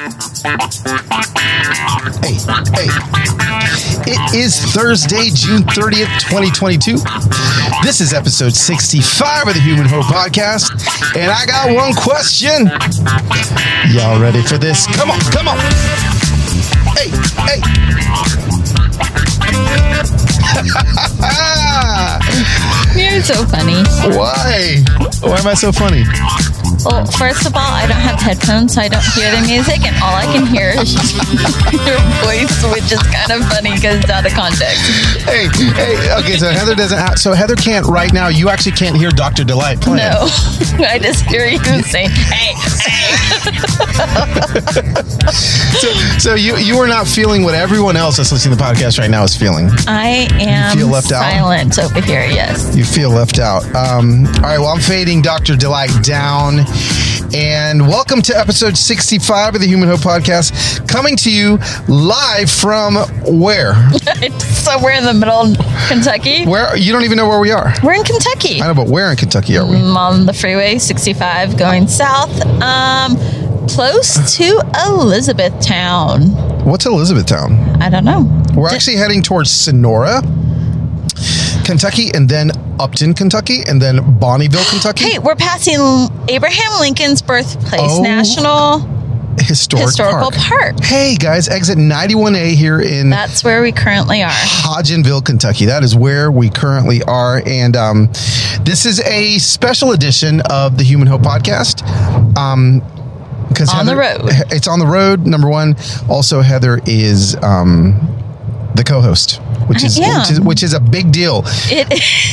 Hey, 0.00 0.08
hey. 2.72 2.88
It 4.06 4.34
is 4.34 4.58
Thursday, 4.72 5.28
June 5.28 5.60
30th, 5.60 6.20
2022. 6.20 6.96
This 7.82 8.00
is 8.00 8.14
episode 8.14 8.54
65 8.54 9.48
of 9.48 9.52
the 9.52 9.60
Human 9.60 9.84
Hope 9.86 10.06
Podcast. 10.06 10.70
And 11.14 11.30
I 11.30 11.44
got 11.44 11.74
one 11.74 11.92
question. 11.92 12.70
Y'all 13.94 14.18
ready 14.18 14.40
for 14.40 14.56
this? 14.56 14.86
Come 14.96 15.10
on, 15.10 15.20
come 15.32 15.48
on. 15.48 15.58
Hey, 16.96 17.10
hey. 17.44 17.60
You're 23.12 23.20
so 23.22 23.44
funny. 23.44 23.84
Why? 24.16 24.82
Why 25.20 25.38
am 25.40 25.46
I 25.46 25.52
so 25.52 25.70
funny? 25.72 26.04
Well, 26.84 27.04
first 27.06 27.46
of 27.46 27.54
all, 27.54 27.60
I 27.60 27.86
don't 27.86 28.00
have 28.00 28.20
headphones, 28.20 28.74
so 28.74 28.80
I 28.80 28.88
don't 28.88 29.04
hear 29.14 29.30
the 29.30 29.42
music, 29.46 29.84
and 29.84 29.94
all 30.02 30.14
I 30.14 30.24
can 30.24 30.46
hear 30.46 30.70
is 30.70 30.94
your 31.86 32.00
voice, 32.24 32.56
which 32.72 32.90
is 32.92 33.02
kind 33.12 33.30
of 33.32 33.46
funny 33.50 33.74
because 33.74 34.00
it's 34.00 34.10
out 34.10 34.24
of 34.24 34.32
context. 34.32 34.80
Hey, 35.24 35.48
hey. 35.74 36.12
Okay, 36.20 36.36
so 36.36 36.48
Heather 36.48 36.74
doesn't 36.74 36.98
have, 36.98 37.18
so 37.18 37.32
Heather 37.32 37.56
can't 37.56 37.86
right 37.86 38.12
now. 38.12 38.28
You 38.28 38.48
actually 38.48 38.72
can't 38.72 38.96
hear 38.96 39.10
Dr. 39.10 39.44
Delight 39.44 39.80
playing. 39.80 39.98
No, 39.98 40.26
I 40.86 40.98
just 40.98 41.24
hear 41.26 41.46
you 41.46 41.58
saying, 41.82 42.10
"Hey, 42.10 42.54
hey." 42.80 43.16
So, 45.80 45.88
so 46.18 46.34
you 46.34 46.56
you 46.56 46.76
are 46.78 46.88
not 46.88 47.06
feeling 47.06 47.42
what 47.42 47.54
everyone 47.54 47.96
else 47.96 48.16
that's 48.18 48.32
listening 48.32 48.56
to 48.56 48.62
the 48.62 48.68
podcast 48.68 48.98
right 48.98 49.10
now 49.10 49.22
is 49.24 49.34
feeling. 49.36 49.70
I 49.86 50.28
am 50.32 50.76
feel 50.76 50.88
left 50.88 51.12
out? 51.12 51.22
silent 51.22 51.78
over 51.78 52.00
here. 52.02 52.20
Yes. 52.26 52.76
You 52.76 52.84
feel 52.84 53.10
left 53.10 53.38
out. 53.38 53.64
Um, 53.74 54.26
all 54.26 54.42
right, 54.42 54.58
well, 54.58 54.68
I'm 54.68 54.80
fading 54.80 55.22
Dr. 55.22 55.56
Delight 55.56 55.90
down. 56.02 56.58
And 57.32 57.82
welcome 57.82 58.22
to 58.22 58.36
episode 58.36 58.76
65 58.76 59.54
of 59.54 59.60
the 59.60 59.66
Human 59.66 59.88
Hope 59.88 60.00
Podcast, 60.00 60.86
coming 60.88 61.16
to 61.18 61.30
you 61.30 61.58
live 61.88 62.50
from 62.50 62.96
where? 63.40 63.74
Somewhere 64.40 64.94
in 64.94 65.04
the 65.04 65.14
middle 65.14 65.36
of 65.36 65.56
Kentucky. 65.88 66.44
Where? 66.44 66.76
You 66.76 66.92
don't 66.92 67.04
even 67.04 67.16
know 67.16 67.28
where 67.28 67.38
we 67.38 67.52
are. 67.52 67.72
We're 67.84 67.94
in 67.94 68.02
Kentucky. 68.02 68.60
I 68.60 68.66
know, 68.66 68.74
but 68.74 68.88
where 68.88 69.10
in 69.10 69.16
Kentucky 69.16 69.56
are 69.58 69.64
we? 69.68 69.76
I'm 69.76 69.96
on 69.96 70.26
the 70.26 70.32
freeway 70.32 70.78
65 70.78 71.56
going 71.56 71.86
south. 71.86 72.30
Um, 72.60 73.16
close 73.68 74.36
to 74.36 74.60
Elizabethtown. 74.88 76.22
What's 76.64 76.84
Elizabethtown? 76.86 77.52
I 77.80 77.88
don't 77.90 78.04
know. 78.04 78.22
We're 78.56 78.68
Di- 78.70 78.74
actually 78.74 78.96
heading 78.96 79.22
towards 79.22 79.50
Sonora, 79.52 80.22
Kentucky, 81.70 82.10
and 82.12 82.28
then 82.28 82.50
Upton, 82.80 83.14
Kentucky, 83.14 83.62
and 83.68 83.80
then 83.80 83.98
Bonnieville, 84.18 84.68
Kentucky. 84.70 85.04
Hey, 85.04 85.18
we're 85.20 85.36
passing 85.36 85.78
Abraham 86.28 86.80
Lincoln's 86.80 87.22
birthplace, 87.22 87.80
Oh, 87.80 88.02
National 88.02 88.80
Historic 89.38 89.86
Historical 89.86 90.32
Park. 90.32 90.80
Hey 90.82 91.14
guys, 91.14 91.48
exit 91.48 91.78
91A 91.78 92.54
here 92.56 92.80
in 92.80 93.08
That's 93.10 93.44
where 93.44 93.62
we 93.62 93.70
currently 93.70 94.20
are. 94.24 94.30
Hodgenville, 94.30 95.24
Kentucky. 95.24 95.66
That 95.66 95.84
is 95.84 95.94
where 95.94 96.32
we 96.32 96.50
currently 96.50 97.04
are. 97.04 97.40
And 97.46 97.76
um, 97.76 98.06
this 98.64 98.84
is 98.84 98.98
a 99.02 99.38
special 99.38 99.92
edition 99.92 100.40
of 100.50 100.76
the 100.76 100.82
Human 100.82 101.06
Hope 101.06 101.22
Podcast. 101.22 101.86
Um, 102.36 102.82
because 103.48 103.72
On 103.72 103.86
the 103.86 103.94
road. 103.96 104.20
It's 104.50 104.66
on 104.66 104.80
the 104.80 104.86
road, 104.86 105.24
number 105.24 105.48
one. 105.48 105.76
Also, 106.08 106.40
Heather 106.40 106.80
is 106.86 107.36
um, 107.42 107.92
the 108.74 108.82
co 108.84 109.00
host, 109.00 109.40
which 109.70 109.84
is, 109.84 109.98
am. 110.00 110.18
which 110.20 110.30
is 110.30 110.40
which 110.40 110.62
is 110.64 110.72
a 110.74 110.80
big 110.80 111.12
deal. 111.12 111.42
It 111.70 111.86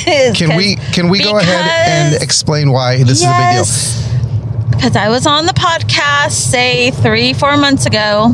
is. 0.07 0.37
Can 0.37 0.57
we 0.57 0.75
can 0.91 1.09
we 1.09 1.19
go 1.23 1.37
ahead 1.37 2.13
and 2.13 2.23
explain 2.23 2.71
why 2.71 2.97
this 2.97 3.19
is 3.21 3.23
a 3.23 3.27
big 3.27 3.53
deal? 3.53 4.71
Because 4.71 4.95
I 4.95 5.09
was 5.09 5.25
on 5.27 5.45
the 5.45 5.53
podcast, 5.53 6.31
say 6.31 6.91
three, 6.91 7.33
four 7.33 7.57
months 7.57 7.85
ago, 7.85 8.29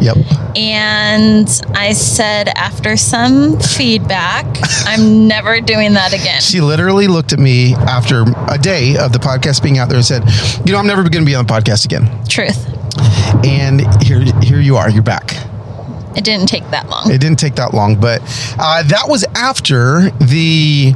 Yep. 0.00 0.16
and 0.56 1.48
I 1.74 1.92
said 1.92 2.48
after 2.56 2.96
some 2.96 3.58
feedback, 3.60 4.46
I'm 4.86 5.26
never 5.28 5.60
doing 5.60 5.94
that 5.94 6.12
again. 6.12 6.40
She 6.40 6.60
literally 6.60 7.06
looked 7.06 7.32
at 7.32 7.38
me 7.38 7.74
after 7.74 8.24
a 8.48 8.58
day 8.58 8.96
of 8.96 9.12
the 9.12 9.18
podcast 9.18 9.62
being 9.62 9.78
out 9.78 9.88
there 9.88 9.96
and 9.98 10.06
said, 10.06 10.22
"You 10.64 10.72
know, 10.72 10.78
I'm 10.78 10.86
never 10.86 11.02
going 11.02 11.24
to 11.24 11.26
be 11.26 11.34
on 11.34 11.46
the 11.46 11.52
podcast 11.52 11.84
again." 11.84 12.08
Truth. 12.28 12.64
And 13.44 13.80
here, 14.02 14.24
here 14.42 14.60
you 14.60 14.76
are. 14.76 14.88
You're 14.90 15.02
back. 15.02 15.34
It 16.16 16.24
didn't 16.24 16.46
take 16.48 16.68
that 16.70 16.88
long. 16.88 17.10
It 17.10 17.20
didn't 17.20 17.38
take 17.38 17.56
that 17.56 17.74
long, 17.74 18.00
but 18.00 18.22
uh, 18.58 18.82
that 18.84 19.04
was 19.08 19.24
after 19.34 20.10
the. 20.10 20.94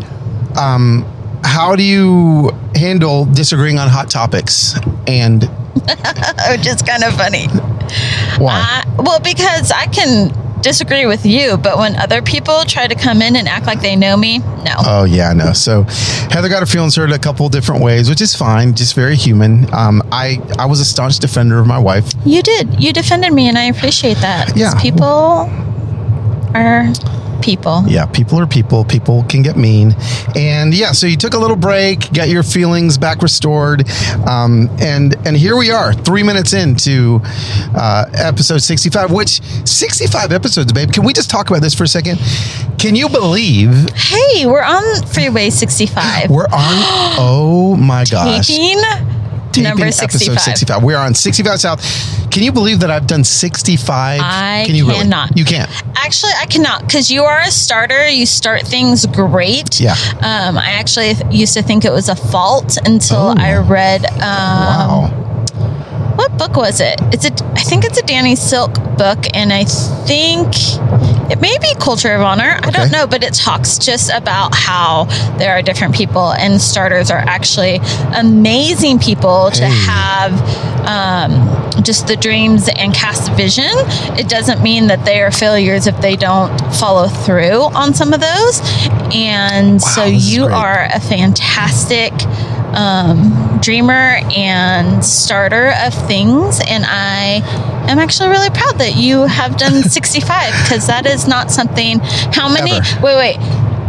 Um, 0.59 1.05
how 1.43 1.75
do 1.75 1.83
you 1.83 2.51
handle 2.75 3.25
disagreeing 3.25 3.79
on 3.79 3.89
hot 3.89 4.11
topics? 4.11 4.75
And 5.07 5.43
Which 6.51 6.67
is 6.67 6.83
kind 6.83 7.05
of 7.05 7.15
funny. 7.15 7.47
why? 8.39 8.83
Uh, 8.87 9.03
well, 9.03 9.21
because 9.21 9.71
I 9.71 9.87
can 9.87 10.31
disagree 10.63 11.07
with 11.07 11.25
you, 11.27 11.57
but 11.57 11.79
when 11.79 11.97
other 11.97 12.23
people 12.23 12.65
try 12.65 12.87
to 12.87 12.95
come 12.95 13.23
in 13.23 13.37
and 13.37 13.49
act 13.49 13.67
like 13.67 13.81
they 13.81 13.97
know 13.97 14.17
me, 14.17 14.39
no. 14.39 14.75
Oh 14.87 15.05
yeah, 15.05 15.33
no. 15.33 15.53
So 15.53 15.83
Heather 16.31 16.49
got 16.49 16.61
her 16.61 16.67
feelings 16.67 16.97
hurt 16.97 17.11
a 17.13 17.19
couple 17.19 17.49
different 17.49 17.83
ways, 17.83 18.09
which 18.09 18.21
is 18.21 18.35
fine, 18.35 18.75
just 18.75 18.95
very 18.95 19.17
human. 19.17 19.73
Um, 19.75 20.03
I 20.13 20.39
I 20.59 20.67
was 20.67 20.81
a 20.81 20.85
staunch 20.85 21.19
defender 21.19 21.59
of 21.59 21.67
my 21.67 21.79
wife. 21.79 22.13
you 22.25 22.43
did. 22.43 22.83
You 22.83 22.93
defended 22.93 23.33
me, 23.33 23.49
and 23.49 23.57
I 23.59 23.65
appreciate 23.65 24.19
that. 24.19 24.57
Yeah. 24.57 24.79
People 24.81 25.49
are 26.55 26.87
people. 27.41 27.85
Yeah, 27.87 28.07
people 28.07 28.39
are 28.39 28.47
people. 28.47 28.85
People 28.85 29.25
can 29.25 29.43
get 29.43 29.57
mean, 29.57 29.95
and 30.37 30.75
yeah. 30.75 30.93
So 30.93 31.07
you 31.07 31.17
took 31.17 31.35
a 31.35 31.39
little 31.39 31.57
break, 31.57 32.13
got 32.13 32.29
your 32.29 32.43
feelings 32.43 32.99
back 32.99 33.23
restored, 33.23 33.89
um, 34.27 34.69
and 34.81 35.15
and 35.27 35.37
here 35.37 35.57
we 35.57 35.71
are, 35.71 35.93
three 35.93 36.23
minutes 36.23 36.53
into 36.53 37.21
uh, 37.75 38.07
episode 38.15 38.59
sixty-five. 38.63 39.11
Which 39.11 39.41
sixty-five 39.67 40.33
episodes, 40.33 40.73
babe? 40.73 40.93
Can 40.93 41.05
we 41.05 41.13
just 41.13 41.31
talk 41.31 41.51
about 41.51 41.63
this 41.63 41.75
for 41.75 41.85
a 41.85 41.89
second? 41.89 42.19
Can 42.79 42.95
you 42.97 43.09
believe 43.09 43.91
Hey, 43.91 44.47
we're 44.47 44.63
on 44.63 44.83
Freeway 45.07 45.51
65. 45.51 46.31
we're 46.31 46.45
on? 46.45 46.51
Oh 47.23 47.77
my 47.77 48.05
gosh! 48.05 48.47
Taping 48.47 48.81
Taping 49.53 49.69
number 49.69 49.85
episode 49.87 50.11
65. 50.13 50.41
65. 50.41 50.83
We 50.85 50.95
are 50.95 51.05
on 51.05 51.15
65 51.15 51.61
South. 51.61 52.31
Can 52.31 52.43
you 52.43 52.53
believe 52.53 52.81
that 52.81 52.91
I've 52.91 53.07
done 53.07 53.25
65? 53.25 54.21
I 54.23 54.63
Can 54.67 54.75
you 54.77 54.87
really? 54.87 55.01
cannot. 55.01 55.37
You 55.37 55.45
can't. 55.45 55.71
Actually, 55.97 56.33
I 56.39 56.47
cannot 56.47 56.83
because 56.87 57.11
you 57.11 57.25
are 57.25 57.41
a 57.41 57.51
starter. 57.51 58.09
You 58.09 58.27
start 58.27 58.63
things 58.63 59.05
great. 59.07 59.81
Yeah. 59.81 59.95
Um, 60.21 60.57
I 60.59 60.73
actually 60.79 61.15
used 61.31 61.55
to 61.55 61.63
think 61.63 61.85
it 61.85 61.93
was 61.93 62.09
a 62.09 62.17
fault 62.17 62.77
until 62.85 63.19
Oh. 63.19 63.35
I 63.37 63.57
read. 63.59 64.05
Um, 64.07 64.21
Wow. 64.21 65.27
What 66.21 66.37
book 66.37 66.55
was 66.55 66.83
it? 66.83 67.01
It's 67.15 67.25
a. 67.25 67.33
I 67.55 67.63
think 67.63 67.83
it's 67.87 67.97
a 67.99 68.03
Danny 68.03 68.37
Silk 68.37 68.75
book, 68.99 69.25
and 69.33 69.51
I 69.51 69.65
think 69.65 70.49
it 71.33 71.41
may 71.41 71.57
be 71.63 71.75
Culture 71.81 72.13
of 72.15 72.21
Honor. 72.21 72.59
I 72.63 72.71
don't 72.71 72.93
know, 72.93 73.07
but 73.07 73.25
it 73.25 73.33
talks 73.33 73.79
just 73.79 74.11
about 74.13 74.55
how 74.55 75.05
there 75.39 75.53
are 75.57 75.63
different 75.63 75.95
people, 75.95 76.31
and 76.33 76.61
starters 76.61 77.11
are 77.11 77.17
actually 77.21 77.81
amazing 78.15 78.99
people 78.99 79.51
to 79.53 79.65
Hey. 79.65 79.87
have 79.87 80.33
um, 80.87 81.83
just 81.83 82.07
the 82.07 82.17
dreams 82.17 82.69
and 82.69 82.93
cast 82.93 83.33
vision. 83.33 83.71
It 84.19 84.29
doesn't 84.29 84.63
mean 84.63 84.89
that 84.89 85.07
they 85.07 85.23
are 85.23 85.31
failures 85.31 85.87
if 85.87 85.99
they 86.03 86.17
don't 86.17 86.55
follow 86.75 87.09
through 87.09 87.63
on 87.75 87.95
some 87.95 88.13
of 88.13 88.21
those. 88.21 88.61
And 89.15 89.81
so 89.81 90.05
you 90.05 90.45
great. 90.49 90.55
are 90.55 90.85
a 90.93 91.01
fantastic 91.01 92.13
um, 92.75 93.59
dreamer 93.61 94.21
and 94.37 95.05
starter 95.05 95.73
of 95.85 95.95
things. 96.07 96.61
And 96.67 96.85
I 96.87 97.43
am 97.91 97.99
actually 97.99 98.29
really 98.31 98.51
proud 98.51 98.79
that 98.79 98.97
you 98.97 99.23
have 99.23 99.57
done 99.57 99.83
65 99.85 100.53
because 100.63 100.87
that 100.87 101.07
is 101.07 101.27
not 101.27 101.51
something. 101.51 101.99
How 102.33 102.49
many? 102.53 102.73
Ever. 102.73 103.01
Wait, 103.03 103.17
wait. 103.17 103.37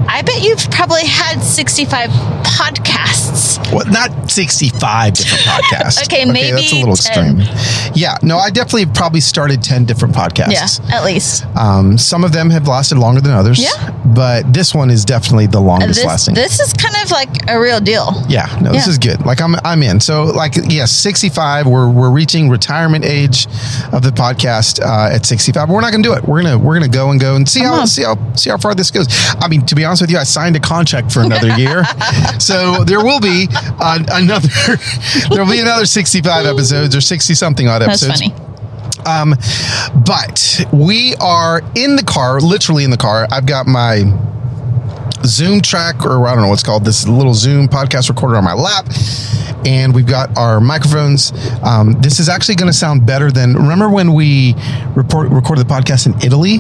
I 0.08 0.24
bet 0.24 0.44
you've 0.44 0.70
probably 0.72 1.06
had 1.06 1.40
65 1.42 2.10
podcasts. 2.10 3.58
Well, 3.72 3.86
not 3.90 4.30
65 4.30 5.14
different 5.14 5.44
podcasts. 5.46 6.04
Okay, 6.04 6.26
maybe 6.26 6.52
that's 6.52 6.74
a 6.74 6.76
little 6.76 6.96
10. 6.96 7.40
extreme. 7.40 7.92
Yeah, 7.96 8.18
no, 8.22 8.38
I 8.38 8.50
definitely 8.50 8.88
probably 8.88 9.22
started 9.22 9.64
10 9.64 9.86
different 9.86 10.14
podcasts. 10.14 10.82
Yeah, 10.90 10.96
at 10.98 11.06
least. 11.06 11.46
Um, 11.56 11.98
some 11.98 12.24
of 12.24 12.34
them 12.34 12.50
have 12.50 12.68
lasted 12.68 12.98
longer 12.98 13.22
than 13.22 13.32
others. 13.32 13.60
Yeah. 13.62 14.01
But 14.14 14.54
this 14.54 14.74
one 14.76 14.90
is 14.90 15.06
definitely 15.06 15.48
the 15.48 15.60
longest 15.62 15.96
This, 16.00 16.06
lasting. 16.06 16.36
this 16.36 16.60
is 16.60 16.74
kind 16.74 16.96
of 17.04 17.12
like 17.12 17.30
a 17.50 17.60
real 17.60 17.80
deal. 17.80 18.14
yeah, 18.28 18.48
no, 18.62 18.72
this 18.72 18.88
is 18.88 18.98
good. 18.98 19.26
Like 19.26 19.42
I'm, 19.42 19.56
I'm 19.64 19.82
in. 19.84 20.00
So, 20.00 20.26
like, 20.26 20.54
yes, 20.68 20.92
65. 20.92 21.68
We're 21.68 21.90
we're 21.90 22.12
reaching 22.12 22.50
retirement 22.50 23.06
age 23.06 23.46
of 23.94 24.02
the 24.04 24.12
podcast 24.12 24.82
uh, 24.82 25.14
at 25.16 25.26
65. 25.26 25.68
But 25.68 25.74
we're 25.74 25.82
not 25.82 25.92
going 25.92 26.04
to 26.04 26.10
do 26.10 26.14
it. 26.16 26.24
We're 26.24 26.42
gonna 26.44 26.58
we're 26.58 26.74
gonna 26.76 26.88
go 26.90 27.12
and 27.12 27.20
go 27.20 27.36
and 27.36 27.48
see 27.48 27.62
Come 27.62 27.70
how 27.74 27.82
on. 27.82 27.88
see 27.88 28.04
how 28.04 28.34
see 28.36 28.50
how 28.50 28.58
far 28.58 28.76
this 28.76 28.92
goes. 28.92 29.08
I 29.40 29.48
mean, 29.48 29.66
to 29.68 29.76
be 29.76 29.86
honest 29.86 30.02
with 30.02 30.12
you, 30.12 30.18
I 30.18 30.24
signed 30.24 30.56
a 30.56 30.60
contract 30.60 31.12
for 31.12 31.22
another 31.22 31.56
year, 31.58 31.84
so 32.40 32.84
there 32.84 33.04
will 33.04 33.20
be 33.20 33.48
uh, 33.52 34.00
another 34.12 34.48
there 35.30 35.44
will 35.46 35.52
be 35.52 35.60
another 35.60 35.86
65 35.86 36.46
episodes 36.46 36.96
or 36.96 37.02
60 37.02 37.34
something 37.34 37.68
odd 37.68 37.82
That's 37.82 38.04
episodes. 38.04 38.22
funny. 38.34 38.51
Um, 39.06 39.36
but 40.06 40.66
we 40.72 41.16
are 41.16 41.62
in 41.76 41.96
the 41.96 42.04
car, 42.06 42.40
literally 42.40 42.84
in 42.84 42.92
the 42.92 42.98
car. 42.98 43.28
I've 43.32 43.46
got 43.46 43.68
my 43.68 44.04
Zoom 45.26 45.62
track, 45.62 46.04
or 46.06 46.26
I 46.28 46.34
don't 46.34 46.44
know 46.44 46.50
what's 46.50 46.64
called 46.64 46.84
this 46.86 47.08
little 47.08 47.34
Zoom 47.34 47.68
podcast 47.68 48.10
recorder 48.10 48.38
on 48.38 48.44
my 48.44 48.54
lap, 48.54 48.88
and 49.66 49.94
we've 49.94 50.08
got 50.08 50.36
our 50.38 50.60
microphones. 50.60 51.32
Um, 51.64 51.94
this 52.02 52.20
is 52.20 52.28
actually 52.28 52.56
going 52.56 52.72
to 52.72 52.78
sound 52.78 53.06
better 53.06 53.32
than 53.32 53.54
remember 53.54 53.88
when 53.90 54.14
we 54.14 54.56
report, 54.96 55.30
recorded 55.30 55.68
the 55.68 55.72
podcast 55.74 56.08
in 56.08 56.16
Italy, 56.26 56.60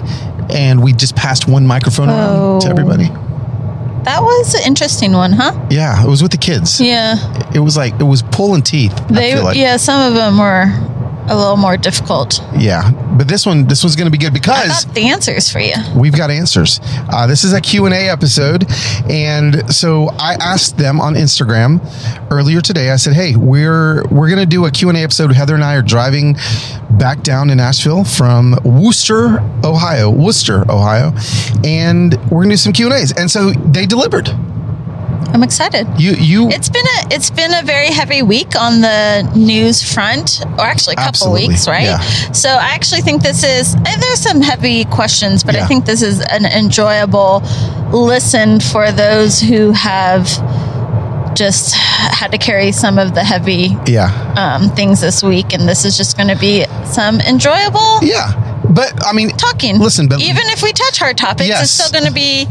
and 0.52 0.84
we 0.84 0.94
just 0.94 1.16
passed 1.16 1.48
one 1.48 1.66
microphone 1.66 2.10
around 2.10 2.62
to 2.62 2.68
Oh. 2.68 2.70
everybody. 2.70 3.06
That 4.04 4.22
was 4.24 4.56
an 4.56 4.62
interesting 4.66 5.14
one, 5.14 5.32
huh? 5.32 5.54
Yeah, 5.70 6.04
it 6.04 6.08
was 6.08 6.22
with 6.24 6.32
the 6.32 6.38
kids. 6.38 6.82
Yeah. 6.82 7.16
It 7.54 7.60
was 7.60 7.78
like 7.78 8.00
it 8.00 8.04
was 8.04 8.22
pulling 8.24 8.62
teeth. 8.64 8.94
They 9.10 9.40
like. 9.40 9.56
yeah, 9.58 9.78
some 9.78 10.02
of 10.08 10.16
them 10.16 10.38
were 10.40 10.66
a 11.27 11.35
little 11.35 11.57
more 11.57 11.77
difficult. 11.77 12.41
yeah, 12.57 12.91
but 13.18 13.27
this 13.27 13.45
one, 13.45 13.68
this 13.68 13.83
one's 13.83 13.95
going 13.95 14.06
to 14.07 14.12
be 14.12 14.18
good 14.18 14.31
I 14.31 14.33
because 14.33 14.85
got 14.85 14.95
the 14.95 15.07
answers 15.09 15.51
for 15.51 15.59
you. 15.59 15.73
we've 15.95 16.15
got 16.15 16.29
answers. 16.31 16.79
Uh, 17.12 17.27
this 17.27 17.44
is 17.44 17.53
a 17.53 17.62
Q&A 17.62 18.09
episode. 18.09 18.65
And 19.09 19.73
so 19.73 20.09
I 20.19 20.33
asked 20.39 20.77
them 20.77 21.00
on 21.00 21.13
Instagram 21.15 21.79
earlier 22.31 22.62
today. 22.62 22.89
I 22.91 22.95
said, 22.97 23.13
hey, 23.13 23.35
we're, 23.35 24.03
we're 24.09 24.27
going 24.29 24.39
to 24.39 24.45
do 24.45 24.65
a 24.65 24.71
Q&A 24.71 24.94
episode. 24.95 25.31
Heather 25.31 25.56
and 25.56 25.63
I 25.63 25.75
are 25.75 25.81
driving 25.81 26.35
back 26.91 27.21
down 27.23 27.47
to 27.47 27.56
Nashville 27.56 28.03
from 28.03 28.57
Wooster, 28.63 29.39
Ohio, 29.63 30.09
Wooster, 30.09 30.69
Ohio. 30.71 31.12
And 31.63 32.13
we're 32.31 32.44
going 32.44 32.50
to 32.50 32.53
do 32.53 32.57
some 32.57 32.73
Q&As. 32.73 33.13
And 33.18 33.29
so 33.29 33.51
they 33.51 33.85
delivered. 33.85 34.29
I'm 35.33 35.44
excited. 35.44 35.88
You, 35.98 36.12
you, 36.13 36.50
It's 36.50 36.69
been 36.69 36.86
a 36.86 37.13
it's 37.16 37.30
been 37.30 37.54
a 37.54 37.63
very 37.63 37.88
heavy 37.88 38.22
week 38.22 38.56
on 38.60 38.81
the 38.81 39.22
news 39.36 39.81
front, 39.81 40.42
or 40.57 40.62
actually 40.62 40.94
a 40.94 40.98
couple 40.98 41.10
Absolutely, 41.10 41.48
weeks, 41.50 41.68
right? 41.68 41.83
yeah. 41.86 42.00
So 42.33 42.50
I 42.50 42.72
actually 42.75 43.01
think 43.01 43.22
this 43.24 43.44
is 43.44 43.75
eh, 43.75 43.95
there's 44.00 44.19
some 44.19 44.42
heavy 44.42 44.83
questions, 44.86 45.44
but 45.44 45.56
Yeah. 45.56 45.63
I 45.63 45.68
think 45.68 45.86
this 45.86 46.01
is 46.01 46.19
an 46.22 46.45
enjoyable 46.45 47.42
listen 47.94 48.60
for 48.60 48.92
those 48.92 49.39
who 49.39 49.72
have 49.72 50.25
just 51.36 51.75
had 51.75 52.31
to 52.31 52.38
carry 52.38 52.72
some 52.74 53.00
of 53.00 53.16
the 53.16 53.24
heavy 53.24 53.75
yeah. 53.88 54.10
um, 54.36 54.69
things 54.75 55.00
this 55.00 55.24
week, 55.24 55.54
and 55.54 55.68
this 55.68 55.86
is 55.86 55.95
just 55.98 56.18
going 56.18 56.28
to 56.30 56.38
be 56.38 56.66
some 56.86 57.22
enjoyable 57.22 58.00
Yeah. 58.01 58.33
But 58.69 59.06
I 59.06 59.13
mean, 59.13 59.30
talking. 59.31 59.80
Listen, 59.80 60.07
but- 60.07 60.19
even 60.22 60.44
if 60.48 60.62
we 60.62 60.72
touch 60.74 61.00
hard 61.00 61.18
topics, 61.18 61.48
Yes. 61.48 61.63
it's 61.63 61.72
still 61.72 61.92
going 61.92 62.06
to 62.06 62.13
be 62.13 62.48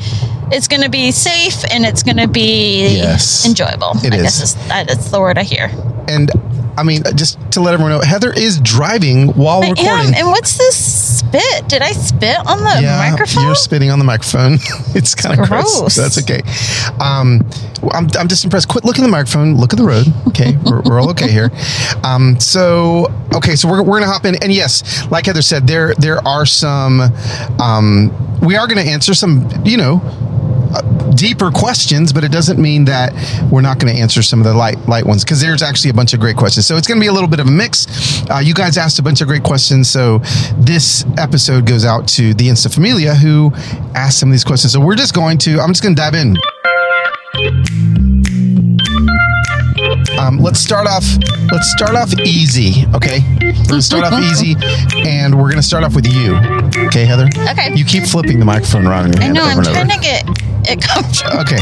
it's 0.52 0.68
going 0.68 0.82
to 0.82 0.88
be 0.90 1.10
safe 1.10 1.64
and 1.70 1.84
it's 1.84 2.02
going 2.02 2.16
to 2.18 2.28
be 2.28 2.96
Yes. 2.96 3.46
enjoyable. 3.46 3.92
It 4.04 4.12
I 4.12 4.16
is. 4.16 4.22
guess 4.22 4.42
is, 4.42 4.54
that 4.68 4.90
is 4.90 5.10
the 5.10 5.20
word 5.20 5.38
I 5.38 5.42
hear. 5.44 5.70
and 6.08 6.30
I 6.78 6.82
mean, 6.82 7.02
just 7.14 7.38
to 7.52 7.60
let 7.60 7.74
everyone 7.74 7.92
know, 7.92 8.00
Heather 8.00 8.32
is 8.32 8.58
driving 8.60 9.28
while 9.30 9.62
I 9.62 9.70
recording. 9.70 10.06
am. 10.08 10.14
And 10.14 10.26
what's 10.28 10.56
this 10.56 10.76
spit? 11.10 11.68
Did 11.68 11.82
I 11.82 11.92
spit 11.92 12.38
on 12.46 12.58
the 12.58 12.82
microphone? 12.82 13.44
You're 13.44 13.54
spitting 13.54 13.90
on 13.90 13.98
the 13.98 14.04
microphone. 14.04 14.54
it's 14.94 15.14
kind 15.14 15.38
of 15.38 15.48
gross. 15.48 15.78
gross. 15.78 15.96
That's 15.96 16.18
okay. 16.18 16.40
Um, 17.00 17.40
I'm, 17.92 18.08
I'm 18.18 18.28
just 18.28 18.44
impressed. 18.44 18.68
Quit 18.68 18.84
looking 18.84 19.04
at 19.04 19.08
the 19.08 19.12
microphone. 19.12 19.56
Look 19.56 19.72
at 19.72 19.78
the 19.78 19.84
road. 19.84 20.06
Okay, 20.28 20.56
we're, 20.64 20.82
we're 20.82 21.00
all 21.00 21.10
okay 21.10 21.30
here. 21.30 21.50
Um, 22.04 22.38
so 22.40 23.12
okay, 23.34 23.56
so 23.56 23.68
we're, 23.68 23.82
we're 23.82 24.00
gonna 24.00 24.12
hop 24.12 24.24
in, 24.24 24.36
and 24.42 24.52
yes, 24.52 25.06
like 25.10 25.26
Heather 25.26 25.42
said, 25.42 25.66
there 25.66 25.94
there 25.94 26.26
are 26.26 26.46
some. 26.46 27.00
Um, 27.60 28.40
we 28.40 28.56
are 28.56 28.66
gonna 28.66 28.82
answer 28.82 29.14
some. 29.14 29.48
You 29.64 29.76
know. 29.76 30.26
Deeper 31.14 31.50
questions, 31.50 32.12
but 32.12 32.22
it 32.24 32.30
doesn't 32.32 32.58
mean 32.60 32.84
that 32.86 33.12
we're 33.50 33.60
not 33.60 33.78
going 33.78 33.92
to 33.94 34.00
answer 34.00 34.22
some 34.22 34.38
of 34.40 34.44
the 34.44 34.54
light 34.54 34.78
light 34.88 35.04
ones 35.04 35.24
because 35.24 35.40
there's 35.40 35.62
actually 35.62 35.90
a 35.90 35.94
bunch 35.94 36.14
of 36.14 36.20
great 36.20 36.36
questions. 36.36 36.66
So 36.66 36.76
it's 36.76 36.86
going 36.86 36.98
to 36.98 37.02
be 37.02 37.08
a 37.08 37.12
little 37.12 37.28
bit 37.28 37.40
of 37.40 37.46
a 37.48 37.50
mix. 37.50 37.86
Uh, 38.30 38.38
you 38.38 38.54
guys 38.54 38.78
asked 38.78 38.98
a 38.98 39.02
bunch 39.02 39.20
of 39.20 39.26
great 39.28 39.42
questions, 39.42 39.88
so 39.90 40.18
this 40.58 41.04
episode 41.18 41.66
goes 41.66 41.84
out 41.84 42.06
to 42.08 42.32
the 42.34 42.48
Insta 42.48 42.72
Familia 42.72 43.14
who 43.14 43.50
asked 43.94 44.20
some 44.20 44.28
of 44.28 44.32
these 44.32 44.44
questions. 44.44 44.72
So 44.72 44.80
we're 44.80 44.96
just 44.96 45.14
going 45.14 45.38
to. 45.38 45.60
I'm 45.60 45.70
just 45.70 45.82
going 45.82 45.94
to 45.96 46.00
dive 46.00 46.14
in. 46.14 46.36
Um, 50.18 50.38
let's 50.38 50.60
start 50.60 50.86
off. 50.86 51.04
Let's 51.50 51.70
start 51.72 51.96
off 51.96 52.12
easy. 52.20 52.84
Okay, 52.94 53.20
we're 53.40 53.66
gonna 53.68 53.82
start 53.82 54.04
off 54.04 54.20
easy, 54.22 54.54
and 55.08 55.40
we're 55.40 55.48
gonna 55.48 55.62
start 55.62 55.82
off 55.84 55.94
with 55.94 56.06
you. 56.06 56.36
Okay, 56.86 57.06
Heather. 57.06 57.28
Okay. 57.50 57.74
You 57.74 57.84
keep 57.84 58.04
flipping 58.04 58.38
the 58.38 58.44
microphone 58.44 58.86
around 58.86 59.06
in 59.06 59.12
your 59.14 59.20
I 59.22 59.24
hand 59.24 59.34
know. 59.34 59.42
I'm 59.44 59.58
and 59.58 59.66
over. 59.66 59.74
trying 59.74 59.88
to 59.88 59.98
get 60.00 60.49
it 60.70 60.82
comfortable. 60.82 61.40
Okay. 61.40 61.58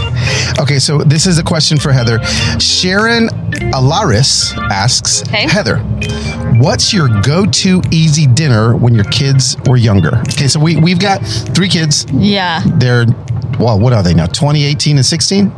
Okay, 0.61 0.79
so 0.79 0.99
this 0.99 1.27
is 1.27 1.39
a 1.39 1.43
question 1.43 1.79
for 1.79 1.93
Heather. 1.93 2.23
Sharon 2.59 3.29
Alaris 3.73 4.57
asks 4.71 5.23
Okay. 5.23 5.47
Heather, 5.49 5.79
what's 6.61 6.93
your 6.93 7.09
go 7.23 7.47
to 7.47 7.83
easy 7.91 8.27
dinner 8.27 8.77
when 8.77 8.95
your 8.95 9.05
kids 9.05 9.57
were 9.67 9.77
younger? 9.77 10.19
Okay, 10.19 10.49
so 10.49 10.61
we, 10.61 10.77
we've 10.77 11.01
got 11.01 11.19
three 11.55 11.69
kids. 11.69 12.07
Yeah, 12.13 12.63
They're, 12.77 13.07
well, 13.59 13.79
what 13.79 13.93
are 13.93 14.03
they 14.03 14.15
now? 14.15 14.27
20, 14.27 14.65
18, 14.65 14.97
and 14.99 15.07
16? 15.07 15.53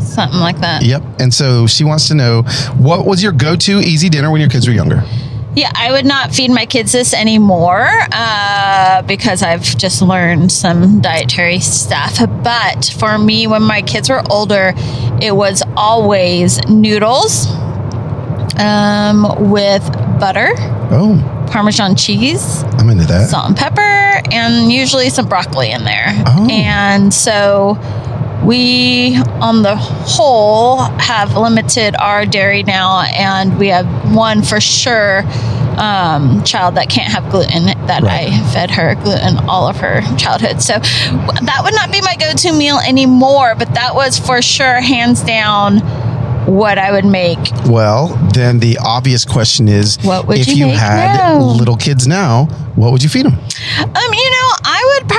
something 0.00 0.38
like 0.40 0.58
that. 0.60 0.84
Yep. 0.84 1.02
And 1.18 1.34
so 1.34 1.66
she 1.66 1.82
wants 1.84 2.08
to 2.08 2.14
know 2.14 2.42
what 2.78 3.04
was 3.04 3.20
your 3.22 3.32
go 3.32 3.56
to 3.56 3.78
easy 3.80 4.08
dinner 4.08 4.30
when 4.30 4.40
your 4.40 4.48
kids 4.50 4.66
were 4.68 4.72
younger? 4.72 5.02
Yeah, 5.56 5.72
I 5.74 5.90
would 5.90 6.04
not 6.04 6.32
feed 6.32 6.50
my 6.52 6.66
kids 6.66 6.92
this 6.92 7.12
anymore 7.12 7.88
uh, 8.12 9.02
because 9.02 9.42
I've 9.42 9.62
just 9.62 10.02
learned 10.02 10.52
some 10.52 11.00
dietary 11.00 11.58
stuff. 11.58 12.18
But 12.44 12.94
for 12.98 13.18
me, 13.18 13.46
when 13.48 13.62
my 13.62 13.82
kids 13.82 14.08
were 14.08 14.22
older, 14.30 14.72
it 15.20 15.34
was 15.34 15.62
always 15.76 16.60
noodles 16.68 17.46
um, 18.58 19.50
with 19.50 19.82
butter, 20.20 20.50
Oh, 20.90 21.46
Parmesan 21.50 21.96
cheese, 21.96 22.62
I'm 22.78 22.88
into 22.90 23.04
that. 23.06 23.28
salt 23.30 23.46
and 23.48 23.56
pepper, 23.56 23.80
and 24.32 24.70
usually 24.72 25.10
some 25.10 25.28
broccoli 25.28 25.70
in 25.70 25.84
there. 25.84 26.06
Oh. 26.26 26.48
And 26.50 27.12
so 27.12 27.74
we, 28.48 29.16
on 29.40 29.62
the 29.62 29.76
whole, 29.76 30.78
have 30.98 31.36
limited 31.36 31.94
our 32.00 32.24
dairy 32.26 32.62
now, 32.62 33.02
and 33.14 33.58
we 33.58 33.68
have 33.68 33.86
one 34.14 34.42
for 34.42 34.60
sure 34.60 35.22
um, 35.78 36.42
child 36.42 36.74
that 36.74 36.88
can't 36.88 37.12
have 37.12 37.30
gluten 37.30 37.66
that 37.86 38.02
Right. 38.02 38.30
I 38.32 38.52
fed 38.52 38.70
her 38.72 38.94
gluten 38.96 39.36
all 39.48 39.68
of 39.68 39.76
her 39.76 40.00
childhood. 40.16 40.60
So 40.60 40.78
that 40.78 41.60
would 41.62 41.74
not 41.74 41.92
be 41.92 42.00
my 42.00 42.16
go 42.16 42.32
to 42.32 42.52
meal 42.52 42.78
anymore, 42.78 43.54
but 43.56 43.72
that 43.74 43.94
was 43.94 44.18
for 44.18 44.42
sure, 44.42 44.80
hands 44.80 45.22
down, 45.22 45.78
what 46.48 46.78
I 46.78 46.90
would 46.90 47.04
make. 47.04 47.38
Well, 47.66 48.08
then 48.32 48.58
the 48.58 48.78
obvious 48.78 49.24
question 49.26 49.68
is 49.68 49.98
What 50.02 50.26
would 50.26 50.38
if 50.38 50.48
you 50.48 50.66
you 50.66 50.72
had 50.74 51.16
now? 51.18 51.38
little 51.42 51.76
kids 51.76 52.06
now, 52.08 52.46
what 52.74 52.90
would 52.90 53.02
you 53.02 53.08
feed 53.10 53.26
them? 53.26 53.34
Um, 53.34 54.12
you 54.14 54.30
know, 54.30 54.48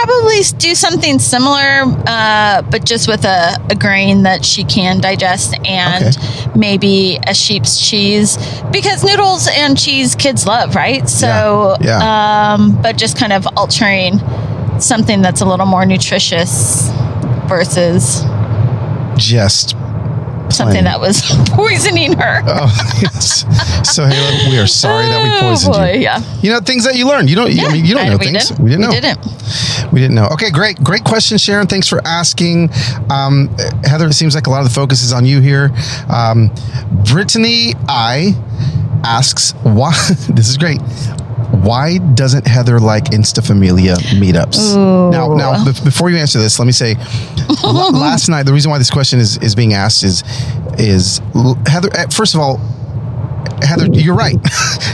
probably 0.09 0.41
do 0.57 0.73
something 0.73 1.19
similar, 1.19 1.83
uh, 2.07 2.63
but 2.63 2.83
just 2.83 3.07
with 3.07 3.25
a, 3.25 3.63
a 3.69 3.75
grain 3.75 4.23
that 4.23 4.43
she 4.43 4.63
can 4.63 4.99
digest 4.99 5.53
and 5.65 6.17
maybe 6.55 7.19
a 7.27 7.33
sheep's 7.35 7.79
cheese 7.79 8.37
because 8.71 9.03
noodles 9.03 9.47
and 9.51 9.77
cheese 9.77 10.15
kids 10.15 10.47
love, 10.47 10.73
right? 10.73 11.07
So, 11.07 11.75
Yeah, 11.81 12.53
um, 12.55 12.81
but 12.81 12.97
just 12.97 13.19
kind 13.19 13.31
of 13.31 13.45
altering 13.55 14.19
something 14.79 15.21
that's 15.21 15.41
a 15.41 15.45
little 15.45 15.67
more 15.67 15.85
nutritious 15.85 16.89
versus 17.47 18.23
Just 19.15 19.75
something 20.51 20.83
that 20.83 20.99
was 20.99 21.21
poisoning 21.51 22.13
her. 22.13 22.41
Oh, 22.45 22.71
yes. 23.01 23.45
So, 23.89 24.05
Halo, 24.05 24.49
we 24.49 24.59
are 24.59 24.67
sorry 24.67 25.05
that 25.07 25.23
we 25.23 25.29
Oh, 25.39 25.49
poisoned 25.51 25.73
boy, 25.75 25.91
you. 25.93 25.99
yeah. 26.01 26.21
You 26.41 26.51
know 26.51 26.59
things 26.59 26.83
that 26.85 26.95
you 26.95 27.07
learned. 27.07 27.29
You 27.29 27.35
don't. 27.35 27.47
I 27.59 27.71
mean, 27.73 27.85
you 27.85 27.93
don't 27.95 28.05
I- 28.05 28.09
know 28.09 28.17
we 28.17 28.25
things. 28.25 28.49
Didn't. 28.49 28.63
We 28.63 28.69
didn't 28.69 28.81
know. 28.81 28.89
We 28.89 28.99
didn't. 28.99 29.91
We 29.93 29.99
didn't 30.01 30.15
know. 30.15 30.27
Okay, 30.33 30.51
great, 30.51 30.77
great 30.83 31.03
question, 31.03 31.37
Sharon. 31.37 31.67
Thanks 31.67 31.87
for 31.87 32.05
asking. 32.05 32.69
Um, 33.09 33.47
Heather, 33.83 34.07
it 34.07 34.13
seems 34.13 34.35
like 34.35 34.47
a 34.47 34.49
lot 34.49 34.61
of 34.61 34.67
the 34.69 34.73
focus 34.73 35.01
is 35.03 35.13
on 35.13 35.25
you 35.25 35.41
here. 35.41 35.71
Um, 36.09 36.51
Brittany 37.11 37.73
I 37.87 38.33
asks 39.03 39.51
why. 39.63 39.91
this 40.29 40.49
is 40.49 40.57
great. 40.57 40.79
Why 41.63 41.97
doesn't 41.97 42.45
Heather 42.47 42.79
like 42.79 43.05
Insta 43.05 43.45
Familia 43.45 43.95
meetups? 43.95 44.75
Ooh. 44.75 45.11
Now, 45.11 45.33
now, 45.35 45.65
be- 45.65 45.71
before 45.83 46.09
you 46.09 46.17
answer 46.17 46.39
this, 46.39 46.59
let 46.59 46.65
me 46.65 46.71
say, 46.71 46.95
l- 47.63 47.91
last 47.93 48.29
night 48.29 48.43
the 48.43 48.53
reason 48.53 48.69
why 48.71 48.77
this 48.77 48.91
question 48.91 49.19
is 49.19 49.37
is 49.37 49.55
being 49.55 49.73
asked 49.73 50.03
is 50.03 50.23
is 50.77 51.21
l- 51.35 51.57
Heather. 51.67 51.89
eh, 51.95 52.05
First 52.11 52.35
of 52.35 52.41
all, 52.41 52.59
Heather, 53.63 53.87
you're 53.91 54.15
right. 54.15 54.35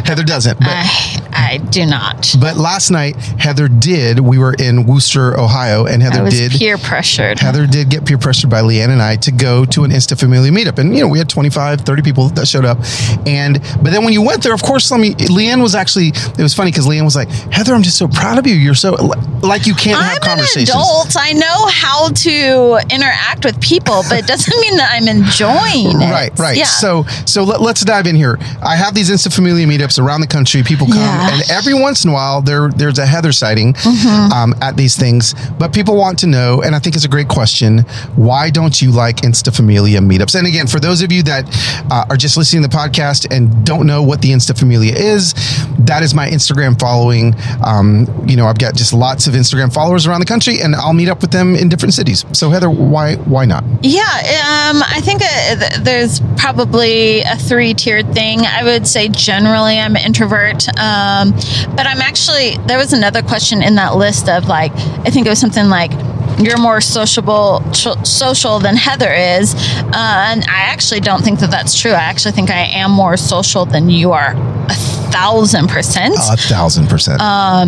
Heather 0.05 0.23
doesn't. 0.23 0.59
But 0.59 0.67
I, 0.69 1.21
I 1.33 1.57
do 1.57 1.85
not. 1.85 2.33
but 2.39 2.57
last 2.57 2.91
night, 2.91 3.15
Heather 3.39 3.67
did. 3.67 4.19
We 4.19 4.37
were 4.37 4.53
in 4.57 4.85
Wooster, 4.85 5.37
Ohio, 5.39 5.85
and 5.85 6.01
I 6.03 6.07
Heather 6.07 6.23
was 6.23 6.33
did. 6.33 6.51
peer 6.53 6.77
pressured. 6.77 7.39
Heather 7.39 7.67
did 7.67 7.89
get 7.89 8.05
peer 8.05 8.17
pressured 8.17 8.49
by 8.49 8.61
Leanne 8.61 8.89
and 8.89 9.01
I 9.01 9.15
to 9.17 9.31
go 9.31 9.65
to 9.65 9.83
an 9.83 9.91
Insta 9.91 10.19
Familia 10.19 10.51
meetup. 10.51 10.79
And, 10.79 10.95
you 10.95 11.01
know, 11.01 11.07
we 11.07 11.17
had 11.17 11.29
25, 11.29 11.81
30 11.81 12.01
people 12.01 12.29
that 12.29 12.47
showed 12.47 12.65
up. 12.65 12.77
And, 13.25 13.61
but 13.81 13.91
then 13.91 14.03
when 14.03 14.13
you 14.13 14.21
went 14.21 14.43
there, 14.43 14.53
of 14.53 14.61
course, 14.63 14.91
let 14.91 14.99
me, 14.99 15.13
Leanne 15.15 15.61
was 15.61 15.75
actually, 15.75 16.07
it 16.09 16.37
was 16.39 16.53
funny 16.53 16.71
because 16.71 16.85
Leanne 16.87 17.03
was 17.05 17.15
like, 17.15 17.29
Heather, 17.51 17.73
I'm 17.73 17.83
just 17.83 17.97
so 17.97 18.07
proud 18.07 18.37
of 18.39 18.47
you. 18.47 18.55
You're 18.55 18.75
so, 18.75 18.93
like, 19.41 19.65
you 19.67 19.75
can't 19.75 20.01
have 20.01 20.19
conversations. 20.21 20.71
I'm 20.71 20.77
an 20.77 20.85
adult. 20.85 21.15
I 21.17 21.31
know 21.33 21.67
how 21.67 22.09
to 22.09 22.79
interact 22.93 23.45
with 23.45 23.59
people, 23.61 24.03
but 24.09 24.19
it 24.19 24.27
doesn't 24.27 24.59
mean 24.59 24.77
that 24.77 24.91
I'm 24.93 25.07
enjoying 25.07 26.01
it. 26.01 26.11
Right, 26.11 26.37
right. 26.39 26.57
Yeah. 26.57 26.65
So, 26.65 27.03
so 27.25 27.43
let, 27.43 27.61
us 27.61 27.83
dive 27.83 28.07
in 28.07 28.15
here. 28.15 28.37
I 28.61 28.75
have 28.75 28.93
these 28.93 29.09
Insta 29.09 29.33
Familia 29.33 29.65
meetups 29.67 29.99
around 29.99 30.21
the 30.21 30.27
country. 30.27 30.63
People 30.63 30.87
come, 30.87 30.97
Yeah. 30.97 31.33
and, 31.33 31.43
every 31.51 31.73
once 31.73 32.03
in 32.03 32.09
a 32.09 32.13
while, 32.13 32.41
there 32.41 32.69
there's 32.69 32.97
a 32.99 33.05
Heather 33.05 33.31
sighting 33.31 33.73
Mm-hmm. 33.73 34.31
um, 34.33 34.55
at 34.61 34.75
these 34.75 34.95
things. 34.97 35.33
But 35.59 35.73
people 35.73 35.95
want 35.95 36.19
to 36.19 36.27
know, 36.27 36.61
and 36.61 36.75
I 36.75 36.79
think 36.79 36.95
it's 36.95 37.05
a 37.05 37.09
great 37.09 37.27
question. 37.27 37.79
Why 38.15 38.49
don't 38.49 38.81
you 38.81 38.91
like 38.91 39.17
Insta 39.17 39.55
Familia 39.55 39.99
meetups? 39.99 40.35
And 40.35 40.47
again, 40.47 40.67
for 40.67 40.79
those 40.79 41.01
of 41.01 41.11
you 41.11 41.23
that 41.23 41.45
uh, 41.91 42.05
are 42.09 42.17
just 42.17 42.37
listening 42.37 42.63
to 42.63 42.67
the 42.67 42.75
podcast 42.75 43.27
and 43.35 43.65
don't 43.65 43.85
know 43.87 44.01
what 44.03 44.21
the 44.21 44.31
Insta 44.31 44.57
Familia 44.57 44.93
is, 44.95 45.33
that 45.79 46.03
is 46.03 46.13
my 46.13 46.27
Instagram 46.29 46.79
following. 46.79 47.35
Um, 47.63 48.07
you 48.27 48.35
know, 48.35 48.47
I've 48.47 48.57
got 48.59 48.75
just 48.75 48.93
lots 48.93 49.27
of 49.27 49.33
Instagram 49.33 49.73
followers 49.73 50.07
around 50.07 50.19
the 50.21 50.25
country, 50.25 50.61
and 50.61 50.75
I'll 50.75 50.93
meet 50.93 51.09
up 51.09 51.21
with 51.21 51.31
them 51.31 51.55
in 51.55 51.69
different 51.69 51.93
cities. 51.93 52.25
So 52.33 52.49
Heather, 52.49 52.69
why 52.69 53.15
why 53.15 53.45
not? 53.45 53.63
Yeah, 53.81 54.01
um, 54.01 54.81
I 54.83 55.01
think 55.01 55.21
uh, 55.21 55.55
th- 55.55 55.83
there's 55.83 56.21
probably 56.37 57.21
a 57.21 57.35
three 57.37 57.73
tiered 57.73 58.13
thing. 58.13 58.44
I 58.45 58.63
would 58.63 58.87
say 58.87 59.09
generally 59.09 59.79
I'm 59.79 59.95
an 59.95 60.03
introvert, 60.05 60.67
um, 60.79 61.31
but 61.75 61.85
I'm 61.87 62.01
actually, 62.01 62.57
there 62.67 62.77
was 62.77 62.93
another 62.93 63.21
question 63.21 63.61
in 63.61 63.75
that 63.75 63.95
list 63.95 64.29
of 64.29 64.47
like, 64.47 64.71
I 65.05 65.09
think 65.09 65.25
it 65.25 65.29
was 65.29 65.39
something 65.39 65.69
like, 65.69 65.91
you're 66.37 66.57
more 66.59 66.81
sociable, 66.81 67.61
social 67.73 68.59
than 68.59 68.75
Heather 68.75 69.13
is, 69.13 69.55
uh, 69.55 69.93
and 69.93 70.43
I 70.43 70.63
actually 70.67 70.99
don't 70.99 71.23
think 71.23 71.39
that 71.39 71.49
that's 71.49 71.79
true. 71.79 71.91
I 71.91 72.03
actually 72.03 72.33
think 72.33 72.49
I 72.49 72.65
am 72.73 72.91
more 72.91 73.15
social 73.15 73.65
than 73.65 73.89
you 73.89 74.11
are, 74.11 74.33
a 74.67 74.75
thousand 75.11 75.69
percent. 75.69 76.15
A 76.15 76.35
thousand 76.35 76.87
percent. 76.89 77.21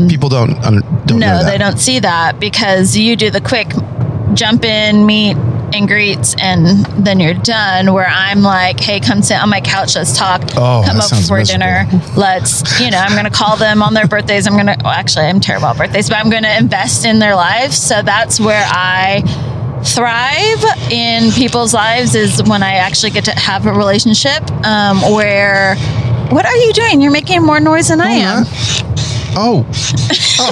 People 0.09 0.27
don't 0.27 0.61
don't 0.61 1.11
Um, 1.11 1.19
No, 1.19 1.43
they 1.45 1.57
don't 1.57 1.79
see 1.79 1.99
that 1.99 2.41
because 2.41 2.97
you 2.97 3.15
do 3.15 3.29
the 3.29 3.39
quick 3.39 3.69
jump 4.37 4.63
in, 4.63 5.05
meet 5.05 5.35
and 5.73 5.85
greets, 5.87 6.33
and 6.39 6.85
then 7.05 7.19
you're 7.19 7.33
done. 7.33 7.93
Where 7.93 8.07
I'm 8.07 8.41
like, 8.41 8.79
hey, 8.79 8.99
come 9.01 9.21
sit 9.21 9.41
on 9.41 9.49
my 9.49 9.59
couch, 9.59 9.95
let's 9.95 10.17
talk. 10.17 10.41
Oh, 10.55 10.83
come 10.85 10.97
up 11.01 11.09
for 11.27 11.43
dinner. 11.43 11.85
Let's, 12.15 12.79
you 12.79 12.89
know, 12.91 12.99
I'm 12.99 13.11
going 13.11 13.25
to 13.25 13.31
call 13.31 13.57
them 13.57 13.83
on 13.83 13.93
their 13.93 14.07
birthdays. 14.07 14.47
I'm 14.47 14.53
going 14.53 14.67
to, 14.67 14.77
well, 14.81 14.93
actually, 14.93 15.25
I'm 15.25 15.39
terrible 15.41 15.67
at 15.67 15.77
birthdays, 15.77 16.07
but 16.09 16.19
I'm 16.19 16.29
going 16.29 16.43
to 16.43 16.57
invest 16.57 17.05
in 17.05 17.19
their 17.19 17.35
lives. 17.35 17.77
So 17.77 18.01
that's 18.01 18.39
where 18.39 18.63
I 18.65 19.23
thrive 19.83 20.91
in 20.91 21.31
people's 21.31 21.73
lives 21.73 22.15
is 22.15 22.41
when 22.43 22.63
I 22.63 22.75
actually 22.75 23.11
get 23.11 23.25
to 23.25 23.31
have 23.31 23.65
a 23.65 23.73
relationship 23.73 24.49
um, 24.65 25.01
where. 25.13 25.75
What 26.29 26.45
are 26.45 26.55
you 26.57 26.73
doing? 26.73 26.99
You're 27.01 27.11
making 27.13 27.41
more 27.41 27.61
noise 27.61 27.87
than 27.87 28.01
I 28.01 28.11
am. 28.11 28.43
Oh. 29.39 29.63
oh. 30.39 30.51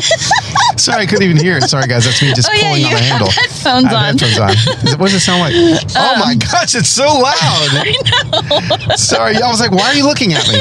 Sorry, 0.77 1.01
I 1.01 1.05
couldn't 1.07 1.23
even 1.23 1.37
hear 1.37 1.57
it. 1.57 1.63
Sorry, 1.63 1.87
guys. 1.87 2.05
That's 2.05 2.21
me 2.21 2.33
just 2.33 2.47
Oh, 2.47 2.53
pulling 2.61 2.81
you 2.81 2.87
on 2.87 2.93
the 2.93 2.99
handle. 2.99 3.29
headphones 3.31 3.85
I 3.87 3.95
on. 3.95 4.17
headphones 4.17 4.37
on. 4.39 4.99
What 4.99 5.09
does 5.09 5.15
it 5.15 5.19
sound 5.21 5.39
like? 5.41 5.53
oh 5.95 6.13
Um, 6.13 6.19
my 6.19 6.35
gosh, 6.35 6.75
it's 6.75 6.89
so 6.89 7.05
loud. 7.07 7.33
I 7.33 8.77
know. 8.87 8.95
Sorry, 8.95 9.35
I 9.37 9.47
was 9.49 9.59
like, 9.59 9.71
why 9.71 9.87
are 9.89 9.95
you 9.95 10.05
looking 10.05 10.33
at 10.33 10.47
me? 10.47 10.59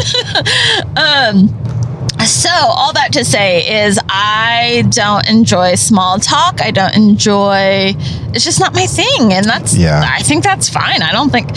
um. 0.97 1.61
So, 2.25 2.49
all 2.49 2.93
that 2.95 3.13
to 3.15 3.25
say 3.25 3.85
is, 3.85 3.99
I 4.09 4.85
don't 4.89 5.29
enjoy 5.29 5.75
small 5.75 6.19
talk. 6.19 6.63
I 6.63 6.71
don't 6.71 6.95
enjoy. 6.97 7.93
It's 8.33 8.45
just 8.45 8.61
not 8.61 8.73
my 8.73 8.87
thing, 8.87 9.35
and 9.35 9.45
that's. 9.45 9.77
Yeah. 9.77 10.03
I 10.11 10.23
think 10.23 10.43
that's 10.43 10.69
fine. 10.71 11.03
I 11.03 11.13
don't 11.13 11.29
think. 11.31 11.51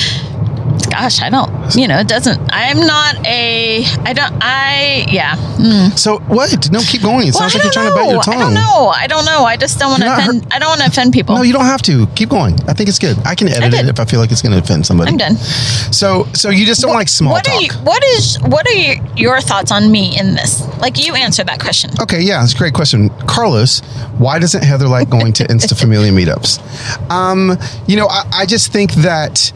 Gosh, 0.90 1.22
I 1.22 1.30
don't. 1.30 1.52
You 1.76 1.88
know, 1.88 1.98
it 2.00 2.08
doesn't. 2.08 2.40
I'm 2.52 2.80
not 2.80 3.16
a. 3.26 3.84
I 4.06 4.14
don't. 4.14 4.34
I. 4.42 5.06
Yeah. 5.10 5.36
Mm. 5.58 5.98
So 5.98 6.20
what? 6.20 6.72
No, 6.72 6.80
keep 6.82 7.02
going. 7.02 7.28
It 7.28 7.34
Well, 7.34 7.50
sounds 7.50 7.56
I 7.56 7.58
like 7.60 7.64
you're 7.66 7.74
trying 7.74 7.90
to 7.90 7.96
bite 7.96 8.10
your 8.12 8.22
tongue. 8.24 8.36
I 8.36 8.40
don't 8.40 8.54
know. 8.54 8.88
I 8.96 9.08
don't 9.08 9.26
know. 9.26 9.44
I 9.44 9.58
just 9.58 9.80
don't 9.80 9.90
want 9.92 10.04
to 10.04 10.14
offend. 10.14 10.48
I 10.52 10.60
don't 10.60 10.70
want 10.70 10.82
to 10.82 10.88
offend 10.88 11.14
people. 11.14 11.36
No, 11.36 11.42
you 11.42 11.54
don't 11.54 11.66
have 11.66 11.82
to. 11.84 12.08
Keep 12.16 12.30
going. 12.30 12.54
I 12.68 12.74
think 12.74 12.90
it's 12.90 13.00
good. 13.00 13.18
I 13.26 13.36
can 13.36 13.48
edit 13.50 13.72
did. 13.72 13.86
it 13.86 13.90
if 13.90 14.00
I 14.00 14.06
feel 14.06 14.20
like 14.20 14.32
it's 14.32 14.42
going 14.42 14.54
to 14.54 14.60
offend 14.60 14.86
somebody. 14.86 15.12
I'm 15.12 15.18
done. 15.18 15.36
So, 15.36 16.26
so 16.34 16.50
you 16.50 16.66
just 16.66 16.82
don't 16.82 16.94
like 16.94 17.10
small 17.10 17.34
what 17.34 17.46
talk. 17.46 17.56
are 17.56 17.62
you? 17.62 17.72
What 17.84 18.04
is? 18.04 18.38
What 18.42 18.68
are 18.68 18.74
your, 18.74 18.96
your 19.16 19.42
thoughts 19.42 19.72
on 19.72 19.92
me 19.92 20.18
in 20.18 20.36
this? 20.36 20.66
Like 20.80 21.04
you 21.06 21.16
answer 21.16 21.44
that 21.44 21.60
question. 21.60 21.92
Okay, 22.02 22.22
yeah, 22.22 22.44
it's 22.44 22.54
a 22.54 22.58
great 22.58 22.74
question. 22.74 23.10
Carlos, 23.28 23.80
why 24.18 24.40
doesn't 24.40 24.64
Heather 24.64 24.88
like 24.88 25.10
going 25.10 25.34
to 25.34 25.44
Insta 25.46 25.78
Familia 25.80 26.12
meetups? 26.12 26.62
Um, 27.10 27.58
you 27.88 27.96
know, 27.96 28.08
I, 28.08 28.24
I 28.42 28.46
just 28.46 28.72
think 28.72 28.92
that 28.96 29.52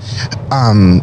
um, 0.51 1.01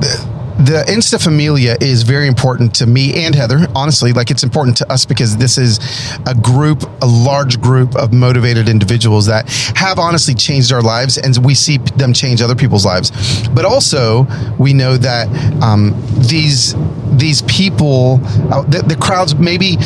the, 0.00 0.38
the 0.58 0.84
Insta 0.88 1.22
Familia 1.22 1.76
is 1.80 2.02
very 2.02 2.26
important 2.26 2.74
to 2.76 2.86
me 2.86 3.24
and 3.24 3.34
Heather, 3.34 3.66
honestly. 3.74 4.12
Like, 4.12 4.30
it's 4.30 4.42
important 4.42 4.76
to 4.78 4.92
us 4.92 5.06
because 5.06 5.36
this 5.36 5.56
is 5.58 5.78
a 6.26 6.34
group, 6.34 6.82
a 7.00 7.06
large 7.06 7.60
group 7.60 7.94
of 7.94 8.12
motivated 8.12 8.68
individuals 8.68 9.26
that 9.26 9.48
have 9.76 9.98
honestly 9.98 10.34
changed 10.34 10.72
our 10.72 10.82
lives, 10.82 11.16
and 11.16 11.36
we 11.44 11.54
see 11.54 11.78
them 11.78 12.12
change 12.12 12.42
other 12.42 12.56
people's 12.56 12.84
lives. 12.84 13.12
But 13.48 13.64
also, 13.64 14.26
we 14.58 14.72
know 14.72 14.96
that 14.96 15.28
um, 15.62 15.94
these 16.18 16.74
these 17.16 17.42
people, 17.42 18.20
uh, 18.52 18.62
the, 18.62 18.82
the 18.86 18.96
crowds, 18.96 19.34
maybe 19.34 19.76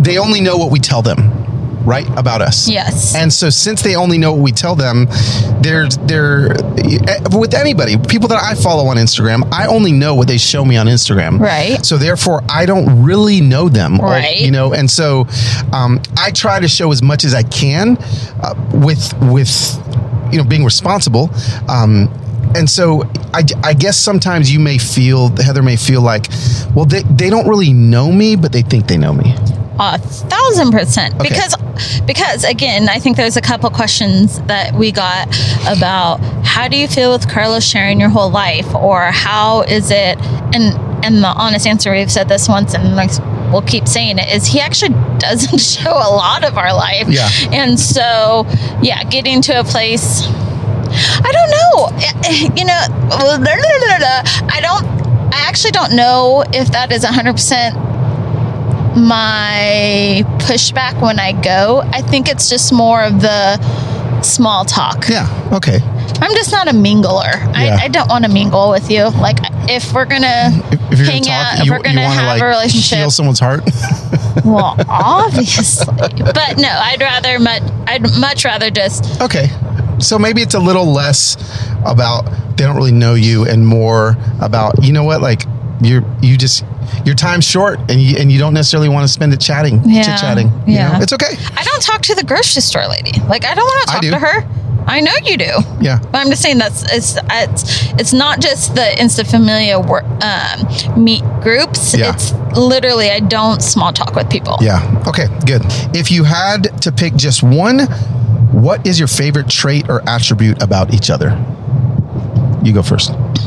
they 0.00 0.18
only 0.18 0.40
know 0.40 0.56
what 0.56 0.70
we 0.70 0.78
tell 0.78 1.02
them, 1.02 1.41
right, 1.84 2.06
about 2.18 2.40
us. 2.42 2.68
Yes. 2.68 3.14
And 3.14 3.32
so, 3.32 3.50
since 3.50 3.82
they 3.82 3.94
only 3.96 4.18
know 4.18 4.32
what 4.32 4.42
we 4.42 4.52
tell 4.52 4.74
them, 4.76 5.06
they're 5.60 5.88
they're 5.88 6.52
eh, 6.52 7.18
with 7.32 7.54
anybody, 7.54 7.96
people 8.08 8.28
that 8.28 8.42
I 8.42 8.54
follow 8.54 8.86
on 8.86 8.96
Instagram, 8.96 9.48
I 9.52 9.66
only 9.66 9.92
know 9.92 10.14
what 10.14 10.28
they 10.28 10.38
show 10.38 10.64
me 10.64 10.76
on 10.76 10.86
Instagram. 10.86 11.38
Right. 11.40 11.84
So 11.84 11.96
therefore, 11.98 12.42
I 12.48 12.66
don't 12.66 13.02
really 13.02 13.40
know 13.40 13.68
them. 13.68 14.00
or- 14.00 14.06
Right. 14.12 14.40
you 14.40 14.50
know, 14.50 14.72
and 14.74 14.90
so 14.90 15.26
um, 15.72 16.00
I 16.18 16.30
try 16.32 16.60
to 16.60 16.68
show 16.68 16.92
as 16.92 17.02
much 17.02 17.24
as 17.24 17.34
I 17.34 17.42
can 17.42 17.96
uh, 18.42 18.54
with 18.74 19.12
with 19.22 19.50
you 20.32 20.38
know 20.38 20.44
being 20.44 20.64
responsible. 20.64 21.30
Um, 21.68 22.08
and 22.54 22.68
so 22.68 23.04
I, 23.32 23.44
I 23.64 23.72
guess 23.72 23.96
sometimes 23.96 24.52
you 24.52 24.60
may 24.60 24.76
feel 24.76 25.28
Heather 25.36 25.62
may 25.62 25.76
feel 25.76 26.02
like, 26.02 26.26
well, 26.74 26.84
they, 26.84 27.02
they 27.04 27.30
don't 27.30 27.48
really 27.48 27.72
know 27.72 28.12
me, 28.12 28.36
but 28.36 28.52
they 28.52 28.60
think 28.60 28.88
they 28.88 28.98
know 28.98 29.14
me. 29.14 29.34
A 29.78 29.98
thousand 29.98 30.72
percent. 30.72 31.14
Okay. 31.14 31.28
Because 31.28 31.56
because 32.06 32.44
again, 32.44 32.88
I 32.88 32.98
think 32.98 33.16
there's 33.16 33.36
a 33.36 33.40
couple 33.40 33.70
questions 33.70 34.40
that 34.42 34.74
we 34.74 34.92
got 34.92 35.28
about 35.66 36.18
how 36.44 36.68
do 36.68 36.76
you 36.76 36.86
feel 36.86 37.12
with 37.12 37.28
Carlos 37.28 37.64
sharing 37.64 37.98
your 37.98 38.10
whole 38.10 38.30
life 38.30 38.74
or 38.74 39.04
how 39.04 39.62
is 39.62 39.90
it 39.90 40.18
and 40.54 40.78
and 41.04 41.22
the 41.22 41.28
honest 41.28 41.66
answer 41.66 41.90
we've 41.90 42.12
said 42.12 42.28
this 42.28 42.48
once 42.48 42.74
and 42.74 42.94
like 42.94 43.10
we'll 43.50 43.62
keep 43.62 43.88
saying 43.88 44.18
it 44.18 44.28
is 44.34 44.46
he 44.46 44.60
actually 44.60 44.94
doesn't 45.18 45.58
show 45.82 45.90
a 45.90 46.12
lot 46.14 46.44
of 46.44 46.58
our 46.58 46.74
life. 46.74 47.08
Yeah. 47.08 47.28
And 47.50 47.80
so 47.80 48.46
yeah, 48.82 49.04
getting 49.04 49.40
to 49.42 49.58
a 49.60 49.64
place 49.64 50.22
I 50.92 51.32
don't 51.32 51.50
know. 51.50 51.88
You 52.56 52.64
know, 52.64 52.78
I 53.10 54.60
don't 54.60 54.84
I 55.32 55.46
actually 55.48 55.70
don't 55.70 55.96
know 55.96 56.44
if 56.52 56.70
that 56.72 56.92
is 56.92 57.04
100% 57.04 57.91
my 58.96 60.22
pushback 60.38 61.00
when 61.00 61.18
I 61.18 61.32
go. 61.40 61.82
I 61.92 62.02
think 62.02 62.28
it's 62.28 62.48
just 62.48 62.72
more 62.72 63.02
of 63.02 63.20
the 63.20 63.58
small 64.22 64.64
talk. 64.64 65.08
Yeah. 65.08 65.26
Okay. 65.52 65.80
I'm 66.20 66.34
just 66.34 66.52
not 66.52 66.68
a 66.68 66.72
mingler. 66.72 67.34
Yeah. 67.34 67.78
I, 67.80 67.84
I 67.84 67.88
don't 67.88 68.08
want 68.08 68.24
to 68.24 68.30
mingle 68.30 68.70
with 68.70 68.90
you. 68.90 69.08
Like, 69.08 69.38
if 69.68 69.92
we're 69.92 70.04
gonna 70.04 70.50
If, 70.70 70.92
if 70.92 70.98
hang 70.98 71.22
gonna 71.22 71.24
talk, 71.24 71.54
out, 71.54 71.58
if 71.60 71.66
you, 71.66 71.72
we're 71.72 71.82
gonna 71.82 72.00
have 72.02 72.26
like, 72.26 72.42
a 72.42 72.44
relationship, 72.44 72.98
heal 72.98 73.10
someone's 73.10 73.40
heart. 73.40 73.62
well, 74.44 74.76
obviously. 74.88 75.94
But 75.96 76.58
no, 76.58 76.68
I'd 76.68 77.00
rather 77.00 77.38
much. 77.38 77.62
I'd 77.86 78.02
much 78.18 78.44
rather 78.44 78.70
just 78.70 79.20
Okay. 79.20 79.48
So 79.98 80.18
maybe 80.18 80.42
it's 80.42 80.54
a 80.54 80.60
little 80.60 80.86
less 80.86 81.36
about 81.86 82.24
they 82.56 82.64
don't 82.64 82.76
really 82.76 82.92
know 82.92 83.14
you 83.14 83.44
and 83.46 83.66
more 83.66 84.16
about 84.40 84.82
you 84.82 84.92
know 84.92 85.04
what 85.04 85.20
like 85.20 85.42
you're 85.80 86.04
you 86.20 86.36
just 86.36 86.64
your 87.04 87.14
time's 87.14 87.44
short 87.44 87.78
and 87.90 88.00
you 88.00 88.16
and 88.18 88.30
you 88.32 88.38
don't 88.38 88.54
necessarily 88.54 88.88
want 88.88 89.06
to 89.06 89.12
spend 89.12 89.32
it 89.32 89.40
chatting 89.40 89.80
Yeah, 89.84 90.02
chit 90.02 90.18
chatting 90.18 90.48
you 90.66 90.74
yeah. 90.74 90.92
know? 90.92 91.02
it's 91.02 91.12
okay 91.12 91.34
I 91.56 91.62
don't 91.64 91.82
talk 91.82 92.02
to 92.02 92.14
the 92.14 92.24
grocery 92.24 92.62
store 92.62 92.86
lady. 92.88 93.12
Like, 93.28 93.44
I 93.44 93.54
don't 93.54 93.64
want 93.64 93.86
to 93.88 93.92
talk 93.92 94.02
to 94.02 94.18
her. 94.18 94.48
I 94.84 95.00
know 95.00 95.12
you 95.24 95.36
do. 95.36 95.52
yeah 95.80 95.98
But 96.00 96.16
I'm 96.16 96.28
just 96.30 96.42
saying 96.42 96.58
that's 96.58 96.82
it's 96.92 97.16
it's 97.30 97.92
it's 98.00 98.12
not 98.12 98.40
just 98.40 98.74
the 98.74 98.80
Insta 98.98 99.24
Familia 99.28 99.78
wor- 99.78 100.04
um, 100.22 101.02
meet 101.04 101.22
groups. 101.40 101.94
Yeah. 101.96 102.12
It's 102.14 102.32
literally 102.56 103.08
I 103.10 103.20
don't 103.20 103.62
small 103.62 103.92
talk 103.92 104.14
with 104.16 104.28
people. 104.28 104.56
yeah 104.60 104.82
okay 105.06 105.26
good 105.46 105.62
if 105.96 106.10
you 106.10 106.24
had 106.24 106.80
to 106.82 106.90
pick 106.92 107.14
just 107.14 107.42
one 107.42 107.86
what 108.50 108.86
is 108.86 108.98
your 108.98 109.08
favorite 109.08 109.48
trait 109.48 109.88
or 109.88 110.02
attribute 110.08 110.60
about 110.62 110.92
each 110.92 111.08
other 111.10 111.30
you 112.62 112.72
go 112.72 112.82
first 112.82 113.10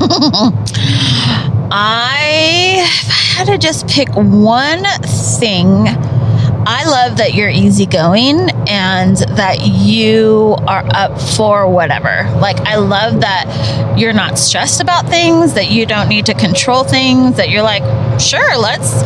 I 1.72 2.88
had 3.36 3.46
to 3.46 3.58
just 3.58 3.88
pick 3.88 4.10
one 4.16 4.84
thing. 5.40 5.88
I 6.68 6.84
love 6.86 7.18
that 7.18 7.36
you're 7.36 7.50
easygoing 7.50 8.50
and 8.68 9.18
that 9.18 9.60
you 9.62 10.56
are 10.68 10.84
up 10.94 11.22
for 11.22 11.70
whatever. 11.70 12.28
Like, 12.40 12.60
I 12.62 12.78
love 12.78 13.22
that 13.22 13.96
you're 14.00 14.14
not 14.14 14.40
stressed 14.40 14.82
about 14.82 15.08
things, 15.08 15.54
that 15.54 15.70
you 15.70 15.86
don't 15.86 16.10
need 16.10 16.26
to 16.26 16.34
control 16.34 16.84
things, 16.84 17.38
that 17.38 17.50
you're 17.50 17.62
like, 17.62 17.84
sure, 18.20 18.58
let's 18.58 19.04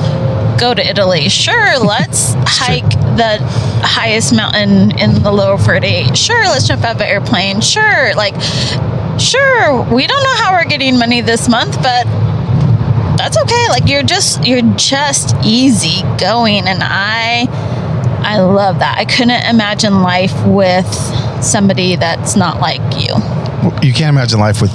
go 0.59 0.73
to 0.73 0.81
Italy. 0.85 1.27
Sure, 1.27 1.77
let's 1.83 2.33
hike 2.47 2.89
the 3.17 3.39
highest 3.83 4.33
mountain 4.33 4.97
in 4.97 5.21
the 5.21 5.31
lower 5.31 5.57
48. 5.57 6.15
Sure, 6.15 6.43
let's 6.45 6.67
jump 6.67 6.83
out 6.83 6.95
of 6.95 7.01
an 7.01 7.07
airplane. 7.07 7.59
Sure, 7.59 8.13
like, 8.15 8.35
sure, 9.19 9.83
we 9.93 10.07
don't 10.07 10.23
know 10.23 10.35
how 10.35 10.53
we're 10.53 10.69
getting 10.69 10.97
money 10.97 11.19
this 11.19 11.49
month, 11.49 11.75
but 11.81 12.05
that's 13.19 13.37
okay. 13.37 13.65
Like 13.69 13.87
you're 13.87 14.01
just 14.03 14.45
you're 14.47 14.61
just 14.75 15.35
easy 15.43 16.01
going 16.17 16.67
and 16.67 16.79
I 16.81 17.45
I 18.21 18.39
love 18.39 18.79
that. 18.79 18.97
I 18.97 19.05
couldn't 19.05 19.43
imagine 19.45 20.01
life 20.01 20.33
with 20.45 20.87
somebody 21.43 21.95
that's 21.95 22.35
not 22.35 22.59
like 22.59 22.81
you. 22.95 23.13
You 23.81 23.93
can't 23.93 24.09
imagine 24.15 24.39
life 24.39 24.61
with 24.61 24.71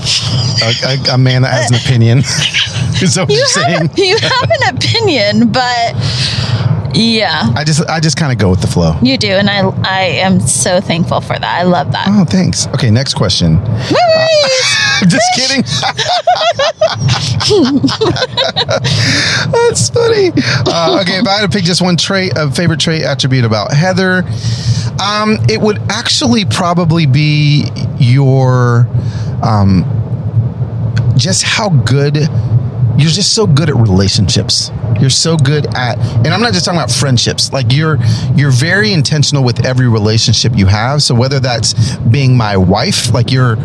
a, 0.63 1.11
a, 1.11 1.15
a 1.15 1.19
man 1.19 1.43
that 1.43 1.53
has 1.53 1.71
an 1.71 1.77
opinion. 1.77 2.19
Is 3.03 3.15
that 3.17 3.23
what 3.23 3.31
You 3.31 3.39
you're 3.39 3.47
saying? 3.47 3.89
have, 3.89 3.99
you 3.99 4.17
have 4.19 4.51
an 4.51 4.77
opinion, 4.77 5.51
but 5.51 5.95
yeah, 6.95 7.53
I 7.57 7.65
just 7.65 7.89
I 7.89 8.01
just 8.01 8.17
kind 8.17 8.33
of 8.33 8.39
go 8.39 8.51
with 8.51 8.61
the 8.61 8.67
flow. 8.67 8.97
you 9.03 9.17
do, 9.19 9.29
and 9.29 9.49
I 9.51 9.61
I 9.85 10.01
am 10.23 10.41
so 10.41 10.81
thankful 10.81 11.21
for 11.21 11.39
that. 11.39 11.61
I 11.61 11.65
love 11.65 11.93
that. 11.93 12.07
Oh, 12.09 12.25
thanks. 12.25 12.67
Okay, 12.69 12.91
next 12.91 13.15
question. 13.15 13.57
Memories. 13.57 14.77
just 15.09 15.27
kidding. 15.37 15.65
That's 19.51 19.91
funny. 19.91 20.31
Uh, 20.67 20.99
okay, 21.03 21.19
if 21.19 21.27
I 21.27 21.41
had 21.41 21.51
to 21.51 21.57
pick 21.57 21.65
just 21.65 21.83
one 21.83 21.97
trait, 21.97 22.33
a 22.37 22.51
favorite 22.51 22.81
trait 22.81 23.03
attribute 23.03 23.45
about 23.45 23.73
Heather, 23.73 24.19
um, 25.03 25.39
it 25.49 25.61
would 25.61 25.79
actually 25.91 26.45
probably 26.45 27.07
be 27.07 27.69
your 27.99 28.87
um, 29.43 29.85
just 31.17 31.43
how 31.43 31.69
good 31.69 32.17
you're 32.97 33.11
just 33.11 33.35
so 33.35 33.47
good 33.47 33.69
at 33.69 33.75
relationships. 33.75 34.71
You're 35.01 35.11
so 35.11 35.37
good 35.37 35.67
at 35.75 35.99
and 35.99 36.29
i'm 36.29 36.41
not 36.41 36.53
just 36.53 36.65
talking 36.65 36.79
about 36.79 36.91
friendships. 36.91 37.53
Like 37.53 37.73
you're 37.73 37.99
you're 38.35 38.53
very 38.53 38.93
intentional 38.93 39.43
with 39.43 39.65
every 39.67 39.89
relationship 39.89 40.57
you 40.57 40.67
have. 40.67 41.03
So 41.03 41.15
whether 41.15 41.41
that's 41.41 41.97
being 41.97 42.37
my 42.37 42.57
wife 42.57 43.13
like 43.13 43.31
you're 43.31 43.57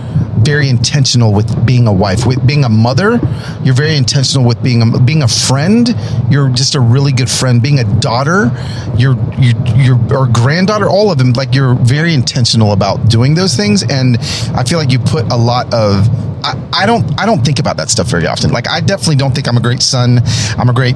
very 0.43 0.69
intentional 0.69 1.33
with 1.33 1.65
being 1.65 1.87
a 1.87 1.93
wife 1.93 2.25
with 2.25 2.45
being 2.45 2.63
a 2.63 2.69
mother 2.69 3.19
you're 3.63 3.75
very 3.75 3.95
intentional 3.95 4.45
with 4.45 4.61
being 4.63 4.81
a 4.81 4.99
being 4.99 5.23
a 5.23 5.27
friend 5.27 5.95
you're 6.29 6.49
just 6.49 6.75
a 6.75 6.79
really 6.79 7.11
good 7.11 7.29
friend 7.29 7.61
being 7.61 7.79
a 7.79 7.99
daughter 7.99 8.51
you're 8.97 9.15
you 9.37 9.53
you're 9.75 9.99
or 10.15 10.27
granddaughter 10.27 10.87
all 10.87 11.11
of 11.11 11.17
them 11.17 11.33
like 11.33 11.53
you're 11.53 11.75
very 11.75 12.13
intentional 12.13 12.71
about 12.71 13.09
doing 13.09 13.35
those 13.35 13.55
things 13.55 13.83
and 13.89 14.17
i 14.55 14.63
feel 14.63 14.79
like 14.79 14.91
you 14.91 14.99
put 14.99 15.31
a 15.31 15.35
lot 15.35 15.71
of 15.73 16.07
I, 16.43 16.69
I 16.73 16.85
don't 16.85 17.19
I 17.19 17.25
don't 17.25 17.43
think 17.43 17.59
about 17.59 17.77
that 17.77 17.89
stuff 17.89 18.07
very 18.07 18.25
often. 18.25 18.51
Like 18.51 18.69
I 18.69 18.79
definitely 18.79 19.17
don't 19.17 19.35
think 19.35 19.47
I'm 19.49 19.57
a 19.57 19.61
great 19.61 19.81
son. 19.81 20.21
I'm 20.57 20.69
a 20.69 20.73
great 20.73 20.95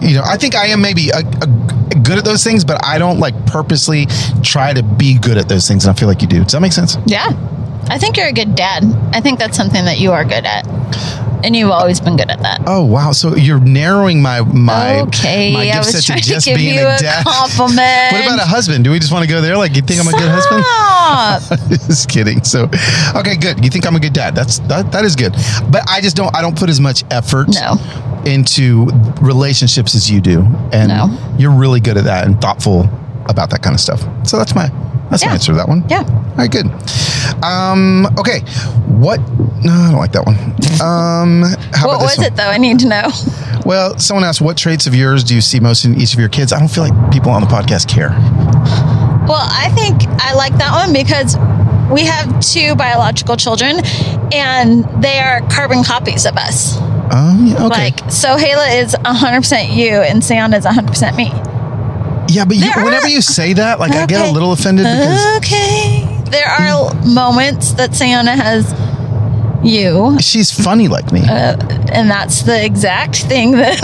you 0.00 0.16
know, 0.16 0.22
I 0.24 0.36
think 0.36 0.54
I 0.54 0.66
am 0.66 0.80
maybe 0.80 1.10
a, 1.10 1.18
a, 1.18 1.46
good 2.02 2.18
at 2.18 2.24
those 2.24 2.44
things, 2.44 2.64
but 2.64 2.84
I 2.84 2.98
don't 2.98 3.18
like 3.18 3.34
purposely 3.46 4.06
try 4.42 4.74
to 4.74 4.82
be 4.82 5.18
good 5.18 5.38
at 5.38 5.48
those 5.48 5.66
things 5.66 5.86
and 5.86 5.96
I 5.96 5.98
feel 5.98 6.08
like 6.08 6.20
you 6.20 6.28
do. 6.28 6.42
Does 6.44 6.52
that 6.52 6.60
make 6.60 6.72
sense? 6.72 6.98
Yeah. 7.06 7.30
I 7.90 7.98
think 7.98 8.16
you're 8.16 8.28
a 8.28 8.32
good 8.32 8.54
dad. 8.54 8.84
I 9.12 9.20
think 9.20 9.38
that's 9.38 9.56
something 9.56 9.84
that 9.84 9.98
you 9.98 10.12
are 10.12 10.24
good 10.24 10.44
at. 10.44 10.66
And 11.44 11.54
you've 11.54 11.70
always 11.70 12.00
been 12.00 12.16
good 12.16 12.30
at 12.30 12.40
that. 12.40 12.62
Oh 12.66 12.86
wow! 12.86 13.12
So 13.12 13.36
you're 13.36 13.60
narrowing 13.60 14.22
my 14.22 14.40
my 14.40 15.00
okay, 15.02 15.52
my 15.52 15.68
I 15.70 15.76
was 15.76 16.02
trying 16.02 16.18
to 16.18 16.24
just 16.26 16.46
give 16.46 16.56
being 16.56 16.74
you 16.76 16.80
a 16.88 16.96
dad. 16.96 17.22
compliment. 17.26 18.12
what 18.12 18.24
about 18.24 18.38
a 18.38 18.46
husband? 18.48 18.82
Do 18.82 18.90
we 18.90 18.98
just 18.98 19.12
want 19.12 19.24
to 19.24 19.28
go 19.28 19.42
there? 19.42 19.54
Like 19.58 19.76
you 19.76 19.82
think 19.82 20.00
I'm 20.00 20.08
a 20.08 20.12
good 20.12 20.22
husband? 20.30 20.62
husband? 20.66 21.70
just 21.86 22.08
kidding. 22.08 22.42
So, 22.44 22.70
okay, 23.14 23.36
good. 23.36 23.62
You 23.62 23.68
think 23.68 23.86
I'm 23.86 23.94
a 23.94 24.00
good 24.00 24.14
dad? 24.14 24.34
That's 24.34 24.60
that, 24.60 24.90
that 24.92 25.04
is 25.04 25.16
good. 25.16 25.32
But 25.70 25.82
I 25.86 26.00
just 26.00 26.16
don't. 26.16 26.34
I 26.34 26.40
don't 26.40 26.56
put 26.58 26.70
as 26.70 26.80
much 26.80 27.04
effort 27.10 27.48
No. 27.50 27.76
into 28.24 28.86
relationships 29.20 29.94
as 29.94 30.10
you 30.10 30.22
do, 30.22 30.40
and 30.72 30.88
No. 30.88 31.34
you're 31.36 31.52
really 31.54 31.80
good 31.80 31.98
at 31.98 32.04
that 32.04 32.24
and 32.24 32.40
thoughtful 32.40 32.88
about 33.26 33.50
that 33.50 33.60
kind 33.62 33.74
of 33.74 33.80
stuff. 33.80 34.00
So 34.26 34.38
that's 34.38 34.54
my 34.54 34.70
that's 35.10 35.22
Yeah. 35.22 35.32
answer 35.32 35.52
to 35.52 35.56
that 35.58 35.68
one. 35.68 35.84
Yeah. 35.88 36.02
All 36.06 36.34
right, 36.36 36.50
good. 36.50 36.66
Um, 37.42 38.06
okay, 38.18 38.40
what? 38.86 39.20
No, 39.62 39.72
I 39.72 39.90
don't 39.90 39.98
like 39.98 40.12
that 40.12 40.26
one. 40.26 40.36
Um, 40.80 41.42
how 41.72 41.88
What 41.88 42.00
was 42.00 42.16
one? 42.18 42.26
it 42.26 42.36
though? 42.36 42.48
I 42.48 42.58
need 42.58 42.78
to 42.80 42.88
know. 42.88 43.10
Well, 43.64 43.98
someone 43.98 44.24
asked, 44.24 44.40
"What 44.42 44.56
traits 44.56 44.86
of 44.86 44.94
yours 44.94 45.24
do 45.24 45.34
you 45.34 45.40
see 45.40 45.58
most 45.60 45.84
in 45.84 45.94
each 46.00 46.12
of 46.14 46.20
your 46.20 46.28
kids?" 46.28 46.52
I 46.52 46.58
don't 46.58 46.68
feel 46.68 46.84
like 46.84 47.10
people 47.12 47.30
on 47.30 47.40
the 47.40 47.46
podcast 47.48 47.88
care. 47.88 48.10
Well, 49.26 49.46
I 49.50 49.70
think 49.74 50.02
I 50.20 50.34
like 50.34 50.56
that 50.58 50.70
one 50.72 50.92
because 50.92 51.36
we 51.90 52.02
have 52.04 52.40
two 52.40 52.74
biological 52.74 53.36
children 53.36 53.80
and 54.32 54.84
they 55.02 55.18
are 55.18 55.40
carbon 55.48 55.82
copies 55.82 56.26
of 56.26 56.36
us. 56.36 56.76
Um, 57.10 57.46
yeah, 57.46 57.64
okay. 57.66 57.84
Like, 57.90 58.10
so 58.10 58.36
Hayla 58.36 58.82
is 58.82 58.94
100% 59.04 59.72
you 59.74 59.92
and 60.02 60.22
Sion 60.22 60.52
is 60.52 60.64
100% 60.66 61.16
me. 61.16 61.32
Yeah, 62.28 62.44
but 62.44 62.56
you, 62.56 62.70
are- 62.70 62.84
whenever 62.84 63.08
you 63.08 63.20
say 63.22 63.52
that, 63.54 63.78
like 63.80 63.92
I 63.92 64.06
get 64.06 64.26
a 64.26 64.30
little 64.32 64.52
offended 64.52 64.84
because 64.84 65.36
Okay. 65.38 66.10
There 66.30 66.46
are 66.48 66.92
moments 67.04 67.72
that 67.74 67.94
Sienna 67.94 68.34
has 68.36 68.64
you, 69.62 70.18
she's 70.20 70.50
funny 70.50 70.88
like 70.88 71.10
me. 71.10 71.20
uh, 71.22 71.56
and 71.92 72.10
that's 72.10 72.42
the 72.42 72.62
exact 72.64 73.16
thing 73.22 73.52
that 73.52 73.78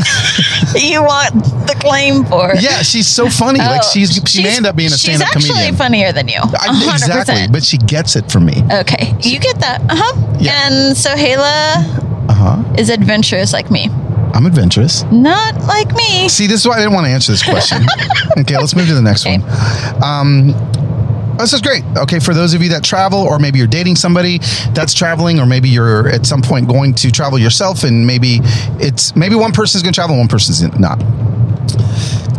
you 0.79 1.03
want 1.03 1.33
the 1.67 1.75
claim 1.81 2.25
for. 2.27 2.53
yeah, 2.61 2.83
she's 2.83 3.07
so 3.07 3.31
funny. 3.31 3.61
like 3.61 3.81
Oh, 3.83 3.91
she's 3.91 4.21
she 4.29 4.43
may 4.43 4.57
end 4.57 4.67
up 4.67 4.77
being 4.77 4.89
a 4.93 4.99
stand-up 4.99 5.31
comedian. 5.31 5.55
She's 5.57 5.63
actually 5.65 5.77
funnier 5.79 6.13
than 6.13 6.29
you. 6.29 6.39
100%. 6.41 6.93
exactly, 6.93 7.47
but 7.51 7.65
she 7.65 7.79
gets 7.79 8.15
it 8.15 8.31
from 8.31 8.45
me. 8.47 8.63
Okay, 8.71 9.15
you 9.23 9.39
get 9.41 9.59
that. 9.61 9.81
Uh 9.89 9.95
huh. 9.97 10.37
Yeah. 10.39 10.67
And 10.69 10.95
so 10.97 11.15
Hayla 11.15 12.29
Uh 12.29 12.33
huh. 12.35 12.75
is 12.77 12.91
adventurous 12.91 13.55
like 13.55 13.71
me, 13.71 13.89
I'm 14.35 14.47
adventurous. 14.47 15.03
not 15.11 15.55
like 15.67 15.93
me. 15.95 16.29
See, 16.29 16.47
this 16.47 16.61
is 16.61 16.69
why 16.69 16.75
I 16.75 16.79
didn't 16.79 16.95
want 16.95 17.07
to 17.07 17.11
answer 17.11 17.33
this 17.33 17.43
question. 17.43 17.83
okay, 18.39 18.57
let's 18.57 18.75
move 18.77 18.87
to 18.89 18.95
the 18.95 19.03
next 19.03 19.27
Okay. 19.27 19.39
one. 19.39 20.03
Um, 20.03 21.37
this 21.39 21.53
is 21.55 21.61
great. 21.63 21.83
Okay, 21.97 22.19
for 22.19 22.35
those 22.35 22.53
of 22.55 22.63
you 22.63 22.69
that 22.71 22.85
travel, 22.85 23.19
or 23.21 23.39
maybe 23.39 23.59
you're 23.59 23.67
dating 23.67 23.97
somebody 23.97 24.39
that's 24.75 24.93
traveling, 24.95 25.41
or 25.41 25.47
maybe 25.47 25.69
you're 25.71 26.09
at 26.09 26.27
some 26.27 26.43
point 26.43 26.69
going 26.69 26.93
to 26.95 27.11
travel 27.11 27.39
yourself, 27.39 27.83
and 27.83 28.07
maybe 28.07 28.41
it's 28.79 29.17
maybe 29.17 29.35
one 29.35 29.53
person's 29.53 29.83
going 29.83 29.93
to 29.95 29.99
travel, 29.99 30.19
one 30.19 30.29
person's 30.29 30.63
not. 30.79 30.99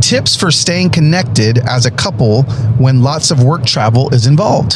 Tips 0.01 0.35
for 0.35 0.51
staying 0.51 0.89
connected 0.91 1.57
as 1.59 1.85
a 1.85 1.91
couple 1.91 2.43
when 2.77 3.01
lots 3.01 3.31
of 3.31 3.43
work 3.43 3.65
travel 3.65 4.13
is 4.13 4.27
involved. 4.27 4.75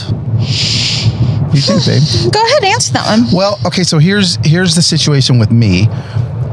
You 1.54 1.62
think, 1.62 1.86
babe? 1.86 2.02
Go 2.34 2.44
ahead, 2.44 2.64
answer 2.64 2.94
that 2.94 3.06
one. 3.06 3.26
Well, 3.34 3.60
okay, 3.66 3.84
so 3.84 3.98
here's 4.00 4.38
here's 4.44 4.76
the 4.76 4.82
situation 4.82 5.40
with 5.40 5.52
me. 5.52 5.88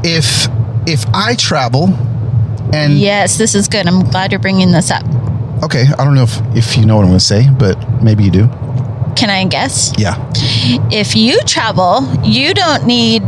If 0.03 0.47
if 0.85 1.05
I 1.13 1.35
travel 1.35 1.93
and 2.73 2.93
Yes, 2.97 3.37
this 3.37 3.55
is 3.55 3.67
good. 3.67 3.87
I'm 3.87 4.03
glad 4.09 4.31
you're 4.31 4.39
bringing 4.39 4.71
this 4.71 4.91
up. 4.91 5.05
okay, 5.63 5.85
I 5.97 6.03
don't 6.03 6.15
know 6.15 6.23
if 6.23 6.39
if 6.55 6.77
you 6.77 6.85
know 6.85 6.95
what 6.97 7.03
I'm 7.03 7.09
going 7.09 7.19
to 7.19 7.25
say, 7.25 7.47
but 7.57 7.77
maybe 8.01 8.23
you 8.23 8.31
do. 8.31 8.47
Can 9.15 9.29
I 9.29 9.45
guess? 9.45 9.93
Yeah. 9.97 10.15
If 10.91 11.15
you 11.15 11.39
travel, 11.45 12.01
you 12.23 12.53
don't 12.53 12.85
need 12.87 13.21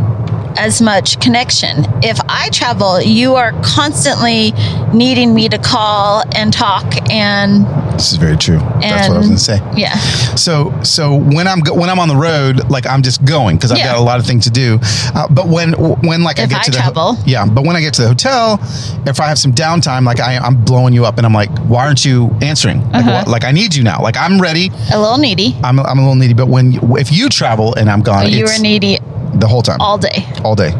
as 0.57 0.81
much 0.81 1.19
connection. 1.19 1.85
If 2.01 2.17
I 2.27 2.49
travel, 2.49 2.99
you 3.01 3.35
are 3.35 3.51
constantly 3.61 4.51
needing 4.93 5.33
me 5.35 5.47
to 5.49 5.57
call 5.59 6.23
and 6.33 6.51
talk 6.51 6.85
and 7.11 7.65
This 7.95 8.11
is 8.11 8.17
very 8.17 8.35
true. 8.37 8.59
That's 8.81 9.07
what 9.07 9.15
I 9.15 9.17
was 9.19 9.27
going 9.27 9.37
to 9.37 9.43
say. 9.43 9.59
yeah. 9.75 9.95
So 10.35 10.73
so 10.83 11.15
when 11.15 11.47
I'm 11.47 11.59
go- 11.61 11.73
when 11.73 11.89
I'm 11.89 11.97
on 11.99 12.09
the 12.09 12.15
road, 12.15 12.69
like 12.69 12.85
I'm 12.85 13.01
just 13.01 13.23
going 13.23 13.55
because 13.55 13.71
I've 13.71 13.77
Yeah. 13.77 13.93
got 13.93 13.97
a 13.97 14.01
lot 14.01 14.19
of 14.19 14.25
things 14.25 14.43
to 14.43 14.49
do. 14.51 14.79
Uh, 15.15 15.27
but 15.29 15.47
when 15.47 15.73
when 15.73 16.21
like 16.23 16.39
I 16.39 16.43
If 16.43 16.49
get 16.49 16.59
I 16.59 16.63
to 16.63 16.71
the 16.71 16.81
ho- 16.81 16.91
travel. 16.91 17.17
yeah. 17.25 17.45
But 17.45 17.65
when 17.65 17.75
I 17.75 17.81
get 17.81 17.93
to 17.95 18.01
the 18.01 18.07
hotel, 18.09 18.59
if 19.05 19.19
I 19.21 19.27
have 19.27 19.39
some 19.39 19.53
downtime, 19.53 20.05
like 20.05 20.19
I, 20.19 20.37
I'm 20.37 20.55
blowing 20.63 20.93
you 20.93 21.05
up, 21.05 21.17
and 21.17 21.25
I'm 21.25 21.33
like, 21.33 21.49
why 21.69 21.85
aren't 21.85 22.03
you 22.03 22.35
answering? 22.41 22.81
Like, 22.91 23.05
Uh-huh. 23.05 23.11
what- 23.13 23.27
like 23.29 23.45
I 23.45 23.51
need 23.51 23.73
you 23.75 23.83
now. 23.83 24.01
Like 24.01 24.17
I'm 24.17 24.41
ready. 24.41 24.71
A 24.93 24.99
little 24.99 25.17
needy. 25.17 25.55
I'm, 25.63 25.79
I'm 25.79 25.97
a 25.97 26.01
little 26.01 26.15
needy. 26.15 26.33
But 26.33 26.47
when 26.49 26.73
if 26.97 27.11
you 27.11 27.29
travel 27.29 27.73
and 27.75 27.89
I'm 27.89 28.01
gone, 28.01 28.29
You 28.29 28.43
it's 28.43 28.57
were 28.57 28.61
needy 28.61 28.99
the 29.33 29.47
whole 29.47 29.61
time, 29.61 29.77
all 29.79 29.97
day. 29.97 30.25
all 30.43 30.55
day. 30.55 30.73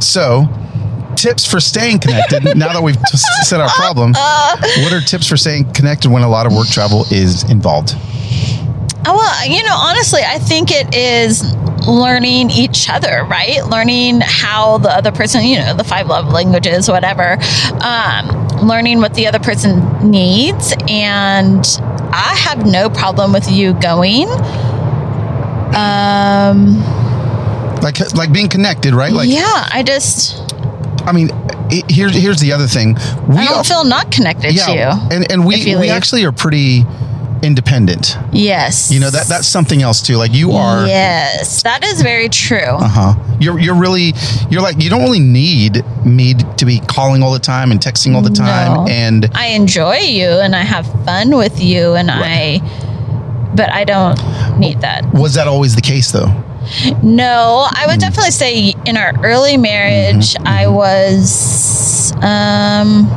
So. 0.00 0.48
Tips 1.24 1.46
for 1.50 1.58
staying 1.58 2.00
connected. 2.00 2.44
now 2.56 2.74
that 2.74 2.82
we've 2.82 2.98
said 3.44 3.58
our 3.58 3.70
problem, 3.70 4.12
what 4.12 4.92
are 4.92 5.00
tips 5.00 5.26
for 5.26 5.38
staying 5.38 5.72
connected 5.72 6.10
when 6.10 6.22
a 6.22 6.28
lot 6.28 6.44
of 6.46 6.52
work 6.52 6.68
travel 6.68 7.06
is 7.10 7.48
involved? 7.50 7.94
Oh, 9.06 9.14
Well, 9.16 9.48
you 9.48 9.62
know, 9.62 9.74
honestly, 9.74 10.20
I 10.22 10.38
think 10.38 10.70
it 10.70 10.94
is 10.94 11.54
learning 11.86 12.50
each 12.50 12.90
other, 12.90 13.24
right? 13.24 13.64
Learning 13.64 14.20
how 14.20 14.76
the 14.78 14.90
other 14.90 15.12
person, 15.12 15.44
you 15.44 15.56
know, 15.60 15.72
the 15.74 15.84
five 15.84 16.08
love 16.08 16.30
languages, 16.30 16.90
whatever, 16.90 17.38
um, 17.80 18.48
learning 18.58 18.98
what 18.98 19.14
the 19.14 19.26
other 19.26 19.38
person 19.38 19.80
needs. 20.10 20.74
And 20.88 21.64
I 22.12 22.34
have 22.36 22.66
no 22.66 22.90
problem 22.90 23.32
with 23.32 23.50
you 23.50 23.72
going. 23.80 24.28
Um, 25.74 26.82
Like 27.82 27.98
like 28.14 28.32
being 28.32 28.48
connected, 28.48 28.94
right? 28.94 29.12
Like 29.12 29.28
yeah, 29.28 29.68
I 29.72 29.82
just, 29.82 30.43
I 31.06 31.12
mean, 31.12 31.30
here's 31.88 32.14
here's 32.14 32.40
the 32.40 32.52
other 32.52 32.66
thing. 32.66 32.94
We 33.28 33.38
I 33.38 33.44
don't 33.46 33.56
all- 33.58 33.64
feel 33.64 33.84
not 33.84 34.10
connected 34.10 34.56
to 34.56 34.72
you. 34.72 34.80
and 35.14 35.30
and 35.30 35.46
we 35.46 35.64
we 35.64 35.74
leave. 35.76 35.90
actually 35.90 36.24
are 36.24 36.32
pretty 36.32 36.84
independent. 37.42 38.16
Yes. 38.32 38.90
You 38.90 39.00
know 39.00 39.10
that 39.10 39.26
that's 39.26 39.46
something 39.46 39.82
else 39.82 40.00
too. 40.00 40.16
Like 40.16 40.32
you 40.32 40.52
are. 40.52 40.86
Yes, 40.86 41.62
that 41.62 41.84
is 41.84 42.00
very 42.00 42.28
true. 42.30 42.58
Uh 42.58 42.88
huh. 42.88 43.36
You're 43.40 43.58
you're 43.58 43.74
really 43.74 44.14
you're 44.50 44.62
like 44.62 44.80
you 44.82 44.88
don't 44.88 45.02
really 45.02 45.18
need 45.20 45.84
me 46.06 46.34
to 46.34 46.64
be 46.64 46.80
calling 46.80 47.22
all 47.22 47.32
the 47.32 47.38
time 47.38 47.70
and 47.70 47.80
texting 47.80 48.14
all 48.14 48.22
the 48.22 48.30
time 48.30 48.74
No. 48.74 48.86
and 48.88 49.28
I 49.34 49.48
enjoy 49.48 49.96
you 49.96 50.28
and 50.28 50.54
I 50.56 50.62
have 50.62 50.86
fun 51.04 51.36
with 51.36 51.60
you 51.60 51.94
and 51.94 52.10
I 52.10 52.60
but 53.54 53.70
I 53.70 53.84
don't 53.84 54.18
need 54.58 54.80
that. 54.80 55.04
was 55.12 55.34
that 55.34 55.46
always 55.48 55.74
the 55.76 55.82
case 55.82 56.12
though? 56.12 56.32
No, 57.02 57.66
I 57.70 57.84
would 57.86 58.00
definitely 58.00 58.30
say 58.32 58.74
in 58.86 58.96
our 58.96 59.12
early 59.24 59.56
marriage, 59.56 60.34
I 60.44 60.66
was, 60.68 62.12
um, 62.22 63.10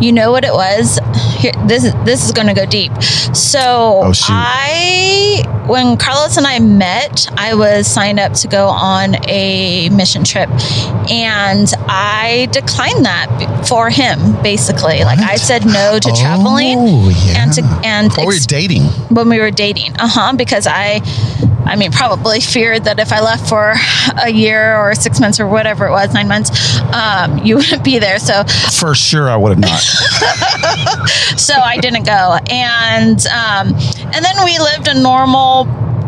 you 0.00 0.12
know 0.12 0.30
what 0.30 0.44
it 0.44 0.52
was. 0.52 0.98
Here, 1.38 1.52
this 1.66 1.84
is 1.84 1.92
this 2.04 2.24
is 2.24 2.32
going 2.32 2.46
to 2.46 2.54
go 2.54 2.64
deep. 2.64 2.92
So 3.34 4.02
Oh. 4.04 4.12
I, 4.28 5.42
when 5.66 5.96
Carlos 5.96 6.36
and 6.36 6.46
I 6.46 6.58
met, 6.60 7.26
I 7.36 7.54
was 7.54 7.86
signed 7.86 8.20
up 8.20 8.32
to 8.34 8.48
go 8.48 8.68
on 8.68 9.16
a 9.28 9.88
mission 9.90 10.22
trip, 10.24 10.48
and 11.10 11.72
I 11.88 12.48
declined 12.52 13.04
that 13.04 13.66
for 13.68 13.90
him. 13.90 14.40
Basically, 14.42 15.02
like 15.04 15.18
I 15.18 15.36
said 15.36 15.64
no 15.66 15.98
to 16.00 16.12
traveling 16.12 16.76
Oh, 16.78 17.08
yeah. 17.26 17.42
and 17.42 17.52
to 17.54 17.62
and 17.84 18.12
Or 18.18 18.26
we 18.26 18.34
were 18.34 18.40
dating. 18.46 18.82
when 19.10 19.28
we 19.28 19.38
were 19.40 19.50
dating. 19.50 19.94
Uh 19.98 20.08
huh. 20.08 20.32
Because 20.36 20.66
I, 20.68 21.00
I 21.66 21.76
mean, 21.76 21.90
probably 21.92 22.40
feared 22.40 22.84
that 22.84 22.98
if 23.00 23.12
I 23.12 23.20
left 23.20 23.48
for 23.48 23.74
a 24.22 24.30
year 24.30 24.76
or 24.76 24.94
six 24.94 25.18
months 25.20 25.40
or 25.40 25.46
whatever 25.46 25.86
it 25.86 25.90
was, 25.90 26.12
nine 26.14 26.28
months, 26.28 26.50
um, 26.92 27.38
you 27.38 27.56
wouldn't 27.60 27.82
be 27.84 27.98
there. 27.98 28.18
So, 28.18 28.44
For 28.44 28.94
sure, 28.94 29.28
I 29.30 29.36
would 29.36 29.50
have 29.50 29.58
not. 29.60 29.80
so 31.38 31.54
I 31.54 31.78
didn't 31.78 32.04
go. 32.04 32.38
And, 32.50 33.26
um, 33.26 33.68
and 34.14 34.24
then 34.24 34.36
we 34.44 34.58
lived 34.58 34.88
a 34.88 35.00
normal, 35.00 35.64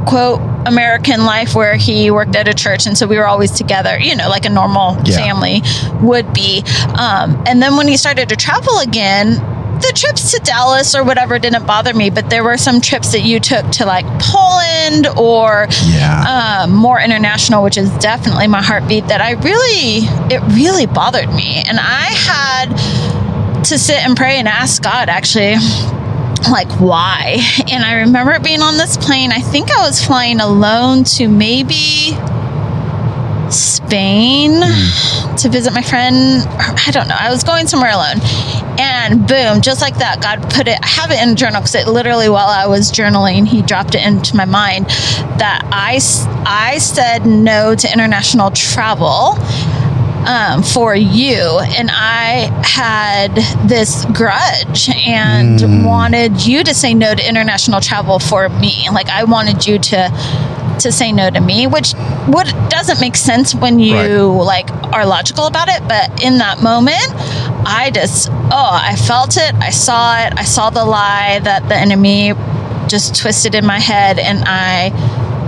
quote, 0.06 0.40
American 0.66 1.24
life 1.24 1.54
where 1.54 1.76
he 1.76 2.10
worked 2.10 2.34
at 2.36 2.48
a 2.48 2.54
church. 2.54 2.86
And 2.86 2.98
so 2.98 3.06
we 3.06 3.16
were 3.16 3.26
always 3.26 3.50
together, 3.52 3.98
you 4.00 4.16
know, 4.16 4.28
like 4.28 4.44
a 4.46 4.50
normal 4.50 4.96
Yeah. 5.04 5.16
family 5.16 5.62
would 6.02 6.32
be. 6.32 6.62
Um, 6.98 7.42
and 7.46 7.62
then 7.62 7.76
when 7.76 7.86
he 7.88 7.96
started 7.96 8.28
to 8.30 8.36
travel 8.36 8.78
again, 8.80 9.36
the 9.80 9.92
trips 9.94 10.32
to 10.32 10.40
Dallas 10.40 10.94
or 10.94 11.04
whatever 11.04 11.38
didn't 11.38 11.66
bother 11.66 11.92
me, 11.94 12.10
but 12.10 12.30
there 12.30 12.42
were 12.42 12.56
some 12.56 12.80
trips 12.80 13.12
that 13.12 13.22
you 13.22 13.40
took 13.40 13.68
to 13.72 13.84
like 13.86 14.06
Poland 14.20 15.06
or 15.18 15.66
Yeah. 15.84 16.62
um, 16.64 16.74
more 16.74 17.00
international, 17.00 17.62
which 17.62 17.76
is 17.76 17.90
definitely 17.98 18.46
my 18.48 18.62
heartbeat. 18.62 19.06
That 19.08 19.20
I 19.20 19.32
really, 19.32 20.06
it 20.34 20.40
really 20.54 20.86
bothered 20.86 21.32
me, 21.34 21.62
and 21.68 21.78
I 21.80 22.06
had 22.30 23.64
to 23.64 23.78
sit 23.78 23.96
and 24.06 24.16
pray 24.16 24.38
and 24.38 24.48
ask 24.48 24.82
God 24.82 25.08
actually. 25.08 25.56
Like 26.50 26.70
why? 26.80 27.38
And 27.72 27.82
I 27.84 27.94
remember 27.94 28.38
being 28.38 28.62
on 28.62 28.76
this 28.76 28.96
plane. 28.96 29.32
I 29.32 29.40
think 29.40 29.70
I 29.70 29.84
was 29.86 30.04
flying 30.04 30.38
alone 30.38 31.02
to 31.16 31.26
maybe 31.28 32.10
Spain 33.50 34.60
to 35.38 35.48
visit 35.48 35.72
my 35.72 35.82
friend. 35.82 36.44
I 36.48 36.90
don't 36.90 37.08
know. 37.08 37.16
I 37.18 37.30
was 37.30 37.44
going 37.44 37.66
somewhere 37.66 37.92
alone. 37.92 38.20
And 38.78 39.26
boom, 39.26 39.62
just 39.62 39.80
like 39.80 39.98
that, 39.98 40.20
God 40.20 40.42
put 40.50 40.68
it. 40.68 40.78
I 40.82 40.86
have 40.86 41.10
it 41.10 41.22
in 41.22 41.30
a 41.30 41.34
journal 41.34 41.60
because 41.60 41.74
it 41.74 41.88
literally, 41.88 42.28
while 42.28 42.48
I 42.48 42.66
was 42.66 42.92
journaling, 42.92 43.46
He 43.46 43.62
dropped 43.62 43.94
it 43.94 44.06
into 44.06 44.36
my 44.36 44.44
mind 44.44 44.86
that 45.38 45.62
I, 45.72 46.00
I 46.46 46.78
said 46.78 47.26
no 47.26 47.74
to 47.74 47.92
international 47.92 48.50
travel 48.50 49.38
um, 50.26 50.62
for 50.62 50.94
you. 50.94 51.60
And 51.60 51.88
I 51.90 52.50
had 52.64 53.36
this 53.68 54.04
grudge 54.06 54.90
and 55.06 55.86
wanted 55.86 56.44
you 56.44 56.64
to 56.64 56.74
say 56.74 56.94
no 56.94 57.14
to 57.14 57.28
international 57.28 57.80
travel 57.80 58.18
for 58.18 58.48
me. 58.48 58.88
Like, 58.92 59.08
I 59.08 59.24
wanted 59.24 59.66
you 59.66 59.78
to 59.78 60.10
to 60.80 60.92
say 60.92 61.12
no 61.12 61.30
to 61.30 61.40
me, 61.40 61.66
which 61.66 61.92
what 62.26 62.46
doesn't 62.68 63.00
make 63.00 63.16
sense 63.16 63.54
when 63.54 63.78
you 63.78 63.96
like 64.30 64.70
are 64.92 65.06
logical 65.06 65.46
about 65.46 65.68
it. 65.68 65.82
But 65.88 66.22
in 66.22 66.38
that 66.38 66.62
moment, 66.62 67.06
I 67.66 67.90
just 67.92 68.30
oh, 68.30 68.80
I 68.82 68.96
felt 68.96 69.36
it, 69.36 69.54
I 69.56 69.70
saw 69.70 70.26
it, 70.26 70.32
I 70.36 70.44
saw 70.44 70.70
the 70.70 70.84
lie 70.84 71.40
that 71.42 71.68
the 71.68 71.76
enemy 71.76 72.32
just 72.88 73.16
twisted 73.16 73.54
in 73.54 73.66
my 73.66 73.80
head, 73.80 74.18
and 74.18 74.44
I 74.46 74.90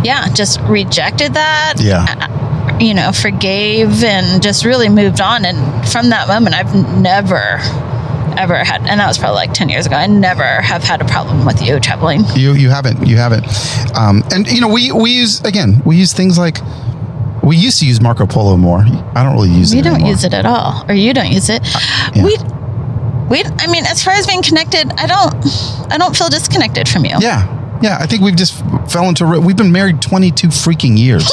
yeah, 0.04 0.28
just 0.32 0.60
rejected 0.62 1.34
that. 1.34 1.74
Yeah. 1.78 2.06
Uh, 2.08 2.78
you 2.80 2.94
know, 2.94 3.10
forgave 3.12 4.04
and 4.04 4.42
just 4.42 4.64
really 4.64 4.88
moved 4.88 5.20
on. 5.20 5.44
And 5.44 5.88
from 5.88 6.10
that 6.10 6.28
moment, 6.28 6.54
I've 6.54 6.74
never, 6.74 7.58
ever 8.42 8.56
had, 8.64 8.80
and 8.86 9.00
that 9.00 9.06
was 9.06 9.18
probably 9.18 9.36
like 9.36 9.52
10 9.54 9.68
years 9.68 9.86
ago, 9.86 9.96
I 9.96 10.06
never 10.06 10.44
have 10.44 10.82
had 10.82 11.00
a 11.00 11.04
problem 11.04 11.44
with 11.46 11.60
you 11.62 11.78
traveling. 11.80 12.22
You 12.34 12.52
you 12.54 12.70
haven't 12.70 13.06
you 13.06 13.16
haven't, 13.16 13.46
um, 13.96 14.22
and 14.32 14.46
you 14.50 14.60
know 14.60 14.68
we 14.68 14.92
we 14.92 15.10
use 15.12 15.40
again 15.44 15.82
we 15.84 15.96
use 15.96 16.12
things 16.12 16.38
like 16.38 16.58
we 17.42 17.56
used 17.56 17.78
to 17.80 17.86
use 17.86 18.00
Marco 18.00 18.26
Polo 18.26 18.56
more. 18.56 18.80
I 19.14 19.22
don't 19.24 19.34
really 19.34 19.50
use 19.50 19.72
We 19.72 19.78
it. 19.78 19.82
We 19.82 19.82
don't 19.84 19.94
anymore. 19.94 20.10
use 20.10 20.24
it 20.24 20.34
at 20.34 20.44
all, 20.46 20.84
or 20.88 20.94
you 20.94 21.14
don't 21.14 21.30
use 21.32 21.48
it. 21.48 21.62
yeah. 22.14 22.24
We, 22.24 22.36
we. 23.30 23.44
I 23.58 23.66
mean, 23.70 23.84
as 23.86 24.02
far 24.02 24.14
as 24.14 24.26
being 24.26 24.42
connected, 24.42 24.90
I 24.96 25.06
don't. 25.06 25.92
I 25.92 25.96
don't 25.98 26.16
feel 26.16 26.28
disconnected 26.28 26.88
from 26.88 27.04
you. 27.04 27.16
Yeah. 27.20 27.54
Yeah, 27.80 27.96
I 28.00 28.06
think 28.06 28.22
we've 28.22 28.34
just 28.36 28.58
fell 28.90 29.08
into. 29.08 29.24
We've 29.40 29.56
been 29.56 29.70
married 29.70 30.02
twenty 30.02 30.32
two 30.32 30.48
freaking 30.48 30.98
years, 30.98 31.30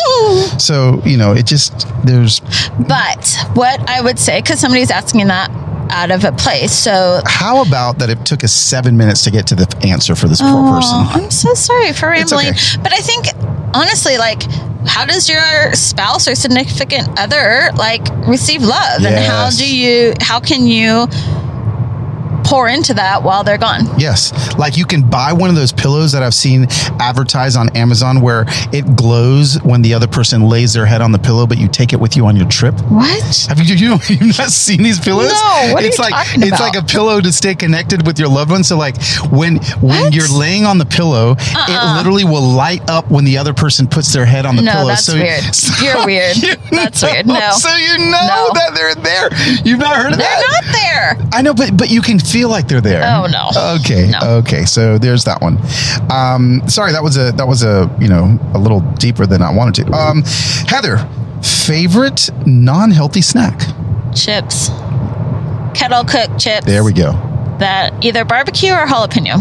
so 0.63 1.01
you 1.03 1.17
know 1.17 1.31
it 1.33 1.47
just 1.47 1.87
there's. 2.05 2.39
But 2.87 3.35
what 3.55 3.79
I 3.89 3.99
would 3.99 4.19
say, 4.19 4.41
because 4.41 4.59
somebody's 4.59 4.91
asking 4.91 5.25
that 5.27 5.49
out 5.89 6.11
of 6.11 6.23
a 6.23 6.31
place, 6.33 6.71
so. 6.73 7.21
How 7.25 7.61
about 7.61 7.99
that? 7.99 8.09
It 8.09 8.25
took 8.25 8.43
us 8.43 8.51
seven 8.53 8.97
minutes 8.97 9.23
to 9.25 9.31
get 9.31 9.47
to 9.47 9.55
the 9.55 9.67
answer 9.87 10.15
for 10.15 10.27
this 10.27 10.41
poor 10.41 10.49
Oh, 10.51 10.75
person. 10.75 11.23
I'm 11.23 11.31
so 11.31 11.53
sorry 11.53 11.93
for 11.93 12.09
rambling. 12.09 12.47
okay. 12.49 12.77
But 12.81 12.93
I 12.93 12.97
think 12.99 13.25
honestly, 13.73 14.17
like, 14.17 14.43
how 14.87 15.05
does 15.05 15.27
your 15.29 15.73
spouse 15.73 16.27
or 16.27 16.35
significant 16.35 17.09
other 17.19 17.69
like 17.75 18.07
receive 18.27 18.61
love, 18.61 19.03
and 19.03 19.15
how 19.25 19.49
do 19.49 19.65
you? 19.75 20.13
How 20.21 20.39
can 20.39 20.67
you 20.67 21.07
pour 22.45 22.67
into 22.69 22.93
that 22.93 23.23
while 23.23 23.43
they're 23.43 23.57
gone? 23.57 23.81
Yes, 23.99 24.31
like 24.57 24.77
you 24.77 24.85
can 24.85 25.01
buy 25.09 25.33
one 25.33 25.49
of 25.49 25.55
those 25.55 25.71
pillows 25.73 26.11
that 26.13 26.23
I've 26.23 26.33
seen 26.33 26.67
advertised 26.99 27.57
on 27.57 27.75
Amazon, 27.75 28.21
where 28.21 28.45
it 28.71 28.95
glows 28.95 29.61
when 29.63 29.81
the 29.81 29.93
other 29.93 30.07
person 30.07 30.47
lays 30.47 30.73
their 30.73 30.85
head 30.85 31.01
on 31.01 31.11
the 31.11 31.19
pillow, 31.19 31.45
but 31.47 31.57
you 31.57 31.67
take 31.67 31.91
it 31.93 31.99
with 31.99 32.15
you 32.15 32.25
on 32.27 32.35
your 32.35 32.47
trip. 32.47 32.75
What? 32.89 33.45
Have 33.49 33.59
you, 33.59 33.75
you 33.75 33.97
you've 34.07 34.37
not 34.37 34.49
seen 34.51 34.81
these 34.83 34.99
pillows? 34.99 35.31
No, 35.31 35.73
what 35.73 35.83
are 35.83 35.87
it's 35.87 35.97
you 35.97 36.03
like 36.03 36.13
talking 36.13 36.43
it's 36.43 36.51
about? 36.51 36.59
like 36.75 36.75
a 36.83 36.85
pillow 36.85 37.19
to 37.21 37.31
stay 37.31 37.55
connected 37.55 38.05
with 38.05 38.19
your 38.19 38.29
loved 38.29 38.51
one. 38.51 38.63
So 38.63 38.77
like 38.77 38.95
when 39.31 39.57
when 39.81 40.03
What? 40.05 40.13
you're 40.13 40.27
laying 40.27 40.65
on 40.65 40.77
the 40.77 40.85
pillow, 40.85 41.31
it 41.39 41.55
Uh-uh. 41.55 41.97
literally 41.97 42.23
will 42.23 42.41
light 42.47 42.87
up 42.89 43.09
when 43.09 43.25
the 43.25 43.37
other 43.37 43.53
person 43.53 43.87
puts 43.87 44.13
their 44.13 44.25
head 44.25 44.45
on 44.45 44.55
the 44.55 44.61
No, 44.61 44.71
pillow. 44.71 44.87
that's 44.89 45.11
weird. 45.11 45.43
You're 45.81 46.05
weird. 46.05 46.37
you 46.37 46.55
That's 46.71 47.01
know- 47.01 47.11
weird. 47.11 47.25
No. 47.27 47.51
So 47.53 47.73
you 47.75 47.97
know 47.97 48.27
No. 48.27 48.49
that 48.53 48.71
they're 48.75 48.95
there. 48.95 49.29
You've 49.63 49.79
not 49.79 49.95
heard 49.97 50.11
of 50.13 50.17
that? 50.19 50.39
They're 50.39 50.61
not 50.61 50.73
there. 50.73 51.27
I 51.33 51.41
know, 51.41 51.53
but 51.53 51.75
but 51.75 51.89
you 51.89 52.01
can 52.01 52.19
feel 52.35 52.49
like 52.49 52.67
they're 52.67 52.81
there. 52.81 53.01
Oh, 53.05 53.27
no. 53.27 53.77
Okay. 53.79 54.09
No. 54.11 54.19
Okay. 54.39 54.65
So 54.65 54.97
there's 54.97 55.23
that 55.23 55.41
one. 55.41 55.57
Um, 56.11 56.61
sorry, 56.67 56.91
that 56.91 57.01
was 57.01 57.15
a 57.15 57.31
that 57.33 57.47
was 57.47 57.63
a 57.63 57.89
you 57.97 58.09
know 58.09 58.37
a 58.53 58.59
little 58.59 58.81
deeper 58.99 59.25
than 59.25 59.41
I 59.41 59.51
wanted 59.55 59.85
to. 59.85 59.93
Um, 59.93 60.21
Heather, 60.67 60.97
favorite 61.41 62.29
non-healthy 62.45 63.21
snack? 63.21 63.57
Chips. 64.13 64.67
Kettle 65.73 66.03
cooked 66.03 66.37
chips. 66.37 66.65
There 66.65 66.83
we 66.83 66.91
go. 66.91 67.13
That 67.59 68.03
either 68.03 68.25
barbecue 68.25 68.73
or 68.73 68.85
jalapeno. 68.85 69.39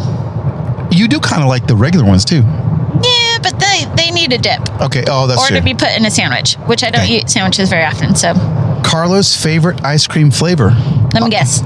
You 0.95 1.09
do 1.09 1.19
kind 1.19 1.43
of 1.43 1.49
like 1.49 1.67
the 1.67 1.75
regular 1.75 2.07
ones 2.07 2.25
too. 2.25 2.43
Yeah, 2.43 3.39
but 3.43 3.59
they 3.59 3.87
they 3.97 4.11
need 4.13 4.33
a 4.33 4.39
dip. 4.39 4.61
Okay. 4.81 5.03
Oh, 5.09 5.27
that's 5.27 5.43
or 5.43 5.49
true. 5.49 5.59
to 5.59 5.65
be 5.65 5.75
put 5.75 5.91
in 5.99 6.07
a 6.07 6.11
sandwich, 6.13 6.55
which 6.71 6.85
I 6.85 6.91
don't 6.91 7.03
Okay. 7.03 7.19
eat 7.19 7.29
sandwiches 7.29 7.71
very 7.71 7.83
often. 7.85 8.15
So 8.15 8.35
Carlos' 8.85 9.35
favorite 9.35 9.83
ice 9.85 10.07
cream 10.07 10.31
flavor. 10.31 10.71
let 11.13 11.25
me 11.25 11.31
guess. 11.31 11.63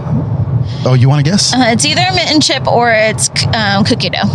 Oh, 0.85 0.95
you 0.95 1.09
want 1.09 1.25
to 1.25 1.31
guess? 1.31 1.53
Uh, 1.55 1.64
it's 1.69 1.85
either 1.85 2.03
mint 2.14 2.31
and 2.31 2.43
chip 2.43 2.67
or 2.67 2.91
it's 2.93 3.29
um, 3.55 3.85
cookie 3.85 4.11
dough. 4.11 4.27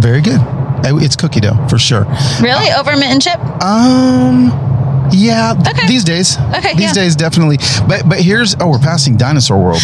Very 0.00 0.20
good. 0.20 0.40
Uh, 0.40 0.96
It's 0.98 1.16
cookie 1.16 1.40
dough 1.40 1.56
for 1.68 1.78
sure. 1.78 2.04
Really? 2.40 2.70
Over 2.72 2.96
mitten 2.96 3.18
chip? 3.18 3.40
Um, 3.62 4.50
yeah. 5.10 5.54
Okay. 5.68 5.86
These 5.86 6.04
days. 6.04 6.36
Okay, 6.54 6.74
These 6.74 6.80
yeah. 6.80 6.92
days, 6.92 7.16
definitely. 7.16 7.56
But 7.88 8.08
but 8.08 8.20
here's 8.20 8.54
oh, 8.60 8.68
we're 8.70 8.78
passing 8.78 9.16
Dinosaur 9.16 9.58
World. 9.58 9.80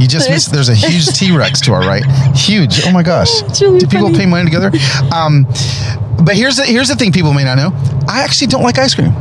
You 0.00 0.06
just 0.08 0.28
missed. 0.28 0.52
There's 0.52 0.68
a 0.68 0.74
huge 0.74 1.06
T 1.18 1.34
Rex 1.36 1.60
to 1.62 1.72
our 1.72 1.80
right. 1.82 2.04
Huge. 2.34 2.84
Oh 2.84 2.92
my 2.92 3.02
gosh. 3.02 3.30
Really 3.60 3.78
Do 3.78 3.86
people 3.86 4.06
funny. 4.08 4.18
pay 4.18 4.26
money 4.26 4.44
together? 4.44 4.70
Um, 5.14 5.44
but 6.24 6.34
here's 6.36 6.56
the 6.56 6.64
here's 6.64 6.88
the 6.88 6.96
thing 6.96 7.12
people 7.12 7.32
may 7.32 7.44
not 7.44 7.56
know. 7.56 7.72
I 8.08 8.22
actually 8.24 8.48
don't 8.48 8.62
like 8.62 8.78
ice 8.78 8.94
cream. 8.94 9.12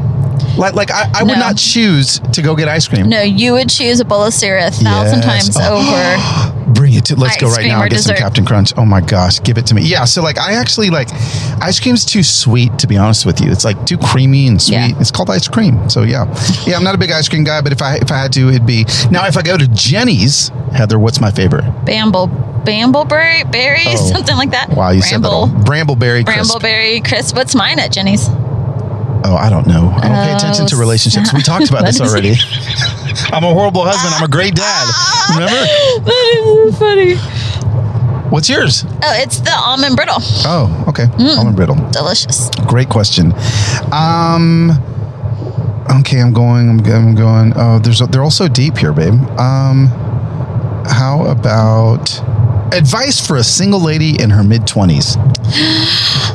Like 0.57 0.73
like 0.75 0.91
I, 0.91 1.09
I 1.15 1.23
would 1.23 1.33
No. 1.33 1.39
not 1.39 1.57
choose 1.57 2.19
to 2.33 2.41
go 2.41 2.55
get 2.55 2.67
ice 2.67 2.87
cream. 2.87 3.07
No, 3.09 3.21
you 3.21 3.53
would 3.53 3.69
choose 3.69 3.99
a 3.99 4.05
bowl 4.05 4.23
of 4.25 4.33
cereal 4.33 4.67
a 4.67 4.71
thousand 4.71 5.19
Yes. 5.23 5.25
times 5.55 5.57
Oh. 5.59 5.77
over. 5.77 6.57
Bring 6.73 6.93
it 6.93 7.05
to. 7.05 7.15
Let's 7.15 7.35
Ice 7.35 7.41
go 7.41 7.47
right 7.47 7.55
cream 7.57 7.67
now 7.69 7.79
or 7.79 7.83
and 7.83 7.91
get 7.91 7.99
some 8.01 8.13
dessert. 8.13 8.23
Captain 8.23 8.45
Crunch. 8.45 8.73
Oh 8.77 8.85
my 8.85 9.01
gosh, 9.01 9.41
give 9.43 9.57
it 9.57 9.65
to 9.67 9.75
me. 9.75 9.81
Yeah. 9.83 10.05
So 10.05 10.21
like, 10.23 10.37
I 10.39 10.53
actually 10.53 10.89
like 10.89 11.09
ice 11.61 11.79
cream's 11.79 12.05
too 12.05 12.23
sweet 12.23 12.77
to 12.79 12.87
be 12.87 12.97
honest 12.97 13.25
with 13.25 13.41
you. 13.41 13.51
It's 13.51 13.65
like 13.65 13.85
too 13.85 13.97
creamy 13.97 14.47
and 14.47 14.61
sweet. 14.61 14.75
Yeah. 14.75 14.99
It's 14.99 15.11
called 15.11 15.29
ice 15.29 15.47
cream. 15.47 15.89
So 15.89 16.03
yeah, 16.03 16.25
yeah. 16.65 16.77
I'm 16.77 16.83
not 16.83 16.95
a 16.95 16.97
big 16.97 17.11
ice 17.11 17.27
cream 17.27 17.43
guy, 17.43 17.61
but 17.61 17.71
if 17.73 17.81
I 17.81 17.95
if 17.95 18.11
I 18.11 18.17
had 18.17 18.31
to, 18.33 18.49
it'd 18.49 18.65
be 18.65 18.85
now. 19.11 19.25
If 19.27 19.37
I 19.37 19.41
go 19.41 19.57
to 19.57 19.67
Jeni's, 19.67 20.49
Heather, 20.73 20.97
what's 20.97 21.19
my 21.19 21.29
favorite? 21.31 21.65
Bamble, 21.85 22.27
bambleberry 22.63 23.51
berry, 23.51 23.83
Oh. 23.87 24.11
something 24.11 24.35
like 24.37 24.51
that. 24.51 24.69
Wow, 24.69 24.91
you 24.91 25.01
said 25.01 25.21
that. 25.23 25.27
All. 25.29 25.47
Bramble, 25.47 25.95
Brambleberry 25.97 26.25
crisp. 26.25 26.55
brambleberry 26.57 27.03
crisp. 27.05 27.35
What's 27.35 27.53
mine 27.53 27.79
at 27.79 27.91
Jeni's? 27.91 28.29
Oh, 29.23 29.35
I 29.35 29.49
don't 29.49 29.67
know. 29.67 29.89
I 29.95 30.07
don't 30.07 30.23
pay 30.25 30.33
attention 30.35 30.65
to 30.67 30.75
Oh, 30.75 30.79
relationships. 30.79 31.33
We 31.33 31.41
talked 31.41 31.69
about 31.69 31.85
this 31.85 32.01
already. 32.05 32.33
I'm 33.31 33.43
a 33.43 33.53
horrible 33.53 33.83
husband. 33.85 34.13
I'm 34.15 34.23
a 34.23 34.27
great 34.27 34.55
dad. 34.55 34.87
Remember? 35.33 35.53
that 36.05 36.33
is 36.35 36.71
so 36.71 36.79
funny. 36.79 37.15
What's 38.29 38.49
yours? 38.49 38.85
Oh, 38.87 39.13
it's 39.21 39.39
the 39.41 39.51
almond 39.51 39.95
brittle. 39.97 40.17
Oh, 40.45 40.85
okay. 40.87 41.05
Almond 41.37 41.55
brittle. 41.57 41.75
Delicious. 41.91 42.49
Great 42.65 42.87
question. 42.89 43.33
Um, 43.91 44.71
okay, 45.99 46.21
I'm 46.21 46.31
going. 46.33 46.69
I'm, 46.69 46.79
I'm 46.85 47.15
going. 47.15 47.53
Oh, 47.55 47.79
there's 47.79 47.99
a, 48.01 48.07
they're 48.07 48.23
all 48.23 48.31
so 48.31 48.47
deep 48.47 48.77
here, 48.77 48.93
babe. 48.93 49.13
Um, 49.37 49.87
how 50.87 51.25
about 51.27 52.21
advice 52.73 53.25
for 53.25 53.35
a 53.35 53.43
single 53.43 53.81
lady 53.81 54.15
in 54.21 54.29
her 54.29 54.43
mid 54.43 54.65
twenties? 54.65 55.17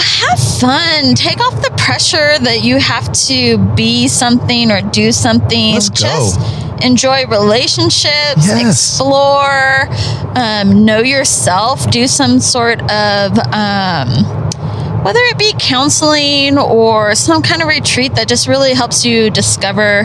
Have 0.00 0.38
fun. 0.60 1.14
Take 1.14 1.40
off 1.40 1.60
the 1.62 1.70
pressure 1.76 2.38
that 2.38 2.62
you 2.64 2.78
have 2.78 3.12
to 3.28 3.58
be 3.74 4.08
something 4.08 4.70
or 4.70 4.80
do 4.80 5.12
something. 5.12 5.74
Let's 5.74 5.88
go. 5.90 5.96
Just 6.06 6.40
enjoy 6.84 7.26
relationships, 7.26 8.46
Yes. 8.46 8.66
explore, 8.66 9.88
um, 10.36 10.84
know 10.84 10.98
yourself, 11.00 11.90
do 11.90 12.06
some 12.06 12.40
sort 12.40 12.80
of. 12.90 13.38
Um, 13.52 14.24
whether 15.04 15.20
it 15.20 15.36
be 15.36 15.52
counseling 15.58 16.56
or 16.56 17.14
some 17.14 17.42
kind 17.42 17.60
of 17.60 17.68
retreat 17.68 18.14
that 18.14 18.26
just 18.26 18.48
really 18.48 18.72
helps 18.72 19.04
you 19.04 19.28
discover 19.28 20.04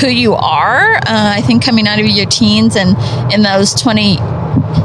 who 0.00 0.08
you 0.08 0.34
are. 0.34 0.96
Uh, 0.96 1.02
I 1.06 1.40
think 1.42 1.62
coming 1.64 1.86
out 1.86 2.00
of 2.00 2.06
your 2.06 2.26
teens 2.26 2.74
and 2.74 2.96
in 3.32 3.42
those 3.44 3.72
20 3.74 4.16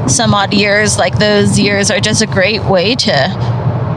some 0.07 0.35
odd 0.35 0.53
years, 0.53 0.99
like 0.99 1.17
those 1.17 1.57
years 1.59 1.89
are 1.89 1.99
just 1.99 2.21
a 2.21 2.27
great 2.27 2.63
way 2.65 2.93
to 2.93 3.11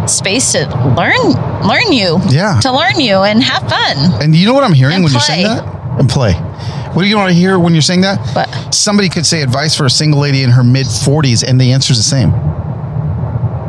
space 0.09 0.53
to 0.53 0.67
learn 0.97 1.33
learn 1.67 1.93
you. 1.93 2.19
Yeah. 2.31 2.61
To 2.61 2.73
learn 2.73 3.01
you 3.01 3.17
and 3.23 3.43
have 3.43 3.63
fun. 3.69 4.23
And 4.23 4.35
you 4.35 4.47
know 4.47 4.55
what 4.55 4.65
I'm 4.65 4.73
hearing 4.73 4.97
And 4.97 5.05
when 5.05 5.13
you're 5.13 5.21
saying 5.21 5.45
that? 5.45 5.65
And 5.99 6.09
play. 6.09 6.33
What 6.33 7.03
do 7.03 7.09
you 7.09 7.17
want 7.17 7.31
to 7.31 7.35
hear 7.35 7.59
when 7.59 7.73
you're 7.75 7.83
saying 7.83 8.01
that? 8.03 8.19
What? 8.35 8.75
Somebody 8.75 9.09
could 9.09 9.27
say 9.27 9.43
advice 9.43 9.77
for 9.77 9.85
a 9.87 9.91
single 9.91 10.21
lady 10.21 10.43
in 10.43 10.51
her 10.51 10.65
mid 10.65 10.87
40s, 10.87 11.45
and 11.47 11.61
the 11.61 11.73
answer's 11.73 11.99
the 11.99 12.03
same. 12.03 12.31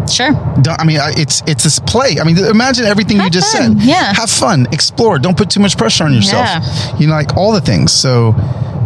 Sure. 0.07 0.31
Don't, 0.61 0.79
I 0.79 0.85
mean, 0.85 0.97
it's 1.17 1.43
it's 1.45 1.63
this 1.63 1.79
play. 1.79 2.17
I 2.19 2.23
mean, 2.23 2.37
imagine 2.37 2.85
everything 2.85 3.17
you 3.17 3.29
just 3.29 3.55
fun, 3.55 3.77
said. 3.79 3.87
yeah. 3.87 4.13
Have 4.13 4.29
fun, 4.29 4.67
explore. 4.71 5.19
Don't 5.19 5.37
put 5.37 5.49
too 5.49 5.59
much 5.59 5.77
pressure 5.77 6.03
on 6.05 6.13
yourself. 6.13 6.45
Yeah. 6.45 6.97
You 6.97 7.07
know, 7.07 7.13
like 7.13 7.37
all 7.37 7.51
the 7.51 7.61
things. 7.61 7.91
So, 7.93 8.33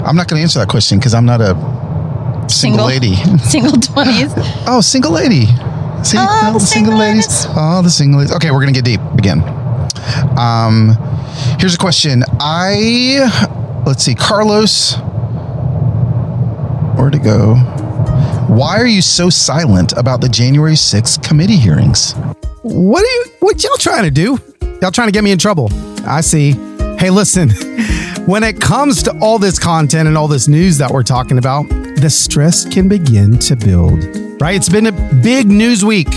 I'm 0.05 0.15
not 0.17 0.27
going 0.27 0.39
to 0.39 0.43
answer 0.43 0.59
that 0.59 0.67
question 0.67 0.97
because 0.99 1.13
I'm 1.13 1.25
not 1.25 1.39
a 1.39 1.53
single, 2.49 2.49
Single. 2.49 2.85
lady. 2.87 3.15
Single 3.39 3.73
20s. 3.73 4.33
oh, 4.67 4.81
single 4.81 5.11
lady. 5.11 5.45
See, 6.03 6.17
Oh, 6.19 6.39
no, 6.43 6.53
the 6.53 6.59
single 6.59 6.97
ladies. 6.97 7.45
Oh, 7.49 7.81
the 7.81 7.89
single 7.89 8.19
ladies. 8.19 8.35
Okay, 8.35 8.51
we're 8.51 8.61
going 8.61 8.73
to 8.73 8.81
get 8.81 8.85
deep 8.85 9.01
again. 9.17 9.41
Um, 10.37 10.95
here's 11.59 11.75
a 11.75 11.77
question. 11.77 12.23
I 12.39 13.81
let's 13.85 14.03
see, 14.03 14.15
Carlos. 14.15 14.95
Where'd 16.97 17.15
it 17.15 17.23
go? 17.23 17.55
Why 18.47 18.77
are 18.77 18.85
you 18.87 19.01
so 19.01 19.29
silent 19.29 19.93
about 19.93 20.21
the 20.21 20.29
January 20.29 20.73
6th 20.73 21.23
committee 21.23 21.57
hearings? 21.57 22.13
What 22.61 23.03
are 23.03 23.07
you 23.15 23.25
what 23.39 23.63
y'all 23.63 23.77
trying 23.77 24.03
to 24.03 24.11
do? 24.11 24.37
Y'all 24.81 24.91
trying 24.91 25.07
to 25.07 25.11
get 25.11 25.23
me 25.23 25.31
in 25.31 25.37
trouble. 25.37 25.69
I 26.05 26.21
see. 26.21 26.51
Hey, 26.97 27.09
listen. 27.09 27.51
When 28.25 28.41
it 28.43 28.61
comes 28.61 29.03
to 29.03 29.19
all 29.19 29.37
this 29.37 29.59
content 29.59 30.07
and 30.07 30.17
all 30.17 30.29
this 30.29 30.47
news 30.47 30.77
that 30.77 30.89
we're 30.91 31.03
talking 31.03 31.37
about, 31.37 31.65
the 32.03 32.09
stress 32.09 32.65
can 32.65 32.89
begin 32.89 33.37
to 33.37 33.55
build. 33.55 34.03
Right? 34.41 34.57
It's 34.57 34.67
been 34.67 34.87
a 34.87 34.91
big 34.91 35.47
news 35.47 35.85
week. 35.85 36.13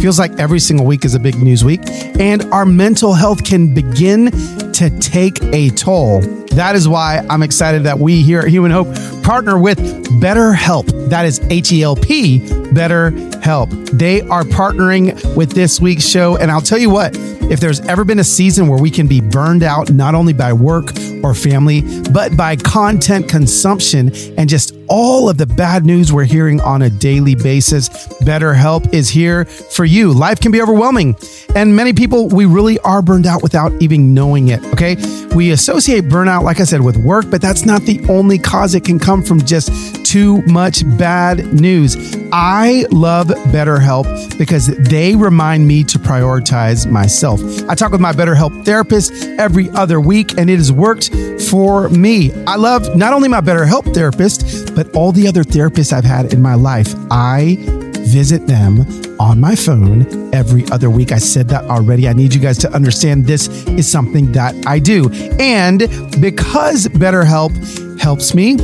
Feels 0.00 0.18
like 0.18 0.32
every 0.32 0.58
single 0.58 0.84
week 0.84 1.04
is 1.04 1.14
a 1.14 1.20
big 1.20 1.40
news 1.40 1.64
week, 1.64 1.80
and 2.18 2.42
our 2.52 2.66
mental 2.66 3.14
health 3.14 3.44
can 3.44 3.72
begin 3.72 4.32
to 4.72 4.90
take 4.98 5.40
a 5.54 5.70
toll. 5.70 6.22
That 6.50 6.74
is 6.74 6.88
why 6.88 7.24
I'm 7.30 7.42
excited 7.42 7.84
that 7.84 7.98
we 7.98 8.22
here 8.22 8.40
at 8.40 8.48
Human 8.48 8.70
Hope 8.70 8.88
partner 9.22 9.58
with 9.58 9.78
BetterHelp. 10.20 11.10
That 11.10 11.26
is 11.26 11.40
H 11.50 11.72
E 11.72 11.82
L 11.82 11.96
P, 11.96 12.40
BetterHelp. 12.40 13.90
They 13.90 14.22
are 14.22 14.42
partnering 14.42 15.36
with 15.36 15.52
this 15.52 15.80
week's 15.80 16.06
show. 16.06 16.36
And 16.36 16.50
I'll 16.50 16.60
tell 16.60 16.78
you 16.78 16.90
what, 16.90 17.16
if 17.50 17.60
there's 17.60 17.80
ever 17.80 18.04
been 18.04 18.18
a 18.18 18.24
season 18.24 18.68
where 18.68 18.80
we 18.80 18.90
can 18.90 19.06
be 19.06 19.20
burned 19.20 19.62
out, 19.62 19.90
not 19.90 20.14
only 20.14 20.32
by 20.32 20.52
work 20.52 20.92
or 21.22 21.34
family, 21.34 21.82
but 22.10 22.36
by 22.36 22.56
content 22.56 23.28
consumption 23.28 24.14
and 24.36 24.48
just 24.48 24.74
all 24.88 25.28
of 25.28 25.36
the 25.36 25.46
bad 25.46 25.84
news 25.84 26.12
we're 26.12 26.24
hearing 26.24 26.60
on 26.60 26.82
a 26.82 26.90
daily 26.90 27.34
basis, 27.34 27.88
BetterHelp 28.22 28.92
is 28.92 29.08
here 29.08 29.44
for 29.44 29.84
you. 29.84 30.12
Life 30.12 30.40
can 30.40 30.52
be 30.52 30.62
overwhelming. 30.62 31.16
And 31.54 31.74
many 31.74 31.92
people, 31.92 32.28
we 32.28 32.46
really 32.46 32.78
are 32.80 33.02
burned 33.02 33.26
out 33.26 33.42
without 33.42 33.72
even 33.80 34.14
knowing 34.14 34.48
it. 34.48 34.64
Okay. 34.72 34.96
We 35.34 35.50
associate 35.50 36.04
burnout, 36.04 36.42
like 36.48 36.60
I 36.60 36.64
said, 36.64 36.80
with 36.80 36.96
work, 36.96 37.26
but 37.28 37.42
that's 37.42 37.66
not 37.66 37.82
the 37.82 38.00
only 38.08 38.38
cause. 38.38 38.74
It 38.74 38.82
can 38.82 38.98
come 38.98 39.22
from 39.22 39.44
just 39.44 39.70
too 40.06 40.40
much 40.46 40.82
bad 40.96 41.52
news. 41.52 42.16
I 42.32 42.86
love 42.90 43.26
BetterHelp 43.26 44.38
because 44.38 44.68
they 44.68 45.14
remind 45.14 45.68
me 45.68 45.84
to 45.84 45.98
prioritize 45.98 46.90
myself. 46.90 47.42
I 47.68 47.74
talk 47.74 47.92
with 47.92 48.00
my 48.00 48.12
BetterHelp 48.12 48.64
therapist 48.64 49.12
every 49.38 49.68
other 49.72 50.00
week, 50.00 50.38
and 50.38 50.48
it 50.48 50.56
has 50.56 50.72
worked 50.72 51.14
for 51.50 51.90
me. 51.90 52.32
I 52.44 52.56
love 52.56 52.96
not 52.96 53.12
only 53.12 53.28
my 53.28 53.42
BetterHelp 53.42 53.92
therapist, 53.92 54.74
but 54.74 54.90
all 54.96 55.12
the 55.12 55.28
other 55.28 55.44
therapists 55.44 55.92
I've 55.92 56.04
had 56.04 56.32
in 56.32 56.40
my 56.40 56.54
life. 56.54 56.94
I 57.10 57.58
visit 58.06 58.46
them 58.46 58.86
on 59.20 59.40
my 59.40 59.54
phone 59.54 60.34
every 60.34 60.64
other 60.70 60.90
week. 60.90 61.12
I 61.12 61.18
said 61.18 61.48
that 61.48 61.64
already. 61.64 62.08
I 62.08 62.12
need 62.12 62.34
you 62.34 62.40
guys 62.40 62.58
to 62.58 62.72
understand 62.72 63.26
this 63.26 63.48
is 63.68 63.90
something 63.90 64.32
that 64.32 64.54
I 64.66 64.78
do. 64.78 65.10
And 65.38 65.80
because 66.20 66.86
BetterHelp 66.88 68.00
helps 68.00 68.34
me, 68.34 68.56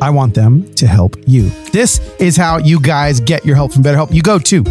I 0.00 0.10
want 0.10 0.34
them 0.34 0.72
to 0.74 0.86
help 0.86 1.16
you. 1.26 1.48
This 1.72 2.00
is 2.18 2.36
how 2.36 2.58
you 2.58 2.80
guys 2.80 3.20
get 3.20 3.44
your 3.44 3.56
help 3.56 3.72
from 3.72 3.82
BetterHelp. 3.82 4.12
You 4.12 4.22
go 4.22 4.38
to 4.38 4.64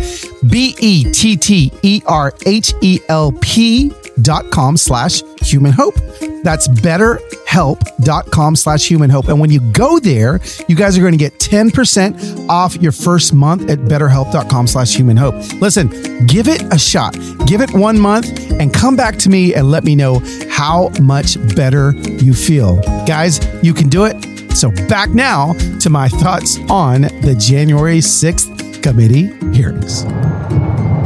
B 0.48 0.76
E 0.80 1.12
T 1.12 1.36
T 1.38 1.72
E 1.82 2.02
R 2.06 2.34
H 2.46 2.74
E 2.82 3.00
L 3.10 3.32
P 3.42 3.92
dot 4.22 4.52
com 4.52 4.78
slash 4.78 5.22
human 5.42 5.72
hope. 5.72 5.96
That's 6.44 6.68
betterhelp.com 6.68 8.56
slash 8.56 8.88
human 8.88 9.10
hope. 9.10 9.28
And 9.30 9.40
when 9.40 9.50
you 9.50 9.60
go 9.72 10.00
there, 10.00 10.40
you 10.68 10.76
guys 10.76 10.98
are 10.98 11.02
going 11.02 11.14
to 11.14 11.18
get 11.18 11.40
10% 11.40 12.50
off 12.50 12.76
your 12.78 12.92
first 12.92 13.34
month 13.34 13.70
at 13.70 13.80
betterhelp.com 13.80 14.68
slash 14.68 14.96
human 14.96 15.18
hope. 15.18 15.36
Listen, 15.62 15.88
give 16.26 16.48
it 16.48 16.62
a 16.74 16.78
shot. 16.78 17.16
Give 17.48 17.62
it 17.62 17.74
one 17.74 18.00
month 18.00 18.28
and 18.52 18.74
come 18.74 18.96
back 18.96 19.18
to 19.20 19.30
me 19.30 19.54
and 19.54 19.72
let 19.72 19.84
me 19.84 19.96
know 19.96 20.22
how 20.50 20.90
much 21.02 21.38
better 21.56 21.92
you 21.92 22.34
feel. 22.34 22.82
Guys, 23.06 23.40
you 23.64 23.74
can 23.74 23.90
do 23.90 24.06
it. 24.06 24.18
So 24.56 24.70
back 24.88 25.10
now 25.10 25.54
to 25.80 25.90
my 25.90 26.10
thoughts 26.10 26.60
on 26.70 27.02
the 27.02 27.36
January 27.40 28.00
6th 28.00 28.84
committee 28.84 29.28
hearings. 29.56 30.04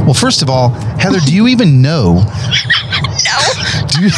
Well, 0.08 0.14
first 0.14 0.40
of 0.40 0.48
all, 0.48 0.70
Heather, 0.70 1.18
do 1.20 1.34
you 1.34 1.48
even 1.48 1.82
know? 1.82 2.24
No. 3.24 3.84
Do 3.88 4.04
you, 4.04 4.10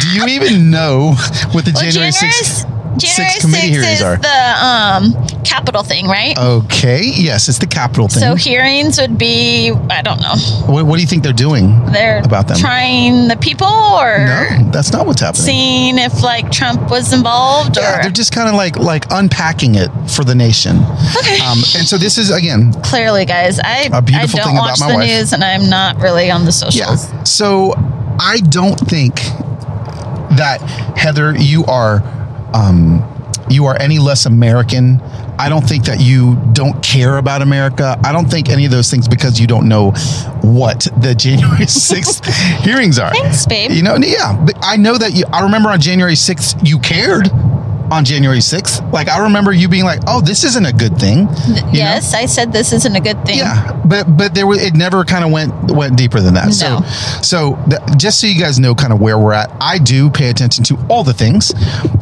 do 0.00 0.08
you 0.10 0.26
even 0.26 0.70
know 0.70 1.14
what 1.52 1.64
the 1.64 1.72
Well, 1.74 1.84
January 1.84 2.10
January, 2.10 2.12
6th? 2.12 2.77
January 2.98 3.30
six 3.32 3.44
committee 3.44 3.68
6th 3.68 3.70
hearings 3.70 4.00
is 4.00 4.02
are. 4.02 4.16
the 4.16 4.64
um, 4.64 5.44
Capitol 5.44 5.82
thing, 5.82 6.06
right? 6.06 6.36
Okay, 6.38 7.02
yes, 7.04 7.48
it's 7.48 7.58
the 7.58 7.66
Capitol 7.66 8.08
thing. 8.08 8.20
So 8.20 8.34
hearings 8.34 9.00
would 9.00 9.16
be, 9.18 9.72
I 9.90 10.02
don't 10.02 10.20
know, 10.20 10.36
what, 10.72 10.86
what 10.86 10.96
do 10.96 11.02
you 11.02 11.06
think 11.08 11.22
they're 11.22 11.32
doing 11.32 11.84
they're 11.92 12.20
about 12.24 12.48
them? 12.48 12.58
trying 12.58 13.28
the 13.28 13.36
people 13.36 13.66
or 13.66 14.18
no, 14.26 14.70
that's 14.72 14.92
not 14.92 15.06
what's 15.06 15.20
happening. 15.20 15.44
seeing 15.44 15.98
if 15.98 16.22
like 16.22 16.50
Trump 16.50 16.90
was 16.90 17.12
involved 17.12 17.76
Yeah, 17.76 18.00
or 18.00 18.02
they're 18.02 18.10
just 18.10 18.32
kind 18.34 18.48
of 18.48 18.54
like 18.54 18.76
like 18.76 19.06
unpacking 19.10 19.74
it 19.76 19.88
for 20.10 20.24
the 20.24 20.34
nation. 20.34 20.76
Okay. 21.16 21.38
Um, 21.40 21.58
and 21.76 21.86
so 21.86 21.96
this 21.96 22.18
is 22.18 22.30
again, 22.30 22.72
clearly, 22.82 23.24
guys, 23.24 23.58
I, 23.60 23.88
A 23.92 24.02
beautiful 24.02 24.40
I 24.40 24.42
don't 24.42 24.48
thing 24.48 24.56
about 24.56 24.68
watch 24.70 24.80
my 24.80 24.88
the 24.90 24.94
wife. 24.96 25.08
news 25.08 25.32
and 25.32 25.42
I'm 25.44 25.68
not 25.70 25.96
really 25.96 26.30
on 26.30 26.42
the 26.42 26.70
yeah. 26.74 26.94
socials. 26.94 27.30
So 27.30 27.72
I 28.20 28.40
don't 28.48 28.78
think 28.78 29.16
that 30.36 30.60
Heather, 30.96 31.34
you 31.36 31.64
are 31.66 32.00
um, 32.54 33.04
you 33.50 33.66
are 33.66 33.76
any 33.80 33.98
less 33.98 34.26
American. 34.26 35.00
I 35.38 35.48
don't 35.48 35.66
think 35.66 35.84
that 35.84 36.00
you 36.00 36.36
don't 36.52 36.82
care 36.82 37.18
about 37.18 37.42
America. 37.42 37.98
I 38.04 38.12
don't 38.12 38.28
think 38.28 38.48
any 38.48 38.64
of 38.64 38.70
those 38.70 38.90
things 38.90 39.08
because 39.08 39.38
you 39.40 39.46
don't 39.46 39.68
know 39.68 39.92
what 40.42 40.88
the 41.00 41.14
January 41.14 41.64
6th 41.66 42.24
hearings 42.62 42.98
are. 42.98 43.12
Thanks, 43.12 43.46
babe. 43.46 43.70
You 43.70 43.82
know, 43.82 43.96
yeah, 43.96 44.46
I 44.60 44.76
know 44.76 44.98
that 44.98 45.14
you. 45.14 45.24
I 45.32 45.42
remember 45.42 45.68
on 45.70 45.80
January 45.80 46.16
sixth, 46.16 46.56
you 46.66 46.78
cared. 46.78 47.30
On 47.90 48.04
January 48.04 48.40
sixth, 48.40 48.82
like 48.92 49.08
I 49.08 49.24
remember 49.24 49.52
you 49.52 49.68
being 49.68 49.84
like, 49.84 50.00
"Oh, 50.06 50.20
this 50.20 50.44
isn't 50.44 50.66
a 50.66 50.72
good 50.72 50.98
thing." 50.98 51.20
you 51.46 51.54
know? 51.54 51.70
yes, 51.72 52.14
I 52.14 52.26
said 52.26 52.52
this 52.52 52.72
isn't 52.72 52.94
a 52.94 53.00
good 53.00 53.24
thing. 53.24 53.38
Yeah, 53.38 53.80
but 53.86 54.04
but 54.16 54.34
there 54.34 54.46
was 54.46 54.62
it 54.62 54.74
never 54.74 55.04
kind 55.04 55.24
of 55.24 55.30
went 55.30 55.70
went 55.70 55.96
deeper 55.96 56.20
than 56.20 56.34
that. 56.34 56.46
No. 56.46 56.52
So 56.52 56.82
so 57.22 57.58
just 57.96 58.20
so 58.20 58.26
you 58.26 58.38
guys 58.38 58.58
know 58.58 58.74
kind 58.74 58.92
of 58.92 59.00
where 59.00 59.18
we're 59.18 59.32
at, 59.32 59.50
I 59.60 59.78
do 59.78 60.10
pay 60.10 60.28
attention 60.28 60.64
to 60.64 60.78
all 60.88 61.02
the 61.02 61.14
things, 61.14 61.52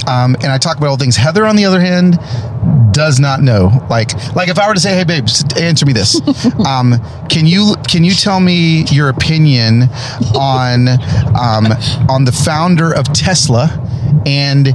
um, 0.09 0.35
and 0.43 0.47
I 0.47 0.59
talk 0.59 0.77
about 0.77 0.89
all 0.89 0.97
things. 0.97 1.17
Heather, 1.17 1.47
on 1.47 1.57
the 1.57 1.65
other 1.65 1.81
hand, 1.81 2.19
does 2.93 3.21
not 3.21 3.43
know. 3.43 3.87
Like 3.89 4.13
like 4.35 4.49
if 4.49 4.59
I 4.59 4.67
were 4.67 4.75
to 4.75 4.81
say, 4.81 4.95
"Hey, 4.97 5.05
babe, 5.05 5.29
answer 5.61 5.87
me 5.87 5.93
this," 5.93 6.21
um, 6.67 6.95
can 7.29 7.47
you 7.47 7.77
can 7.89 8.03
you 8.03 8.13
tell 8.13 8.41
me 8.41 8.85
your 8.91 9.09
opinion 9.09 9.85
on 10.35 10.89
um, 10.89 11.67
on 12.09 12.25
the 12.25 12.33
founder 12.33 12.93
of 12.93 13.13
Tesla 13.13 13.69
and 14.25 14.69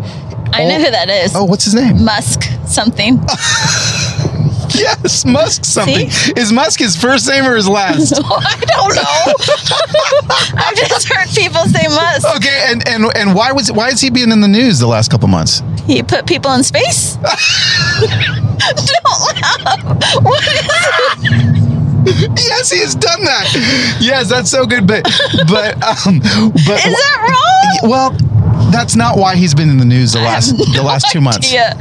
I 0.54 0.66
know 0.66 0.80
who 0.84 0.92
that 0.92 1.10
is. 1.10 1.34
oh, 1.36 1.44
what's 1.46 1.66
his 1.66 1.74
name? 1.76 2.04
Musk 2.04 2.44
something. 2.68 3.20
yes, 4.76 5.26
Musk 5.26 5.66
something. 5.66 6.08
Is 6.38 6.52
Musk 6.52 6.80
his 6.80 6.96
first 6.96 7.28
name 7.28 7.46
or 7.46 7.56
his 7.56 7.68
last? 7.68 8.14
I 8.24 8.60
don't 8.68 8.96
know. 8.96 9.34
I've 10.58 10.76
just 10.76 11.08
heard 11.08 11.28
people 11.30 11.62
say 11.66 11.88
Musk. 11.88 12.28
Okay, 12.38 12.66
and 12.68 12.88
and 12.88 13.06
and 13.16 13.36
why 13.36 13.52
was 13.52 13.72
why 13.72 13.90
is 13.90 14.02
he 14.02 14.10
being 14.10 14.32
in 14.32 14.42
the 14.42 14.48
news 14.48 14.80
the 14.80 14.88
last 14.88 15.10
couple 15.12 15.28
months? 15.28 15.62
He 15.86 16.04
put 16.04 16.28
people 16.28 16.52
in 16.54 16.64
space. 16.64 17.16
don't 17.16 17.32
laugh. 19.42 20.24
What 20.24 20.44
is 20.44 21.62
yes, 22.06 22.72
he 22.72 22.80
has 22.80 22.96
done 22.96 23.24
that. 23.24 23.98
Yes, 24.00 24.30
that's 24.30 24.50
so 24.50 24.66
good. 24.66 24.88
But 24.88 25.04
but 25.48 25.76
um, 25.84 26.20
but 26.20 26.80
Is 26.86 26.94
that 26.94 27.80
wrong? 27.84 27.90
well, 27.90 28.12
that's 28.70 28.96
not 28.96 29.18
why 29.18 29.36
he's 29.36 29.54
been 29.54 29.70
in 29.70 29.78
the 29.78 29.86
news 29.86 30.14
the 30.14 30.20
last 30.20 30.58
the 30.58 30.84
last 30.84 31.08
two 31.12 31.22
months. 31.22 31.48
idea. 31.48 31.78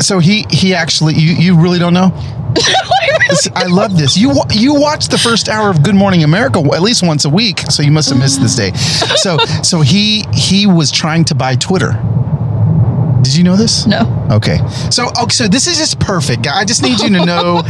So 0.00 0.18
he 0.18 0.46
he 0.50 0.74
actually 0.74 1.14
you 1.14 1.34
you 1.34 1.60
really 1.60 1.78
don't 1.78 1.94
know. 1.94 2.12
I 2.58 3.18
really 3.20 3.36
I 3.54 3.66
love 3.66 3.96
this. 3.96 4.16
You 4.16 4.32
you 4.50 4.74
watch 4.74 5.08
the 5.08 5.18
first 5.18 5.48
hour 5.48 5.70
of 5.70 5.82
Good 5.82 5.94
Morning 5.94 6.24
America 6.24 6.58
at 6.74 6.82
least 6.82 7.06
once 7.06 7.24
a 7.24 7.30
week, 7.30 7.60
so 7.70 7.82
you 7.82 7.90
must 7.92 8.08
have 8.08 8.18
missed 8.18 8.40
this 8.40 8.54
day. 8.54 8.72
So 9.16 9.38
so 9.62 9.80
he 9.80 10.24
he 10.32 10.66
was 10.66 10.90
trying 10.90 11.24
to 11.26 11.34
buy 11.34 11.56
Twitter. 11.56 11.92
Did 13.26 13.36
you 13.36 13.44
know 13.44 13.56
this? 13.56 13.86
No. 13.86 14.00
Okay. 14.30 14.58
So 14.90 15.08
okay, 15.22 15.30
so 15.30 15.48
this 15.48 15.66
is 15.66 15.76
just 15.78 15.98
perfect. 15.98 16.46
I 16.46 16.64
just 16.64 16.82
need 16.82 17.00
you 17.00 17.08
to 17.18 17.24
know 17.32 17.62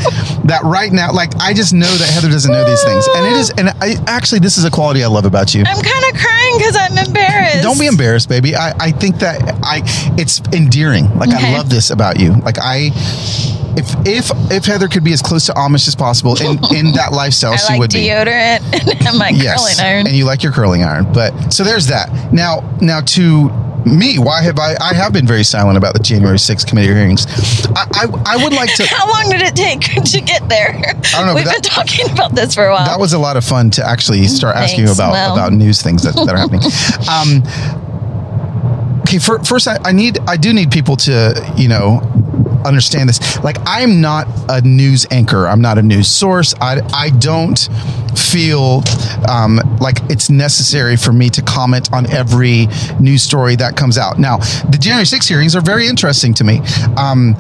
that 0.45 0.61
right 0.64 0.92
now 0.92 1.12
like 1.12 1.35
I 1.40 1.55
just 1.55 1.73
know 1.73 1.90
that 1.90 2.09
Heather 2.11 2.29
doesn't 2.29 2.53
know 2.53 2.64
these 2.64 2.85
things. 2.85 3.07
And 3.16 3.27
it 3.27 3.33
is 3.33 3.51
and 3.51 3.71
I 3.81 3.97
actually 4.07 4.40
this 4.40 4.59
is 4.59 4.64
a 4.64 4.71
quality 4.71 5.03
I 5.03 5.07
love 5.09 5.25
about 5.25 5.55
you. 5.55 5.64
I'm 5.66 5.83
kind 5.83 6.05
of 6.14 6.21
crying 6.21 6.59
because 6.59 6.77
I'm 6.77 6.99
embarrassed. 6.99 7.62
Don't 7.62 7.81
be 7.81 7.87
embarrassed, 7.87 8.29
baby. 8.29 8.55
I, 8.55 8.73
I 8.79 8.90
think 8.92 9.16
that 9.21 9.40
I 9.62 9.81
it's 10.19 10.40
endearing. 10.53 11.09
Like 11.19 11.31
I 11.31 11.57
love 11.57 11.71
this 11.71 11.90
about 11.90 12.21
you. 12.21 12.33
Like 12.35 12.59
I 12.61 12.90
if 13.79 13.95
if 14.07 14.31
if 14.51 14.64
Heather 14.64 14.88
could 14.88 15.05
be 15.05 15.12
as 15.12 15.23
close 15.23 15.47
to 15.47 15.53
Amish 15.53 15.87
as 15.88 15.95
possible 15.95 16.35
in 16.40 16.59
in 16.75 16.92
that 16.92 17.12
lifestyle, 17.12 17.53
I 17.53 17.57
she 17.57 17.73
like 17.73 17.81
would 17.81 17.92
be. 17.92 18.07
deodorant 18.09 18.61
and 19.07 19.19
my 19.19 19.33
curling 19.33 19.75
iron. 19.81 20.07
and 20.07 20.16
you 20.16 20.25
like 20.25 20.42
your 20.42 20.53
curling 20.53 20.83
iron. 20.83 21.12
But 21.12 21.51
so 21.53 21.64
there's 21.64 21.88
that. 21.88 22.33
Now 22.33 22.77
now 22.81 23.01
to 23.03 23.51
me, 23.87 24.18
why 24.18 24.42
have 24.42 24.59
I 24.59 24.75
I 24.81 24.92
have 24.94 25.12
been 25.12 25.27
very 25.27 25.44
silent 25.44 25.79
about 25.79 25.94
the 25.94 26.01
January 26.03 26.38
6th 26.38 26.66
committee 26.66 26.88
hearings. 26.92 27.27
I 27.77 27.87
I, 27.94 28.35
I 28.35 28.44
would 28.44 28.53
like 28.53 28.75
to 28.75 28.87
How 28.87 29.09
long 29.09 29.31
did 29.31 29.40
it 29.42 29.55
take 29.55 29.81
to 30.12 30.20
get 30.20 30.49
there? 30.49 30.75
I 30.77 30.92
don't 30.92 31.27
know, 31.27 31.35
We've 31.35 31.44
but 31.44 31.55
been 31.55 31.62
talking 31.62 32.11
about 32.11 32.35
this 32.35 32.55
for 32.55 32.66
a 32.66 32.72
while. 32.72 32.85
that 32.87 32.99
was 32.99 33.12
a 33.12 33.18
lot 33.18 33.37
of 33.37 33.44
fun 33.44 33.70
to 33.72 33.87
actually 33.88 34.27
start 34.27 34.57
asking 34.57 34.87
you 34.87 34.92
about 34.92 35.12
Well. 35.12 35.33
about 35.35 35.53
news 35.53 35.81
things 35.83 36.03
that, 36.03 36.14
that 36.14 36.29
are 36.29 36.38
happening. 36.38 36.62
Um, 37.09 37.42
okay, 39.03 39.18
for, 39.18 39.38
first 39.44 39.68
I, 39.68 39.79
I 39.85 39.92
need 39.92 40.18
I 40.27 40.37
do 40.37 40.53
need 40.53 40.70
people 40.70 40.96
to 40.99 41.53
you 41.57 41.68
know 41.68 42.01
understand 42.66 43.09
this. 43.09 43.42
Like 43.42 43.57
I'm 43.66 44.00
not 44.00 44.26
a 44.48 44.61
news 44.62 45.07
anchor. 45.11 45.46
I'm 45.46 45.61
not 45.61 45.79
a 45.79 45.83
news 45.83 46.09
source. 46.09 46.55
I 46.61 46.81
I 46.92 47.11
don't 47.11 47.59
feel 48.16 48.83
um, 49.29 49.61
like 49.81 49.98
it's 50.11 50.31
necessary 50.31 50.96
for 50.96 51.12
me 51.12 51.29
to 51.31 51.42
comment 51.42 51.92
on 51.92 52.11
every 52.11 52.66
news 52.98 53.22
story 53.22 53.57
that 53.57 53.76
comes 53.76 53.98
out. 53.98 54.18
Now, 54.18 54.38
the 54.70 54.79
January 54.81 55.05
6 55.05 55.29
hearings 55.29 55.55
are 55.55 55.61
very 55.61 55.87
interesting 55.87 56.33
to 56.35 56.44
me. 56.44 56.61
Um, 56.96 57.37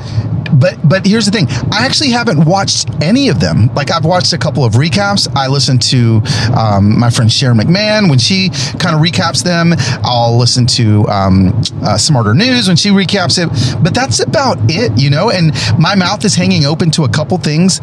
but 0.54 0.76
but 0.88 1.04
here's 1.06 1.26
the 1.26 1.30
thing 1.32 1.46
i 1.72 1.84
actually 1.84 2.10
haven't 2.10 2.44
watched 2.44 2.88
any 3.02 3.28
of 3.28 3.40
them 3.40 3.66
like 3.74 3.90
i've 3.90 4.04
watched 4.04 4.32
a 4.32 4.38
couple 4.38 4.64
of 4.64 4.74
recaps 4.74 5.28
i 5.34 5.46
listen 5.48 5.78
to 5.78 6.22
um, 6.56 6.98
my 6.98 7.10
friend 7.10 7.32
sharon 7.32 7.58
mcmahon 7.58 8.08
when 8.08 8.18
she 8.18 8.48
kind 8.78 8.94
of 8.94 9.02
recaps 9.02 9.42
them 9.42 9.74
i'll 10.04 10.38
listen 10.38 10.66
to 10.66 11.06
um, 11.08 11.48
uh, 11.82 11.96
smarter 11.98 12.34
news 12.34 12.68
when 12.68 12.76
she 12.76 12.90
recaps 12.90 13.38
it 13.42 13.48
but 13.82 13.94
that's 13.94 14.20
about 14.20 14.56
it 14.68 14.92
you 14.96 15.10
know 15.10 15.15
and 15.30 15.52
my 15.78 15.94
mouth 15.94 16.24
is 16.24 16.34
hanging 16.34 16.64
open 16.64 16.90
to 16.92 17.04
a 17.04 17.08
couple 17.08 17.38
things 17.38 17.80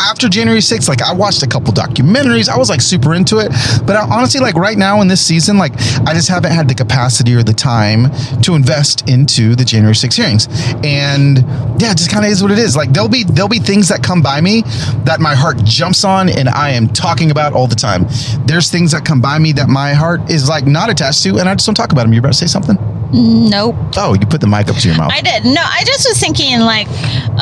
after 0.00 0.28
January 0.28 0.60
6th, 0.60 0.88
like 0.88 1.02
I 1.02 1.12
watched 1.12 1.42
a 1.42 1.46
couple 1.46 1.72
documentaries. 1.72 2.48
I 2.48 2.56
was 2.56 2.70
like 2.70 2.80
super 2.80 3.14
into 3.14 3.38
it. 3.38 3.50
But 3.84 3.96
I, 3.96 4.06
honestly, 4.08 4.40
like 4.40 4.54
right 4.54 4.76
now 4.76 5.00
in 5.00 5.08
this 5.08 5.24
season, 5.24 5.58
like 5.58 5.72
I 6.06 6.14
just 6.14 6.28
haven't 6.28 6.52
had 6.52 6.68
the 6.68 6.74
capacity 6.74 7.34
or 7.34 7.42
the 7.42 7.52
time 7.52 8.10
to 8.42 8.54
invest 8.54 9.08
into 9.08 9.54
the 9.54 9.64
January 9.64 9.94
6th 9.94 10.14
hearings. 10.14 10.48
And 10.84 11.38
yeah, 11.80 11.92
it 11.92 11.98
just 11.98 12.10
kind 12.10 12.24
of 12.24 12.30
is 12.30 12.42
what 12.42 12.52
it 12.52 12.58
is. 12.58 12.76
Like 12.76 12.92
there'll 12.92 13.08
be 13.08 13.24
there'll 13.24 13.48
be 13.48 13.58
things 13.58 13.88
that 13.88 14.02
come 14.02 14.22
by 14.22 14.40
me 14.40 14.62
that 15.04 15.20
my 15.20 15.34
heart 15.34 15.62
jumps 15.64 16.04
on 16.04 16.28
and 16.28 16.48
I 16.48 16.70
am 16.70 16.88
talking 16.88 17.30
about 17.30 17.52
all 17.52 17.66
the 17.66 17.76
time. 17.76 18.06
There's 18.46 18.70
things 18.70 18.92
that 18.92 19.04
come 19.04 19.20
by 19.20 19.38
me 19.38 19.52
that 19.52 19.68
my 19.68 19.94
heart 19.94 20.30
is 20.30 20.48
like 20.48 20.66
not 20.66 20.90
attached 20.90 21.22
to 21.24 21.38
and 21.38 21.48
I 21.48 21.54
just 21.54 21.66
don't 21.66 21.74
talk 21.74 21.92
about 21.92 22.02
them. 22.02 22.12
You're 22.12 22.20
about 22.20 22.32
to 22.32 22.38
say 22.38 22.46
something? 22.46 22.97
Nope. 23.12 23.76
Oh, 23.96 24.14
you 24.14 24.26
put 24.26 24.40
the 24.40 24.46
mic 24.46 24.68
up 24.68 24.76
to 24.76 24.88
your 24.88 24.96
mouth. 24.96 25.12
I 25.12 25.20
did. 25.20 25.44
No, 25.44 25.62
I 25.62 25.84
just 25.84 26.08
was 26.08 26.18
thinking 26.18 26.60
like, 26.60 26.88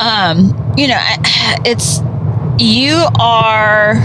um, 0.01 0.73
you 0.77 0.87
know, 0.87 0.99
it's 1.65 2.01
you 2.59 3.05
are 3.19 3.95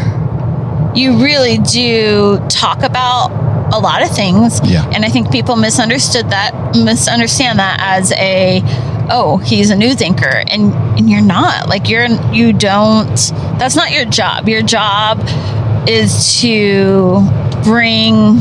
you 0.94 1.22
really 1.22 1.59
do 1.59 2.38
talk 2.48 2.83
about 2.83 3.31
a 3.72 3.79
lot 3.79 4.03
of 4.03 4.14
things. 4.14 4.61
Yeah. 4.68 4.88
And 4.94 5.05
I 5.05 5.09
think 5.09 5.33
people 5.33 5.57
misunderstood 5.57 6.31
that 6.31 6.77
misunderstand 6.77 7.59
that 7.59 7.79
as 7.81 8.12
a 8.12 8.61
oh, 9.11 9.38
he's 9.38 9.70
a 9.70 9.77
news 9.77 10.03
anchor 10.03 10.44
and 10.48 10.75
and 10.98 11.11
you're 11.11 11.22
not. 11.22 11.68
Like 11.68 11.88
you're 11.88 12.07
you 12.33 12.53
don't 12.53 13.16
that's 13.59 13.77
not 13.77 13.92
your 13.92 14.05
job. 14.05 14.48
Your 14.48 14.62
job 14.62 15.20
is 15.88 16.40
to 16.40 17.20
bring 17.64 18.38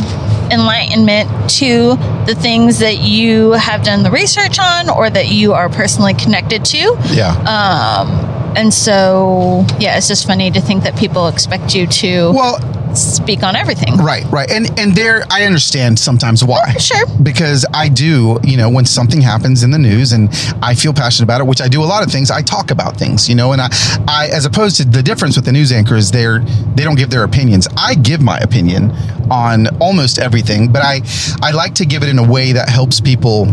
enlightenment 0.52 1.50
to 1.50 1.96
the 2.26 2.36
things 2.36 2.80
that 2.80 3.00
you 3.00 3.52
have 3.54 3.84
done 3.84 4.04
the 4.04 4.12
research 4.12 4.60
on 4.60 4.90
or 4.90 5.10
that 5.10 5.30
you 5.30 5.54
are 5.54 5.70
personally 5.70 6.14
connected 6.14 6.66
to. 6.66 6.98
yeah. 7.12 7.32
Um, 7.48 8.32
and 8.56 8.74
so, 8.74 9.66
yeah, 9.80 9.98
it's 9.98 10.10
just 10.10 10.28
funny 10.28 10.52
to 10.52 10.60
think 10.60 10.84
that 10.84 10.98
people 10.98 11.28
expect 11.28 11.74
you 11.74 11.88
to 11.88 12.34
well, 12.34 12.60
speak 12.96 13.44
on 13.44 13.56
everything. 13.56 13.98
Right, 13.98 14.26
right. 14.32 14.50
And 14.50 14.80
and 14.80 14.96
there 14.96 15.24
I 15.30 15.44
understand 15.44 16.00
sometimes 16.00 16.44
why. 16.44 16.74
Oh, 16.76 16.80
sure. 16.80 17.06
Because 17.22 17.66
I 17.74 17.90
do, 17.90 18.40
you 18.44 18.58
know, 18.58 18.70
when 18.70 18.86
something 18.86 19.22
happens 19.22 19.64
in 19.64 19.72
the 19.72 19.80
news 19.80 20.12
and 20.12 20.30
I 20.62 20.76
feel 20.76 20.94
passionate 20.94 21.26
about 21.26 21.42
it, 21.42 21.48
which 21.48 21.62
I 21.62 21.68
do 21.68 21.84
a 21.84 21.86
lot 21.86 22.06
of 22.06 22.12
things, 22.12 22.32
I 22.32 22.42
talk 22.42 22.72
about 22.72 22.98
things, 22.98 23.28
you 23.30 23.36
know, 23.36 23.52
and 23.54 23.62
I 23.62 23.70
I 24.08 24.30
as 24.32 24.46
opposed 24.46 24.78
to 24.78 24.86
the 24.86 25.04
difference 25.04 25.36
with 25.36 25.46
the 25.46 25.52
news 25.52 25.72
anchors, 25.72 26.12
they're 26.12 26.40
they 26.76 26.84
don't 26.84 26.98
give 26.98 27.10
their 27.10 27.24
opinions. 27.24 27.68
I 27.78 27.96
give 27.96 28.22
my 28.22 28.38
opinion 28.40 28.92
on 29.30 29.68
almost 29.80 30.20
everything, 30.20 30.72
but 30.72 30.82
I 30.82 31.02
I 31.42 31.52
like 31.52 31.76
to 31.76 31.86
give 31.86 32.04
it 32.04 32.10
in 32.10 32.20
a 32.20 32.28
way 32.28 32.54
that 32.54 32.70
helps 32.70 33.00
people 33.00 33.46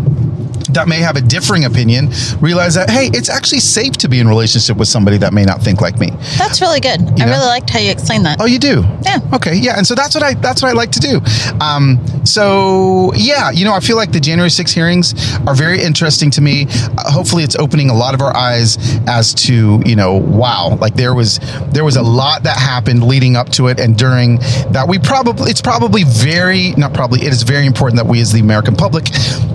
that 0.70 0.88
may 0.88 0.98
have 0.98 1.16
a 1.16 1.20
differing 1.20 1.64
opinion 1.64 2.11
realize 2.40 2.74
that 2.74 2.90
hey, 2.90 3.11
it's 3.12 3.28
actually 3.28 3.61
safe 3.61 3.92
to 3.98 4.09
be 4.09 4.20
in 4.20 4.28
relationship 4.28 4.76
with 4.76 4.88
somebody 4.88 5.18
that 5.18 5.33
may 5.33 5.44
not 5.44 5.62
think 5.62 5.81
like 5.81 5.98
me. 5.98 6.11
That's 6.37 6.61
really 6.61 6.81
good. 6.81 7.00
I 7.00 7.24
know? 7.24 7.26
really 7.26 7.46
liked 7.46 7.70
how 7.70 7.78
you 7.78 7.90
explained 7.90 8.24
that. 8.26 8.40
Oh, 8.40 8.46
you 8.46 8.59
do? 8.59 8.85
Yeah. 9.02 9.18
Okay. 9.35 9.54
Yeah. 9.54 9.76
And 9.76 9.87
so 9.87 9.94
that's 9.94 10.14
what 10.14 10.24
I 10.24 10.35
that's 10.35 10.62
what 10.62 10.68
I 10.68 10.72
like 10.72 10.92
to 10.92 11.00
do. 11.00 11.20
Um, 11.61 11.98
so 12.24 13.12
yeah, 13.14 13.50
you 13.50 13.64
know, 13.64 13.72
I 13.72 13.81
feel 13.81 13.96
like 13.96 14.12
the 14.12 14.20
January 14.20 14.50
6 14.50 14.72
hearings 14.72 15.14
are 15.46 15.54
very 15.54 15.83
interesting 15.83 16.31
to 16.33 16.40
me. 16.40 16.66
Uh, 16.68 17.11
hopefully, 17.11 17.44
it's 17.44 17.57
opening 17.57 17.90
a 17.90 17.94
lot 17.94 18.14
of 18.14 18.20
our 18.20 18.37
eyes 18.37 18.78
as 19.07 19.35
to 19.35 19.81
you 19.85 19.96
know, 19.96 20.14
wow, 20.14 20.76
like 20.81 20.94
there 20.94 21.14
was 21.14 21.38
there 21.72 21.85
was 21.85 21.96
a 21.96 22.02
lot 22.02 22.42
that 22.42 22.57
happened 22.57 23.04
leading 23.04 23.37
up 23.37 23.48
to 23.50 23.68
it 23.68 23.81
and 23.81 23.96
during 23.96 24.37
that. 24.72 24.87
We 24.88 24.98
probably 24.98 25.50
it's 25.50 25.62
probably 25.62 26.04
very 26.04 26.72
not 26.72 26.94
probably 26.94 27.20
it 27.22 27.33
is 27.33 27.42
very 27.42 27.66
important 27.66 27.96
that 27.96 28.07
we 28.07 28.20
as 28.20 28.33
the 28.33 28.40
American 28.40 28.74
public 28.76 29.07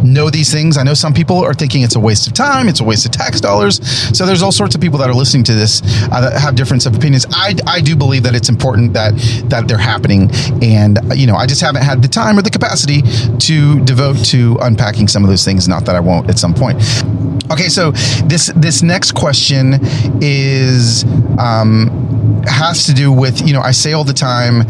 know 0.03 0.29
these 0.29 0.51
things. 0.51 0.77
I 0.77 0.83
know 0.83 0.93
some 1.03 1.13
people 1.13 1.43
are 1.43 1.53
thinking 1.53 1.81
it's 1.81 1.97
a 1.97 1.99
waste 1.99 2.27
of 2.27 2.33
time, 2.33 2.69
it's 2.69 2.79
a 2.79 2.83
waste 2.85 3.05
of 3.05 3.11
tax 3.11 3.41
dollars. 3.41 3.85
So 4.17 4.25
there's 4.25 4.41
all 4.41 4.53
sorts 4.53 4.73
of 4.73 4.79
people 4.79 4.97
that 4.99 5.09
are 5.09 5.13
listening 5.13 5.43
to 5.43 5.53
this 5.53 5.81
uh, 6.13 6.21
that 6.21 6.39
have 6.39 6.55
difference 6.55 6.85
of 6.85 6.95
opinions. 6.95 7.25
I, 7.33 7.55
I 7.67 7.81
do 7.81 7.97
believe 7.97 8.23
that 8.23 8.35
it's 8.35 8.47
important 8.47 8.93
that 8.93 9.11
that 9.49 9.67
they're 9.67 9.77
happening, 9.77 10.31
and 10.63 10.99
uh, 11.11 11.13
you 11.13 11.27
know 11.27 11.35
I 11.35 11.45
just 11.45 11.59
haven't 11.59 11.83
had 11.83 12.01
the 12.01 12.07
time 12.07 12.39
or 12.39 12.41
the 12.41 12.49
capacity 12.49 13.01
to 13.49 13.83
devote 13.83 14.23
to 14.27 14.57
unpacking 14.61 15.09
some 15.09 15.25
of 15.25 15.29
those 15.29 15.43
things. 15.43 15.67
Not 15.67 15.83
that 15.87 15.95
I 15.97 15.99
won't 15.99 16.29
at 16.29 16.39
some 16.39 16.53
point. 16.53 16.77
Okay, 17.51 17.67
so 17.67 17.91
this 18.31 18.51
this 18.55 18.81
next 18.81 19.11
question 19.11 19.79
is 20.21 21.03
um, 21.37 22.43
has 22.47 22.85
to 22.85 22.93
do 22.93 23.11
with 23.11 23.45
you 23.45 23.53
know 23.53 23.61
I 23.61 23.71
say 23.71 23.93
all 23.93 24.03
the 24.03 24.13
time, 24.13 24.63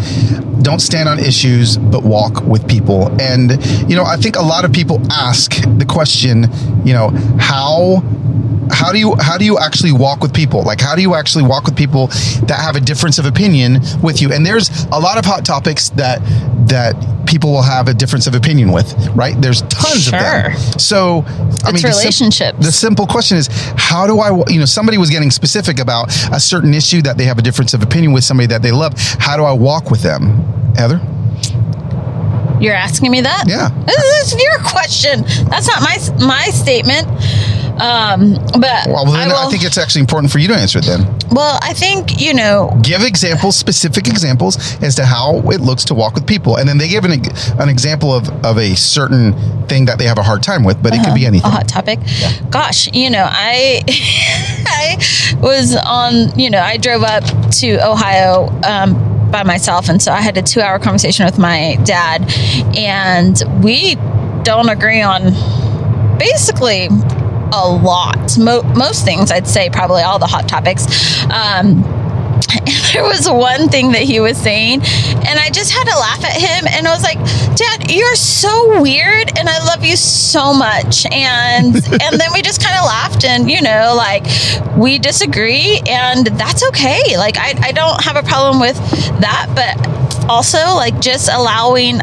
don't 0.61 0.81
stand 0.81 1.07
on 1.07 1.19
issues, 1.19 1.77
but 1.77 2.03
walk 2.03 2.41
with 2.41 2.67
people. 2.67 3.09
And 3.21 3.51
you 3.89 3.95
know 3.95 4.03
I 4.03 4.17
think 4.17 4.35
a 4.35 4.41
lot 4.41 4.65
of 4.65 4.73
people 4.73 4.99
ask 5.11 5.53
the 5.77 5.85
question, 5.87 6.22
you 6.23 6.93
know 6.93 7.09
how 7.39 8.01
how 8.71 8.91
do 8.91 8.97
you 8.97 9.15
how 9.19 9.37
do 9.37 9.45
you 9.45 9.57
actually 9.59 9.91
walk 9.91 10.21
with 10.21 10.33
people? 10.33 10.63
Like 10.63 10.79
how 10.81 10.95
do 10.95 11.01
you 11.01 11.15
actually 11.15 11.43
walk 11.43 11.65
with 11.65 11.75
people 11.75 12.07
that 12.47 12.59
have 12.61 12.75
a 12.75 12.79
difference 12.79 13.19
of 13.19 13.25
opinion 13.25 13.79
with 14.01 14.21
you? 14.21 14.31
And 14.31 14.45
there's 14.45 14.85
a 14.85 14.99
lot 14.99 15.17
of 15.17 15.25
hot 15.25 15.45
topics 15.45 15.89
that 15.91 16.19
that 16.67 16.95
people 17.27 17.51
will 17.51 17.61
have 17.61 17.87
a 17.87 17.93
difference 17.93 18.25
of 18.27 18.35
opinion 18.35 18.71
with 18.71 18.93
right? 19.15 19.35
There's 19.39 19.61
tons 19.63 20.07
of 20.07 20.13
them. 20.13 20.79
So 20.79 21.23
i 21.27 21.69
It's 21.69 21.73
mean 21.73 21.81
the 21.83 21.97
relationships. 21.99 22.57
the 22.65 22.71
simple 22.71 23.05
question 23.07 23.37
is 23.37 23.47
how 23.77 24.07
do 24.07 24.19
i 24.19 24.29
you 24.49 24.59
know 24.59 24.65
somebody 24.65 24.97
was 24.97 25.09
getting 25.09 25.31
specific 25.31 25.79
about 25.79 26.09
a 26.31 26.39
certain 26.39 26.73
issue 26.73 27.01
that 27.03 27.17
they 27.17 27.25
have 27.25 27.37
a 27.37 27.41
difference 27.41 27.73
of 27.73 27.83
opinion 27.83 28.11
with 28.13 28.23
somebody 28.23 28.47
that 28.47 28.61
they 28.61 28.71
love. 28.71 28.93
How 29.19 29.35
do 29.37 29.43
i 29.43 29.51
walk 29.53 29.91
with 29.91 30.01
them? 30.01 30.21
Heather 30.75 30.99
You're 32.59 32.75
asking 32.75 33.11
me 33.11 33.21
that? 33.21 33.45
Yeah. 33.47 33.69
This 33.85 34.33
is 34.33 34.41
your 34.41 34.59
question. 34.59 35.21
That's 35.49 35.67
not 35.67 35.81
my 35.81 35.97
my 36.25 36.45
statement. 36.45 37.07
Um, 37.81 38.35
but 38.59 38.85
Well, 38.87 39.05
then 39.05 39.31
I, 39.31 39.45
I, 39.45 39.49
think 39.49 39.63
it's 39.63 39.79
actually 39.79 40.01
important 40.01 40.31
for 40.31 40.37
you 40.37 40.47
to 40.49 40.55
answer 40.55 40.77
it 40.77 40.85
then. 40.85 41.01
well, 41.31 41.57
I 41.63 41.73
think 41.73 42.21
you 42.21 42.33
know 42.33 42.77
Give 42.83 43.01
examples, 43.01 43.55
specific 43.55 44.07
examples 44.07 44.81
as 44.83 44.93
to 44.95 45.05
how 45.05 45.39
it 45.49 45.59
looks 45.59 45.83
to 45.85 45.95
walk 45.95 46.13
with 46.13 46.27
people. 46.27 46.57
And 46.57 46.69
then 46.69 46.77
they 46.77 46.87
give 46.87 47.03
an, 47.03 47.13
an 47.59 47.69
example 47.69 48.13
of, 48.13 48.29
of 48.45 48.59
a 48.59 48.75
certain 48.75 49.33
thing 49.67 49.85
that 49.85 49.97
they 49.97 50.05
have 50.05 50.19
a 50.19 50.23
hard 50.23 50.43
time 50.43 50.63
with, 50.63 50.83
but 50.83 50.93
it 50.93 51.03
could 51.03 51.15
be 51.15 51.25
anything. 51.25 51.49
a 51.49 51.53
hot 51.53 51.67
topic. 51.67 51.99
Gosh, 52.51 52.93
you 52.93 53.09
know, 53.09 53.27
I 53.27 53.81
I 54.67 55.37
was 55.41 55.75
on, 55.75 56.37
you 56.37 56.51
know, 56.51 56.61
I 56.61 56.77
drove 56.77 57.01
up 57.01 57.23
to 57.53 57.77
Ohio 57.83 58.49
um, 58.63 59.12
by 59.33 59.43
myself, 59.43 59.89
and 59.89 60.01
so 60.01 60.13
I 60.13 60.21
had 60.21 60.37
a 60.37 60.41
two-hour 60.41 60.79
conversation 60.79 61.25
with 61.25 61.37
my 61.37 61.77
dad, 61.83 62.23
and 62.77 63.35
we 63.61 63.95
don't 64.43 64.69
agree 64.69 65.01
on 65.01 65.33
basically 66.17 66.87
a 67.51 67.67
lot. 67.67 68.37
Mo- 68.37 68.63
most 68.75 69.03
things, 69.03 69.31
I'd 69.31 69.47
say, 69.47 69.69
probably 69.69 70.03
all 70.03 70.19
the 70.19 70.27
hot 70.27 70.47
topics. 70.47 70.85
Um, 71.25 71.83
there 72.93 73.03
was 73.03 73.29
one 73.29 73.69
thing 73.69 73.91
that 73.93 74.01
he 74.03 74.19
was 74.19 74.37
saying, 74.37 74.81
and 74.81 75.39
I 75.39 75.49
just 75.51 75.71
had 75.71 75.85
to 75.85 75.95
laugh 75.97 76.23
at 76.23 76.39
him. 76.39 76.67
And 76.71 76.87
I 76.87 76.91
was 76.93 77.03
like, 77.03 77.17
"Dad, 77.55 77.91
you're 77.91 78.15
so 78.15 78.81
weird, 78.81 79.37
and 79.37 79.49
I 79.49 79.63
love 79.65 79.83
you 79.83 79.95
so 79.95 80.53
much." 80.53 81.05
And 81.11 81.75
and 82.03 82.19
then 82.19 82.29
we 82.33 82.41
just 82.41 82.61
kind 82.63 82.77
of 82.77 82.85
laughed, 82.85 83.23
and 83.25 83.49
you 83.49 83.61
know, 83.61 83.93
like 83.95 84.25
we 84.77 84.99
disagree, 84.99 85.81
and 85.87 86.27
that's 86.27 86.65
okay. 86.69 87.17
Like 87.17 87.37
I 87.37 87.53
I 87.61 87.71
don't 87.71 88.03
have 88.03 88.15
a 88.15 88.23
problem 88.23 88.59
with 88.59 88.77
that, 89.21 89.47
but 89.55 90.29
also 90.29 90.57
like 90.75 90.99
just 90.99 91.29
allowing. 91.29 91.99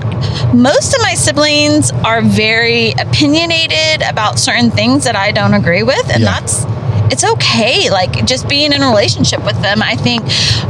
Most 0.52 0.94
of 0.94 1.02
my 1.02 1.14
siblings 1.14 1.92
are 2.04 2.22
very 2.22 2.90
opinionated 2.92 4.02
about 4.08 4.38
certain 4.38 4.70
things 4.70 5.04
that 5.04 5.14
I 5.14 5.30
don't 5.30 5.54
agree 5.54 5.82
with, 5.84 6.08
and 6.12 6.22
Yeah. 6.22 6.40
that's 6.40 6.64
it's 7.10 7.24
okay 7.24 7.90
like 7.90 8.24
just 8.26 8.48
being 8.48 8.72
in 8.72 8.82
a 8.82 8.88
relationship 8.88 9.44
with 9.44 9.60
them. 9.62 9.82
I 9.82 9.96
think 9.96 10.22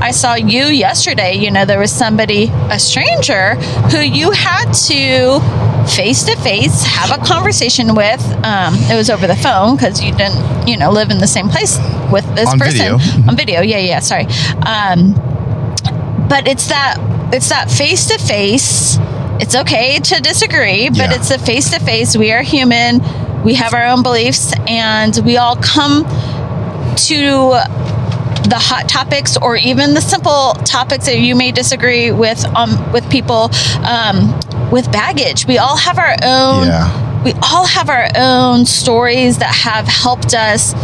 i 0.03 0.11
saw 0.13 0.35
you 0.35 0.65
yesterday 0.67 1.35
you 1.35 1.51
know 1.51 1.65
there 1.67 1.79
was 1.79 1.93
somebody 1.93 2.51
a 2.71 2.79
stranger 2.79 3.55
who 3.93 3.99
you 4.01 4.31
had 4.31 4.73
to 4.73 5.41
face 5.95 6.23
to 6.25 6.35
face 6.37 6.83
have 6.85 7.11
a 7.11 7.23
conversation 7.25 7.95
with 7.95 8.23
um, 8.45 8.75
it 8.91 8.97
was 8.97 9.11
over 9.11 9.27
the 9.27 9.37
phone 9.37 9.77
because 9.77 10.03
you 10.03 10.13
didn't 10.17 10.67
you 10.67 10.77
know 10.77 10.91
live 10.91 11.11
in 11.11 11.19
the 11.19 11.27
same 11.27 11.49
place 11.49 11.79
with 12.13 12.25
this 12.35 12.49
On 12.49 12.59
person. 12.59 12.99
video. 12.99 12.99
on 13.29 13.37
video 13.37 13.61
yeah 13.61 13.79
yeah 13.79 14.01
sorry. 14.01 14.27
Um, 14.67 15.15
but 16.29 16.47
it's 16.49 16.69
that 16.69 16.97
it's 17.33 17.49
that 17.51 17.71
face 17.71 18.07
to 18.09 18.19
face 18.19 18.99
it's 19.41 19.55
okay 19.55 19.99
to 19.99 20.21
disagree 20.21 20.89
but 20.89 20.99
Yeah. 21.11 21.15
it's 21.17 21.31
a 21.31 21.39
face 21.39 21.71
to 21.71 21.81
face 21.81 22.17
we 22.17 22.33
are 22.33 22.43
human. 22.43 23.01
We 23.43 23.55
have 23.55 23.73
our 23.73 23.87
own 23.87 24.03
beliefs 24.03 24.53
and 24.69 25.19
we 25.25 25.39
all 25.39 25.57
come 25.57 26.05
to 27.09 27.59
the 28.49 28.57
hot 28.59 28.89
topics 28.89 29.37
or 29.37 29.57
even 29.57 29.95
the 29.95 30.01
simple 30.01 30.55
topics 30.65 31.07
that 31.07 31.19
you 31.19 31.35
may 31.35 31.53
disagree 31.53 32.11
with 32.11 32.45
um, 32.57 32.71
with 32.93 33.09
people 33.11 33.51
um, 33.85 34.33
with 34.71 34.91
baggage 34.91 35.47
we 35.47 35.59
all 35.59 35.77
have 35.77 35.99
our 35.99 36.17
own 36.23 36.67
Yeah. 36.67 37.23
we 37.23 37.33
all 37.43 37.67
have 37.67 37.89
our 37.91 38.09
own 38.17 38.65
stories 38.67 39.39
that 39.39 39.55
have 39.55 39.87
helped 39.87 40.35
us 40.35 40.75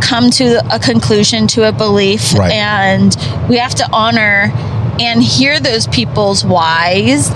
come 0.00 0.30
to 0.32 0.62
a 0.74 0.78
conclusion 0.78 1.46
to 1.48 1.66
a 1.68 1.72
belief 1.72 2.34
Right. 2.34 2.52
and 2.52 3.16
we 3.48 3.56
have 3.56 3.74
to 3.76 3.88
honor 3.92 4.52
and 5.00 5.22
hear 5.22 5.58
those 5.58 5.86
people's 5.88 6.44
whys 6.44 7.30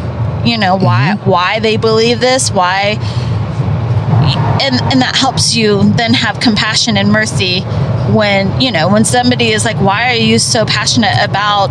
you 0.44 0.56
know 0.58 0.76
why 0.76 1.14
Mm-hmm. 1.16 1.30
why 1.30 1.60
they 1.60 1.76
believe 1.78 2.20
this 2.20 2.50
why 2.50 2.96
and 4.60 4.80
and 4.92 5.00
that 5.00 5.16
helps 5.16 5.54
you 5.56 5.82
then 5.94 6.14
have 6.14 6.38
compassion 6.40 6.96
and 6.96 7.10
mercy 7.10 7.60
when 8.12 8.60
you 8.60 8.72
know 8.72 8.88
when 8.88 9.04
somebody 9.04 9.50
is 9.50 9.64
like 9.64 9.76
why 9.76 10.10
are 10.10 10.16
you 10.18 10.38
so 10.38 10.64
passionate 10.64 11.14
about 11.22 11.70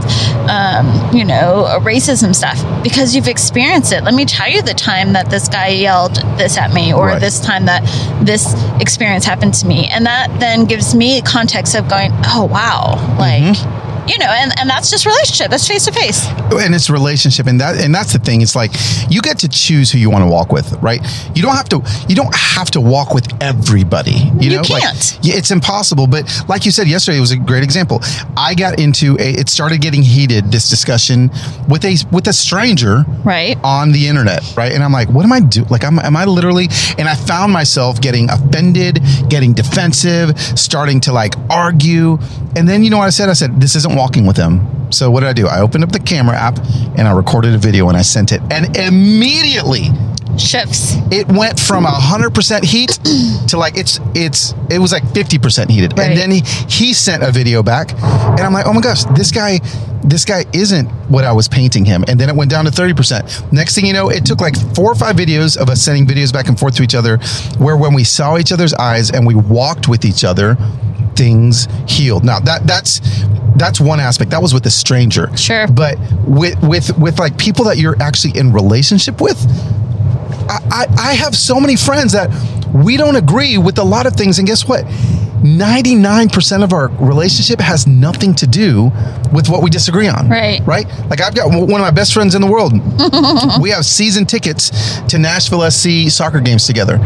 um, 0.50 0.86
you 1.16 1.26
know 1.26 1.66
racism 1.82 2.34
stuff 2.34 2.58
because 2.84 3.14
you've 3.16 3.28
experienced 3.28 3.92
it 3.92 4.04
let 4.04 4.14
me 4.14 4.26
tell 4.26 4.50
you 4.50 4.62
the 4.62 4.74
time 4.74 5.14
that 5.14 5.30
this 5.30 5.48
guy 5.50 5.68
yelled 5.68 6.16
this 6.38 6.58
at 6.58 6.74
me 6.74 6.94
or 6.94 7.08
Right. 7.08 7.20
this 7.20 7.40
time 7.40 7.66
that 7.66 7.82
this 8.26 8.54
experience 8.80 9.26
happened 9.26 9.54
to 9.56 9.68
me 9.68 9.88
and 9.92 10.06
that 10.06 10.28
then 10.40 10.66
gives 10.66 10.96
me 10.96 11.22
context 11.22 11.76
of 11.76 11.88
going 11.90 12.12
oh 12.26 12.46
wow 12.50 12.96
like 13.20 13.40
Mm-hmm. 13.40 13.79
You 14.10 14.18
know 14.18 14.26
and, 14.26 14.52
and 14.60 14.70
that's 14.70 14.90
just 14.90 15.06
relationship 15.06 15.50
that's 15.50 15.68
face 15.68 15.86
to 15.86 15.92
face 15.92 16.28
and 16.52 16.74
it's 16.76 16.90
relationship 16.90 17.48
and 17.48 17.60
that 17.62 17.78
and 17.80 17.94
that's 17.94 18.12
the 18.14 18.20
thing 18.20 18.42
it's 18.42 18.56
like 18.56 18.72
you 19.10 19.22
get 19.22 19.38
to 19.40 19.48
choose 19.48 19.92
who 19.92 19.98
you 19.98 20.10
want 20.10 20.24
to 20.24 20.30
walk 20.30 20.52
with 20.52 20.72
right 20.82 21.02
you 21.36 21.42
don't 21.42 21.56
have 21.56 21.70
to 21.70 21.82
you 22.08 22.16
don't 22.16 22.34
have 22.36 22.70
to 22.72 22.82
walk 22.82 23.14
with 23.14 23.28
everybody 23.42 24.12
you 24.40 24.50
You 24.50 24.56
know 24.58 24.64
can't. 24.64 25.20
yeah, 25.22 25.36
it's 25.36 25.52
impossible 25.52 26.08
but 26.08 26.24
like 26.50 26.66
you 26.66 26.72
said 26.72 26.88
yesterday 26.88 27.18
it 27.18 27.22
was 27.22 27.32
a 27.32 27.38
great 27.38 27.64
example 27.64 28.00
i 28.36 28.56
got 28.56 28.80
into 28.80 29.16
a 29.20 29.30
it 29.40 29.50
started 29.50 29.80
getting 29.82 30.02
heated 30.02 30.52
this 30.52 30.70
discussion 30.70 31.30
with 31.68 31.86
a 31.86 31.96
with 32.12 32.28
a 32.28 32.34
stranger 32.34 33.06
right 33.24 33.58
on 33.64 33.92
the 33.92 34.08
internet, 34.08 34.42
right? 34.58 34.72
And 34.72 34.84
I'm 34.84 34.92
like, 34.92 35.10
what 35.10 35.24
am 35.26 35.32
I 35.32 35.40
doing? 35.42 35.68
Like, 35.70 35.84
I'm, 35.84 36.00
am 36.00 36.16
I 36.16 36.26
literally? 36.26 36.68
And 36.98 37.08
I 37.08 37.16
found 37.16 37.52
myself 37.54 38.02
getting 38.02 38.30
offended, 38.30 39.00
getting 39.30 39.54
defensive, 39.54 40.38
starting 40.40 41.00
to 41.02 41.12
like 41.14 41.34
argue. 41.50 42.18
And 42.56 42.68
then 42.68 42.84
you 42.84 42.90
know 42.90 42.98
what 42.98 43.06
I 43.08 43.10
said? 43.12 43.30
I 43.30 43.34
said, 43.34 43.60
this 43.62 43.76
isn't 43.76 43.96
walking 44.00 44.26
with 44.26 44.38
him. 44.38 44.54
So 44.92 45.12
what 45.12 45.20
did 45.20 45.30
I 45.30 45.34
do? 45.34 45.46
I 45.48 45.60
opened 45.62 45.84
up 45.84 45.92
the 45.92 46.00
camera 46.00 46.36
app 46.36 46.58
and 46.98 47.08
I 47.08 47.12
recorded 47.12 47.54
a 47.54 47.58
video 47.58 47.90
and 47.90 47.98
I 47.98 48.02
sent 48.02 48.32
it. 48.32 48.42
And 48.50 48.76
immediately 48.78 49.90
shifts 50.38 50.96
it 51.12 51.28
went 51.28 51.60
from 51.60 51.84
hundred 51.86 52.34
percent 52.34 52.64
heat 52.64 52.92
to 53.50 53.58
like 53.58 53.78
it's 53.78 54.00
it's 54.16 54.54
it 54.70 54.80
was 54.80 54.92
like 54.94 55.04
fifty 55.14 55.38
percent 55.38 55.70
heated, 55.70 55.98
Right. 55.98 56.10
and 56.12 56.18
then 56.18 56.32
he 56.32 56.40
he 56.70 56.94
sent 56.94 57.24
a 57.24 57.32
video 57.32 57.62
back, 57.62 57.92
and 57.92 58.40
I'm 58.40 58.54
like, 58.54 58.66
oh 58.66 58.72
my 58.74 58.80
gosh, 58.82 59.04
this 59.20 59.32
guy 59.32 59.60
this 60.04 60.24
guy 60.24 60.46
isn't 60.54 60.88
what 61.10 61.26
I 61.26 61.34
was 61.34 61.50
painting 61.50 61.84
him, 61.84 62.06
and 62.08 62.18
then 62.18 62.30
it 62.30 62.36
went 62.36 62.50
down 62.50 62.64
to 62.66 62.72
thirty 62.72 62.94
percent. 62.94 63.26
Next 63.52 63.76
thing 63.76 63.86
you 63.86 63.92
know, 63.94 64.10
it 64.10 64.26
took 64.26 64.40
like 64.40 64.56
four 64.76 64.90
or 64.90 64.96
five 64.96 65.16
videos 65.18 65.58
of 65.58 65.70
us 65.70 65.82
sending 65.82 66.08
videos 66.08 66.32
back 66.32 66.48
and 66.48 66.58
forth 66.58 66.76
to 66.78 66.84
each 66.84 66.96
other, 66.96 67.18
where 67.58 67.76
when 67.76 67.94
we 67.94 68.06
saw 68.06 68.38
each 68.38 68.54
other's 68.54 68.74
eyes 68.76 69.12
and 69.12 69.28
we 69.28 69.36
walked 69.36 69.90
with 69.90 70.06
each 70.06 70.24
other, 70.24 70.56
things 71.20 71.68
healed. 71.86 72.24
Now 72.24 72.40
that 72.40 72.66
that's 72.66 73.02
that's 73.58 73.80
one 73.80 74.00
aspect. 74.00 74.32
That 74.32 74.42
was 74.42 74.54
with 74.54 74.66
a 74.66 74.72
stranger. 74.72 75.36
Sure. 75.36 75.68
But 75.68 75.98
with 76.26 76.56
with 76.64 76.98
with 76.98 77.20
like 77.20 77.38
people 77.38 77.66
that 77.66 77.78
you're 77.78 78.02
actually 78.02 78.40
in 78.40 78.54
relationship 78.54 79.20
with, 79.20 79.38
I, 80.50 80.60
I, 80.72 80.86
I 80.98 81.14
have 81.16 81.36
so 81.36 81.60
many 81.60 81.76
friends 81.76 82.14
that 82.14 82.30
we 82.74 82.96
don't 82.96 83.18
agree 83.18 83.58
with 83.58 83.78
a 83.80 83.84
lot 83.84 84.06
of 84.06 84.14
things. 84.14 84.40
And 84.40 84.48
guess 84.48 84.66
what? 84.66 84.86
99% 85.40 86.64
of 86.64 86.74
our 86.74 86.90
relationship 87.00 87.62
has 87.62 87.88
nothing 87.88 88.36
to 88.36 88.48
do 88.48 88.92
with 89.32 89.48
what 89.48 89.64
we 89.64 89.70
disagree 89.70 90.08
on. 90.08 90.28
Right. 90.30 90.62
Right? 90.66 90.86
Like 91.10 91.22
I've 91.22 91.36
got 91.36 91.50
one 91.50 91.64
of 91.64 91.86
my 91.86 91.92
best 91.92 92.14
friends 92.14 92.36
in 92.36 92.42
the 92.42 92.48
world. 92.48 92.74
we 93.62 93.70
have 93.70 93.86
season 93.86 94.26
tickets 94.26 95.02
to 95.08 95.18
Nashville 95.18 95.70
SC 95.70 96.10
soccer 96.10 96.40
games 96.42 96.66
together. 96.66 97.00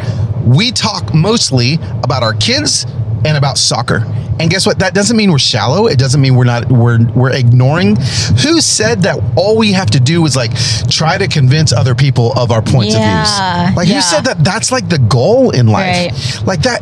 We 0.43 0.71
talk 0.71 1.13
mostly 1.13 1.75
about 2.03 2.23
our 2.23 2.33
kids 2.33 2.85
and 3.25 3.37
about 3.37 3.57
soccer. 3.57 4.05
And 4.39 4.49
guess 4.49 4.65
what? 4.65 4.79
That 4.79 4.93
doesn't 4.93 5.15
mean 5.15 5.31
we're 5.31 5.39
shallow. 5.39 5.87
It 5.87 5.99
doesn't 5.99 6.19
mean 6.19 6.35
we're 6.35 6.43
not 6.43 6.69
we're 6.69 7.05
we're 7.13 7.31
ignoring. 7.31 7.95
Who 7.95 8.61
said 8.61 9.03
that 9.03 9.19
all 9.35 9.57
we 9.57 9.73
have 9.73 9.91
to 9.91 9.99
do 9.99 10.25
is 10.25 10.35
like 10.35 10.51
try 10.89 11.17
to 11.17 11.27
convince 11.27 11.71
other 11.71 11.95
people 11.95 12.33
of 12.33 12.51
our 12.51 12.61
points 12.61 12.93
Yeah, 12.95 12.99
of 12.99 13.67
views? 13.67 13.77
Like 13.77 13.87
yeah. 13.87 13.95
who 13.95 14.01
said 14.01 14.25
that 14.25 14.43
that's 14.43 14.71
like 14.71 14.89
the 14.89 14.99
goal 14.99 15.51
in 15.51 15.67
life? 15.67 16.11
Right. 16.11 16.45
Like 16.45 16.61
that 16.63 16.81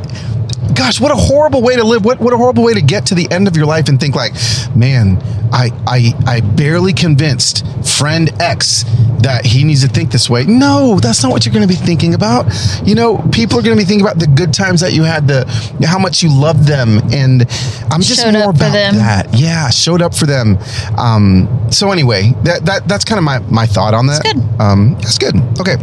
gosh, 0.75 1.01
what 1.01 1.11
a 1.11 1.15
horrible 1.15 1.61
way 1.61 1.75
to 1.75 1.83
live. 1.83 2.05
What 2.05 2.19
what 2.19 2.33
a 2.33 2.37
horrible 2.37 2.63
way 2.63 2.73
to 2.73 2.81
get 2.81 3.07
to 3.07 3.15
the 3.15 3.29
end 3.31 3.47
of 3.47 3.55
your 3.55 3.65
life 3.65 3.89
and 3.89 3.99
think 3.99 4.15
like, 4.15 4.33
man, 4.75 5.17
I 5.51 5.69
I 5.87 6.13
I 6.25 6.39
barely 6.41 6.93
convinced 6.93 7.65
friend 7.85 8.31
X 8.41 8.85
that 9.21 9.45
he 9.45 9.63
needs 9.63 9.81
to 9.81 9.87
think 9.87 10.11
this 10.11 10.29
way. 10.29 10.45
No, 10.45 10.99
that's 10.99 11.21
not 11.21 11.31
what 11.31 11.45
you're 11.45 11.53
going 11.53 11.67
to 11.67 11.71
be 11.71 11.79
thinking 11.79 12.13
about. 12.13 12.47
You 12.83 12.95
know, 12.95 13.17
people 13.31 13.59
are 13.59 13.61
going 13.61 13.77
to 13.77 13.81
be 13.81 13.85
thinking 13.85 14.05
about 14.05 14.17
the 14.19 14.27
good 14.27 14.53
times 14.53 14.81
that 14.81 14.93
you 14.93 15.03
had, 15.03 15.27
the 15.27 15.45
how 15.85 15.99
much 15.99 16.23
you 16.23 16.29
loved 16.29 16.65
them, 16.65 16.99
and 17.11 17.45
I'm 17.91 18.01
just 18.01 18.21
Showed 18.21 18.33
more 18.33 18.49
about 18.51 18.73
that. 18.73 19.33
Yeah, 19.33 19.69
showed 19.69 20.01
up 20.01 20.15
for 20.15 20.25
them. 20.25 20.57
Um, 20.97 21.47
so 21.71 21.91
anyway, 21.91 22.33
that 22.43 22.65
that 22.65 22.87
that's 22.87 23.05
kind 23.05 23.17
of 23.19 23.23
my 23.23 23.39
my 23.39 23.65
thought 23.65 23.93
on 23.93 24.07
that. 24.07 24.23
That's 24.23 24.33
good. 24.33 24.61
Um, 24.61 24.95
that's 25.01 25.17
good. 25.17 25.35
Okay. 25.59 25.77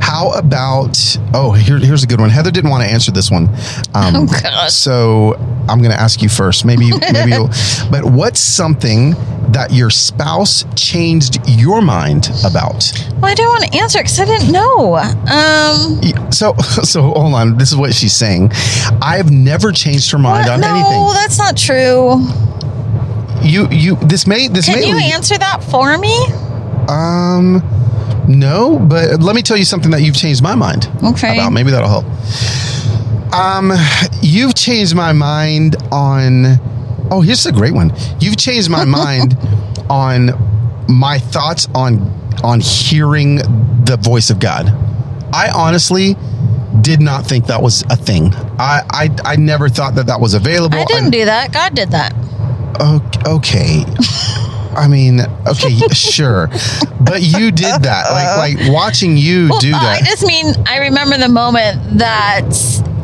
How 0.00 0.32
about 0.32 0.98
oh 1.34 1.52
here, 1.52 1.78
here's 1.78 2.02
a 2.02 2.06
good 2.06 2.20
one. 2.20 2.30
Heather 2.30 2.50
didn't 2.50 2.70
want 2.70 2.82
to 2.84 2.90
answer 2.90 3.12
this 3.12 3.30
one. 3.30 3.48
Um, 3.94 4.14
Oh, 4.16 4.26
God. 4.42 4.70
So 4.70 5.34
I'm 5.68 5.78
going 5.78 5.92
to 5.92 6.00
ask 6.00 6.20
you 6.22 6.28
first. 6.28 6.64
Maybe 6.64 6.90
maybe 7.12 7.30
you'll. 7.32 7.50
But 7.90 8.04
what's 8.04 8.40
something 8.40 9.14
that 9.52 9.72
your 9.72 9.90
spouse 9.90 10.64
changed 10.76 11.38
your 11.48 11.80
mind 11.82 12.30
about? 12.44 12.92
Well, 13.20 13.26
I 13.30 13.34
don't 13.34 13.48
want 13.48 13.72
to 13.72 13.78
answer 13.78 13.98
because 13.98 14.18
I 14.20 14.24
didn't 14.24 14.52
know. 14.52 14.96
Um, 14.96 16.32
So 16.32 16.54
so 16.82 17.02
hold 17.02 17.34
on. 17.34 17.56
This 17.58 17.70
is 17.70 17.76
what 17.76 17.94
she's 17.94 18.14
saying. 18.14 18.50
I've 19.02 19.30
never 19.30 19.70
changed 19.72 20.10
her 20.12 20.18
mind 20.18 20.46
what? 20.46 20.54
on 20.54 20.60
no, 20.60 20.68
anything. 20.68 20.92
No, 20.92 21.12
that's 21.12 21.38
not 21.38 21.56
true. 21.56 22.26
You 23.42 23.68
you 23.70 23.96
this 23.96 24.26
may 24.26 24.48
this 24.48 24.66
Can 24.66 24.80
may 24.80 24.86
you 24.88 24.96
lead- 24.96 25.12
answer 25.14 25.38
that 25.38 25.62
for 25.64 25.96
me? 25.98 26.14
Um, 26.88 27.62
no, 28.38 28.78
but 28.78 29.20
let 29.20 29.34
me 29.34 29.42
tell 29.42 29.56
you 29.56 29.64
something 29.64 29.90
that 29.90 30.02
you've 30.02 30.16
changed 30.16 30.42
my 30.42 30.54
mind 30.54 30.88
Okay. 31.02 31.34
about. 31.34 31.52
Maybe 31.52 31.70
that'll 31.70 31.88
help. 31.88 32.04
Um, 33.34 33.72
you've 34.22 34.54
changed 34.54 34.94
my 34.94 35.12
mind 35.12 35.76
on. 35.92 36.58
Oh, 37.10 37.20
here's 37.20 37.44
a 37.46 37.52
great 37.52 37.74
one. 37.74 37.92
You've 38.20 38.36
changed 38.36 38.70
my 38.70 38.84
mind 39.00 39.36
on 39.88 40.30
my 40.88 41.18
thoughts 41.18 41.68
on 41.74 42.00
on 42.42 42.60
hearing 42.60 43.36
the 43.84 43.98
voice 44.00 44.30
of 44.30 44.38
God. 44.40 44.68
I 45.32 45.50
honestly 45.54 46.16
did 46.80 47.00
not 47.00 47.26
think 47.26 47.46
that 47.46 47.62
was 47.62 47.82
a 47.90 47.96
thing. 47.96 48.32
I 48.58 48.82
I, 48.90 49.16
I 49.24 49.36
never 49.36 49.68
thought 49.68 49.94
that 49.96 50.06
that 50.06 50.20
was 50.20 50.34
available. 50.34 50.78
I 50.78 50.84
didn't 50.84 51.10
do 51.10 51.24
that. 51.24 51.52
God 51.52 51.74
did 51.74 51.90
that. 51.90 52.14
O- 52.80 53.10
okay. 53.36 53.84
I 54.76 54.88
mean, 54.88 55.20
okay, 55.46 55.76
sure, 55.92 56.48
but 57.00 57.22
you 57.22 57.50
did 57.50 57.82
that. 57.82 58.10
Like, 58.10 58.26
uh-huh. 58.26 58.38
like 58.38 58.72
watching 58.72 59.16
you 59.16 59.48
Well, 59.50 59.60
do 59.60 59.72
that. 59.72 60.02
I 60.02 60.04
just 60.04 60.24
mean 60.26 60.54
I 60.66 60.78
remember 60.78 61.18
the 61.18 61.28
moment 61.28 61.98
that 61.98 62.44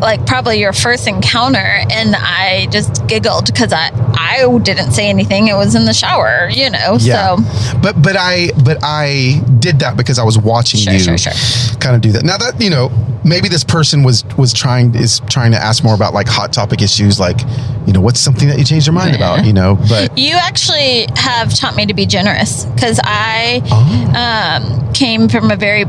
like 0.01 0.25
probably 0.27 0.61
your 0.61 0.73
first 0.73 1.07
encounter 1.09 1.59
and 1.59 2.15
I 2.17 2.67
just 2.71 3.07
giggled 3.07 3.47
because 3.47 3.73
I 3.73 3.91
I 4.19 4.59
didn't 4.63 4.93
say 4.93 5.09
anything. 5.09 5.49
It 5.49 5.55
was 5.55 5.75
in 5.75 5.85
the 5.85 5.95
shower, 5.95 6.49
you 6.51 6.71
know. 6.71 6.97
Yeah, 7.01 7.37
So 7.37 7.77
but 7.81 8.01
but 8.03 8.17
I 8.17 8.51
but 8.65 8.79
I 8.83 9.41
did 9.59 9.79
that 9.81 9.97
because 9.97 10.19
I 10.19 10.25
was 10.25 10.39
watching 10.39 10.81
Sure, 10.81 10.93
you 10.93 10.99
sure, 10.99 11.19
sure. 11.19 11.33
kind 11.79 11.95
of 11.97 12.01
do 12.03 12.13
that. 12.13 12.25
Now 12.25 12.37
that 12.39 12.61
you 12.61 12.71
know, 12.71 12.91
maybe 13.25 13.49
this 13.49 13.65
person 13.65 14.03
was 14.03 14.25
was 14.37 14.53
trying 14.53 14.95
is 14.95 15.21
trying 15.31 15.53
to 15.53 15.59
ask 15.59 15.83
more 15.83 15.95
about 15.95 16.13
like 16.15 16.29
hot 16.29 16.53
topic 16.53 16.83
issues, 16.83 17.19
like 17.19 17.41
you 17.87 17.93
know, 17.93 18.01
what's 18.01 18.19
something 18.21 18.49
that 18.49 18.59
you 18.59 18.65
changed 18.65 18.87
your 18.87 18.95
mind 18.95 19.15
about, 19.15 19.45
you 19.45 19.53
know? 19.53 19.77
But 19.89 20.19
you 20.19 20.35
actually 20.35 21.07
have 21.15 21.55
taught 21.55 21.77
me 21.77 21.87
to 21.87 21.95
be 21.95 22.05
generous 22.05 22.65
because 22.65 22.99
I 23.05 23.63
Oh. 23.71 24.13
um, 24.17 24.93
came 24.93 25.29
from 25.29 25.51
a 25.53 25.57
very 25.57 25.85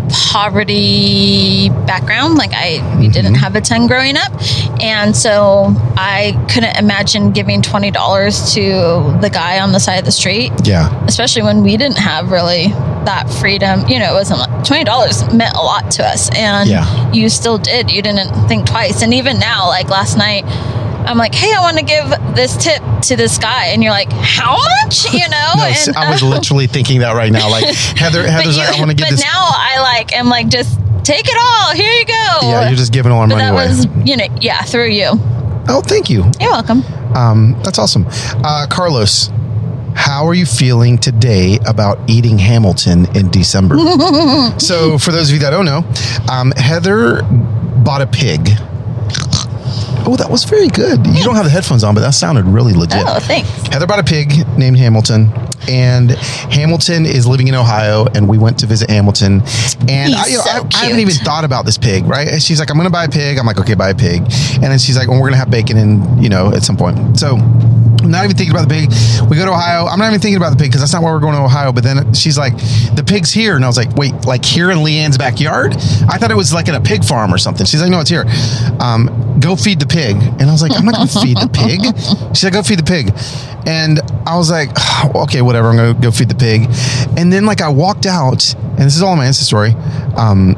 poverty 0.58 1.70
background. 1.88 2.36
Like 2.36 2.51
I, 2.53 2.97
we 2.99 3.08
didn't 3.10 3.28
Mm-hmm. 3.34 3.43
have 3.43 3.55
a 3.55 3.62
ton 3.62 3.88
growing 3.97 4.15
up, 4.17 4.31
and 4.83 5.15
so 5.15 5.73
I 5.97 6.33
couldn't 6.53 6.77
imagine 6.77 7.31
giving 7.31 7.61
twenty 7.63 7.89
dollars 7.89 8.53
to 8.53 8.61
the 9.21 9.29
guy 9.31 9.59
on 9.59 9.71
the 9.71 9.79
side 9.79 9.97
of 9.99 10.05
the 10.05 10.11
street. 10.11 10.51
yeah, 10.63 10.93
especially 11.05 11.41
when 11.41 11.63
we 11.63 11.77
didn't 11.77 11.97
have 11.97 12.29
really 12.31 12.67
that 13.09 13.27
freedom. 13.41 13.87
You 13.87 13.97
know, 13.99 14.11
it 14.11 14.13
wasn't 14.13 14.39
like 14.41 14.63
twenty 14.63 14.83
dollars 14.83 15.21
meant 15.33 15.55
a 15.55 15.61
lot 15.61 15.89
to 15.91 16.05
us, 16.05 16.29
and 16.37 16.69
Yeah. 16.69 17.11
you 17.11 17.29
still 17.29 17.57
did. 17.57 17.89
You 17.89 18.01
didn't 18.03 18.47
think 18.47 18.67
twice. 18.67 19.01
And 19.01 19.13
even 19.15 19.39
now, 19.39 19.67
like 19.67 19.89
last 19.89 20.15
night, 20.17 20.43
I'm 20.45 21.17
like, 21.17 21.33
hey, 21.33 21.53
I 21.55 21.59
want 21.61 21.77
to 21.77 21.83
give 21.83 22.07
this 22.35 22.55
tip 22.57 22.81
to 23.03 23.15
this 23.15 23.37
guy, 23.39 23.67
and 23.67 23.81
you're 23.81 23.93
like, 23.93 24.11
how 24.11 24.57
much? 24.83 25.11
You 25.11 25.19
know? 25.35 25.53
no, 25.57 25.63
and 25.63 25.95
I 25.97 26.11
was 26.11 26.21
um, 26.21 26.29
literally 26.29 26.67
thinking 26.67 26.99
that 26.99 27.13
right 27.15 27.31
now. 27.31 27.49
Like 27.49 27.65
Heather, 27.97 28.29
Heather's 28.29 28.57
you- 28.57 28.63
like, 28.63 28.75
I 28.75 28.79
want 28.79 28.91
to 28.91 28.95
get 28.97 29.05
but 29.09 29.11
this. 29.11 29.23
now 29.23 29.47
I 29.55 29.79
like 29.81 30.13
am 30.15 30.27
like 30.29 30.49
just 30.49 30.77
take 31.08 31.26
it 31.28 31.38
all. 31.39 31.74
Here 31.74 31.91
you 31.91 32.05
go. 32.05 32.49
yeah, 32.49 32.68
you're 32.68 32.78
just 32.78 32.91
giving 32.91 33.12
all 33.12 33.22
our 33.22 33.28
But 33.28 33.36
money 33.36 33.45
that 33.45 33.53
away. 33.53 33.68
was, 33.70 33.86
you 34.08 34.18
know, 34.18 34.28
yeah, 34.41 34.62
through 34.64 34.89
you. 34.89 35.12
oh, 35.70 35.82
thank 35.86 36.10
you. 36.10 36.24
You're 36.39 36.51
welcome. 36.51 36.84
Um, 37.16 37.55
that's 37.64 37.80
awesome. 37.80 38.05
Uh, 38.43 38.68
Carlos, 38.70 39.32
how 39.95 40.28
are 40.28 40.34
you 40.34 40.45
feeling 40.45 40.97
today 40.97 41.58
about 41.66 41.97
eating 42.10 42.38
Hamilton 42.38 43.08
in 43.16 43.32
December? 43.32 43.78
so, 44.60 44.97
for 44.97 45.12
those 45.12 45.30
of 45.30 45.34
you 45.36 45.39
that 45.39 45.49
don't 45.51 45.66
know, 45.66 45.84
um, 46.32 46.51
Heather 46.58 47.24
bought 47.24 48.01
a 48.01 48.08
pig. 48.08 48.49
Oh, 50.05 50.15
that 50.15 50.29
was 50.29 50.43
very 50.43 50.67
good. 50.67 51.05
You 51.07 51.23
don't 51.23 51.35
have 51.35 51.45
the 51.45 51.51
headphones 51.51 51.83
on, 51.83 51.95
but 51.95 52.01
that 52.01 52.13
sounded 52.13 52.45
really 52.45 52.73
legit. 52.73 53.03
Oh, 53.05 53.19
thanks. 53.19 53.49
Heather 53.67 53.87
bought 53.87 53.99
a 53.99 54.03
pig 54.03 54.47
named 54.57 54.77
Hamilton, 54.77 55.31
and 55.67 56.11
Hamilton 56.11 57.05
is 57.05 57.25
living 57.25 57.47
in 57.47 57.55
Ohio, 57.55 58.05
and 58.13 58.27
we 58.27 58.37
went 58.37 58.59
to 58.59 58.65
visit 58.65 58.89
Hamilton. 58.89 59.41
And 59.89 60.15
I, 60.15 60.27
you 60.27 60.37
know, 60.37 60.43
so 60.43 60.49
I, 60.49 60.69
I 60.75 60.83
haven't 60.85 60.99
even 60.99 61.13
thought 61.15 61.43
about 61.43 61.65
this 61.65 61.77
pig, 61.77 62.05
right? 62.05 62.27
And 62.27 62.41
she's 62.41 62.59
like, 62.59 62.69
"I'm 62.69 62.77
going 62.77 62.87
to 62.87 62.93
buy 62.93 63.05
a 63.05 63.09
pig." 63.09 63.37
I'm 63.37 63.45
like, 63.45 63.59
"Okay, 63.59 63.73
buy 63.75 63.89
a 63.89 63.95
pig." 63.95 64.21
And 64.21 64.63
then 64.63 64.79
she's 64.79 64.97
like, 64.97 65.07
"Well, 65.07 65.17
we're 65.17 65.27
going 65.29 65.33
to 65.33 65.39
have 65.39 65.49
bacon, 65.51 65.77
and 65.77 66.23
you 66.23 66.29
know, 66.29 66.51
at 66.53 66.63
some 66.63 66.77
point." 66.77 67.19
So. 67.19 67.37
I'm 68.08 68.12
not 68.12 68.24
even 68.24 68.38
thinking 68.38 68.55
about 68.55 68.70
the 68.70 68.74
pig. 68.74 69.30
We 69.30 69.36
go 69.36 69.43
to 69.43 69.51
Ohio. 69.51 69.86
I'm 69.86 69.99
not 69.99 70.08
even 70.08 70.22
thinking 70.22 70.38
about 70.38 70.51
the 70.51 70.55
pig 70.55 70.70
because 70.70 70.80
that's 70.80 70.93
not 70.93 71.03
why 71.03 71.12
we're 71.12 71.20
going 71.20 71.36
to 71.36 71.41
Ohio. 71.41 71.74
But 71.74 71.84
then 71.84 72.14
she's 72.14 72.38
like, 72.38 72.55
the 72.95 73.03
pig's 73.05 73.34
here. 73.34 73.58
And 73.58 73.66
I 73.66 73.68
was 73.68 73.76
like, 73.76 73.93
wait, 73.95 74.14
like 74.26 74.45
here 74.45 74.72
in 74.72 74.78
Leanne's 74.78 75.18
backyard? 75.18 75.76
I 76.08 76.18
thought 76.18 76.32
it 76.32 76.38
was 76.38 76.53
like 76.53 76.70
in 76.70 76.76
a 76.76 76.80
pig 76.80 77.03
farm 77.03 77.34
or 77.34 77.38
something. 77.38 77.66
She's 77.66 77.82
like, 77.82 77.91
no, 77.91 77.99
it's 77.99 78.10
here. 78.10 78.24
Um, 78.80 79.39
go 79.41 79.58
feed 79.58 79.82
the 79.82 79.86
pig. 79.86 80.16
And 80.16 80.43
I 80.43 80.51
was 80.53 80.62
like, 80.62 80.72
I'm 80.74 80.86
not 80.86 80.95
going 80.95 81.08
to 81.10 81.20
feed 81.20 81.36
the 81.36 81.49
pig. 81.51 81.84
She's 82.34 82.45
like, 82.45 82.53
go 82.53 82.64
feed 82.64 82.80
the 82.80 82.84
pig. 82.84 83.12
And 83.68 83.99
I 84.26 84.38
was 84.38 84.49
like, 84.49 84.70
okay, 85.14 85.41
whatever. 85.41 85.68
I'm 85.68 85.76
going 85.76 85.95
to 85.95 86.01
go 86.01 86.12
feed 86.12 86.30
the 86.30 86.36
pig. 86.36 86.62
And 87.20 87.32
then 87.34 87.45
like 87.45 87.60
I 87.60 87.68
walked 87.68 88.05
out, 88.05 88.53
and 88.55 88.80
this 88.80 88.95
is 88.95 89.01
all 89.01 89.18
my 89.18 89.26
Insta 89.26 89.43
story. 89.43 89.72
Um, 90.16 90.55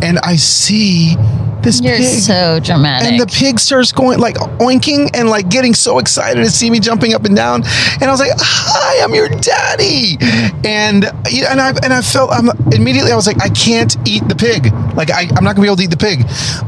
and 0.00 0.20
I 0.20 0.36
see 0.36 1.16
this 1.64 1.80
You're 1.80 1.96
pig. 1.96 2.06
so 2.20 2.60
dramatic. 2.60 3.08
And 3.08 3.20
the 3.20 3.26
pig 3.26 3.58
starts 3.58 3.90
going 3.92 4.18
like 4.20 4.36
oinking 4.60 5.10
and 5.14 5.28
like 5.28 5.48
getting 5.48 5.74
so 5.74 5.98
excited 5.98 6.42
to 6.44 6.50
see 6.50 6.70
me 6.70 6.78
jumping 6.80 7.14
up 7.14 7.24
and 7.24 7.34
down. 7.34 7.62
And 8.00 8.04
I 8.04 8.10
was 8.10 8.20
like, 8.20 8.32
"Hi, 8.38 9.02
I'm 9.02 9.14
your 9.14 9.28
daddy." 9.28 10.16
And 10.64 11.04
and 11.04 11.60
I 11.60 11.70
and 11.82 11.92
I 11.92 12.00
felt 12.02 12.30
I'm 12.30 12.48
immediately 12.72 13.10
I 13.12 13.16
was 13.16 13.26
like, 13.26 13.42
I 13.42 13.48
can't 13.48 13.96
eat 14.08 14.26
the 14.28 14.34
pig. 14.36 14.72
Like 14.94 15.10
I, 15.10 15.22
I'm 15.36 15.42
not 15.44 15.56
gonna 15.56 15.62
be 15.62 15.66
able 15.68 15.76
to 15.76 15.84
eat 15.84 15.90
the 15.90 15.96
pig. 15.96 16.20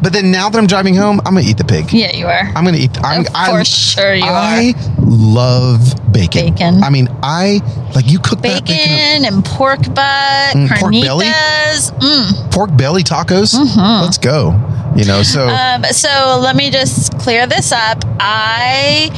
But 0.02 0.12
then 0.12 0.30
now 0.32 0.48
that 0.48 0.58
I'm 0.58 0.66
driving 0.66 0.94
home, 0.94 1.20
I'm 1.24 1.34
gonna 1.34 1.46
eat 1.48 1.58
the 1.58 1.64
pig. 1.64 1.92
yeah, 1.92 2.12
you 2.16 2.26
are. 2.26 2.50
I'm 2.56 2.64
gonna 2.64 2.76
eat. 2.78 2.96
I'm, 3.04 3.24
I'm- 3.34 3.50
course, 3.50 3.68
sure 3.68 4.14
you 4.14 4.24
are. 4.24 4.30
I 4.30 4.74
love 4.98 5.80
bacon. 6.12 6.54
Bacon. 6.54 6.82
I 6.82 6.90
mean, 6.90 7.08
I 7.22 7.60
like 7.94 8.10
you 8.10 8.18
cook 8.18 8.40
that 8.42 8.64
bacon. 8.64 8.66
bacon 8.76 9.24
and 9.24 9.44
pork 9.44 9.80
butt, 9.94 10.54
Mm, 10.56 10.68
pork 10.80 10.92
belly? 10.92 11.26
Mm. 11.26 12.50
Pork 12.52 12.76
belly 12.76 13.02
tacos. 13.02 13.54
Let's 14.02 14.18
go. 14.18 14.52
You 14.94 15.04
know, 15.04 15.22
so 15.22 15.48
Um, 15.48 15.84
so 15.84 16.38
let 16.42 16.54
me 16.56 16.70
just 16.70 17.18
clear 17.18 17.46
this 17.46 17.72
up. 17.72 18.02
I 18.20 19.10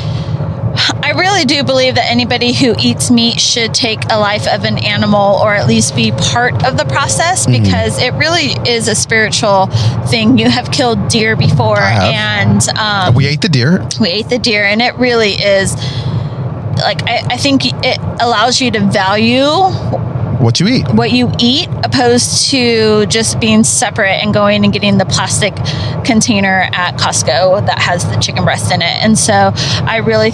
I 1.02 1.10
really 1.12 1.44
do 1.44 1.64
believe 1.64 1.96
that 1.96 2.08
anybody 2.10 2.52
who 2.52 2.74
eats 2.78 3.10
meat 3.10 3.40
should 3.40 3.74
take 3.74 3.98
a 4.10 4.18
life 4.18 4.46
of 4.46 4.64
an 4.64 4.78
animal 4.78 5.36
or 5.42 5.54
at 5.54 5.66
least 5.66 5.96
be 5.96 6.12
part 6.12 6.64
of 6.64 6.76
the 6.76 6.84
process 6.84 7.46
Mm-hmm. 7.46 7.62
because 7.64 8.00
it 8.00 8.12
really 8.14 8.52
is 8.68 8.86
a 8.88 8.94
spiritual 8.94 9.66
thing. 10.08 10.38
You 10.38 10.48
have 10.48 10.70
killed 10.70 11.08
deer 11.08 11.34
before 11.36 11.78
and 11.80 12.68
um, 12.78 13.14
we 13.14 13.26
ate 13.26 13.40
the 13.40 13.48
deer. 13.48 13.86
we 14.00 14.08
ate 14.08 14.28
the 14.28 14.38
deer 14.38 14.64
and 14.64 14.80
it 14.80 14.94
really 14.96 15.32
is 15.32 15.74
like 16.76 17.02
I, 17.08 17.26
I 17.30 17.36
think 17.36 17.62
it 17.84 17.98
allows 18.20 18.60
you 18.60 18.70
to 18.72 18.80
value 18.80 19.42
What 20.38 20.60
you 20.60 20.68
eat? 20.68 20.88
what 20.94 21.10
you 21.10 21.32
eat 21.38 21.68
opposed 21.84 22.50
to 22.50 23.06
just 23.06 23.40
being 23.40 23.64
separate 23.64 24.22
and 24.22 24.32
going 24.32 24.64
and 24.64 24.72
getting 24.72 24.96
the 24.96 25.04
plastic 25.04 25.54
container 26.04 26.68
at 26.72 26.96
Costco 26.96 27.66
that 27.66 27.78
has 27.78 28.08
the 28.08 28.16
chicken 28.16 28.44
breast 28.44 28.72
in 28.72 28.80
it. 28.80 29.02
And 29.02 29.18
so 29.18 29.52
I 29.54 29.96
really 29.98 30.30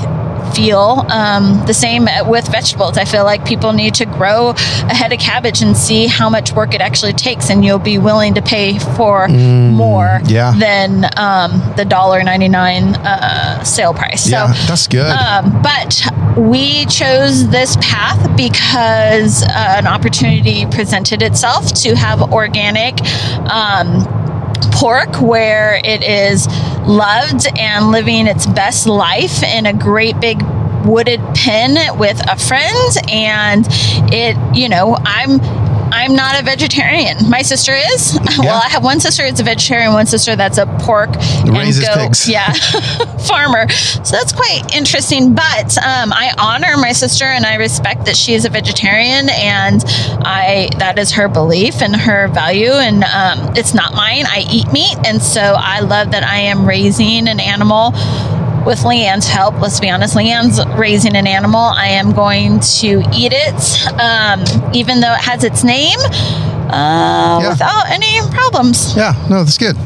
feel 0.53 1.05
um, 1.09 1.65
the 1.67 1.75
same 1.75 2.07
with 2.27 2.47
vegetables. 2.51 2.99
I 2.99 3.05
feel 3.05 3.25
like 3.25 3.45
people 3.45 3.73
need 3.73 3.95
to 3.95 4.07
grow 4.07 4.51
a 4.51 4.95
head 4.95 5.13
of 5.13 5.19
cabbage 5.19 5.63
and 5.63 5.77
see 5.77 6.07
how 6.07 6.29
much 6.29 6.53
work 6.53 6.75
it 6.75 6.81
actually 6.81 7.13
takes, 7.13 7.51
and 7.51 7.65
you'll 7.65 7.79
be 7.79 7.99
willing 7.99 8.35
to 8.35 8.43
pay 8.43 8.79
for 8.79 9.29
more 9.29 10.21
yeah. 10.27 10.55
than 10.59 11.05
um, 11.17 11.75
the 11.77 11.85
dollar 11.85 12.23
ninety 12.23 12.49
nine 12.49 12.95
uh, 12.97 13.63
sale 13.65 13.95
price. 13.95 14.29
Yeah, 14.29 14.53
so 14.53 14.67
that's 14.67 14.87
good. 14.87 15.11
um, 15.11 15.63
but 15.63 16.03
we 16.37 16.85
chose 16.87 17.49
this 17.49 17.77
path 17.77 18.37
because 18.37 19.43
uh, 19.43 19.77
an 19.79 19.87
opportunity 19.87 20.67
presented 20.67 21.23
itself 21.23 21.73
to 21.73 21.95
have 21.95 22.33
organic 22.33 23.01
um, 23.51 24.05
pork 24.73 25.21
where 25.21 25.81
it 25.85 26.03
is 26.03 26.47
loved 26.87 27.47
and 27.59 27.91
living 27.91 28.27
its 28.27 28.47
best 28.47 28.87
life 28.87 29.43
in 29.43 29.67
a 29.67 29.73
great 29.73 30.19
big 30.21 30.43
wooded 30.85 31.21
pen 31.35 31.99
with 31.99 32.21
a 32.29 32.37
friend. 32.37 32.97
And 33.09 33.67
it 34.13 34.37
you 34.55 34.69
know 34.69 34.97
i'm 35.05 35.41
i'm 35.95 36.15
not 36.15 36.39
a 36.41 36.43
vegetarian. 36.45 37.17
My 37.31 37.43
sister 37.43 37.73
is. 37.93 38.19
Well 38.39 38.61
i 38.63 38.69
have 38.69 38.83
one 38.85 39.01
sister 39.01 39.23
that's 39.23 39.41
a 39.41 39.45
vegetarian 39.45 39.93
one 39.93 40.07
sister 40.07 40.35
that's 40.37 40.59
a 40.59 40.67
pork 40.81 41.11
Raises 41.47 41.87
and 41.87 41.95
goat. 41.95 42.03
pigs. 42.07 42.29
yeah 42.37 42.53
farmer. 43.31 43.69
So 43.71 44.11
that's 44.17 44.33
quite 44.33 44.75
interesting. 44.75 45.35
But 45.35 45.77
um, 45.79 46.13
i 46.13 46.33
honor 46.39 46.77
my 46.77 46.93
sister 46.93 47.25
and 47.25 47.45
i 47.47 47.55
respect 47.57 48.07
that 48.07 48.17
she 48.17 48.35
is 48.35 48.45
a 48.45 48.51
vegetarian 48.51 49.29
and 49.31 49.83
i 50.25 50.69
that 50.79 50.99
is 50.99 51.13
her 51.13 51.29
belief 51.29 51.81
and 51.81 51.95
her 51.97 52.29
value 52.29 52.73
and 52.73 53.05
um, 53.05 53.39
it's 53.57 53.73
not 53.75 53.95
mine. 53.95 54.25
I 54.27 54.45
eat 54.51 54.71
meat 54.73 54.97
and 55.07 55.23
so 55.23 55.41
i 55.57 55.81
love 55.81 56.11
that 56.11 56.25
i 56.25 56.39
am 56.39 56.67
raising 56.67 57.29
an 57.29 57.41
animal 57.41 57.93
with 58.67 58.81
Leanne's 58.81 59.27
help, 59.29 59.61
let's 59.61 59.81
be 59.81 59.91
honest, 59.91 60.15
Leanne's 60.17 60.65
raising 60.79 61.17
an 61.17 61.27
animal. 61.27 61.61
I 61.61 61.87
am 61.89 62.13
going 62.13 62.61
to 62.61 63.03
eat 63.15 63.33
it, 63.35 63.93
um, 64.01 64.43
even 64.75 65.01
though 65.01 65.13
it 65.13 65.21
has 65.21 65.45
its 65.45 65.63
name, 65.65 65.99
uh, 66.71 67.41
Yeah. 67.43 67.49
without 67.51 67.91
any 67.91 68.21
problems. 68.31 68.97
Yeah, 68.97 69.13
no, 69.29 69.45
that's 69.45 69.59
good. 69.59 69.77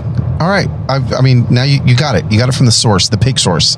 All 0.41 0.49
right. 0.49 0.69
I, 0.89 0.97
I 1.17 1.21
mean, 1.21 1.47
now 1.51 1.65
you, 1.65 1.81
you 1.85 1.97
got 1.97 2.15
it. 2.15 2.31
You 2.31 2.39
got 2.39 2.49
it 2.49 2.55
from 2.55 2.67
the 2.67 2.73
source, 2.73 3.09
the 3.09 3.19
pig 3.19 3.39
source. 3.41 3.77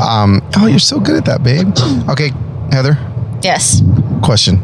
Um, 0.00 0.42
oh, 0.56 0.66
you're 0.66 0.78
so 0.78 1.00
good 1.00 1.16
at 1.16 1.24
that, 1.24 1.42
babe. 1.42 1.68
Okay, 2.10 2.30
Heather, 2.70 2.98
Yes. 3.42 3.82
question. 4.22 4.62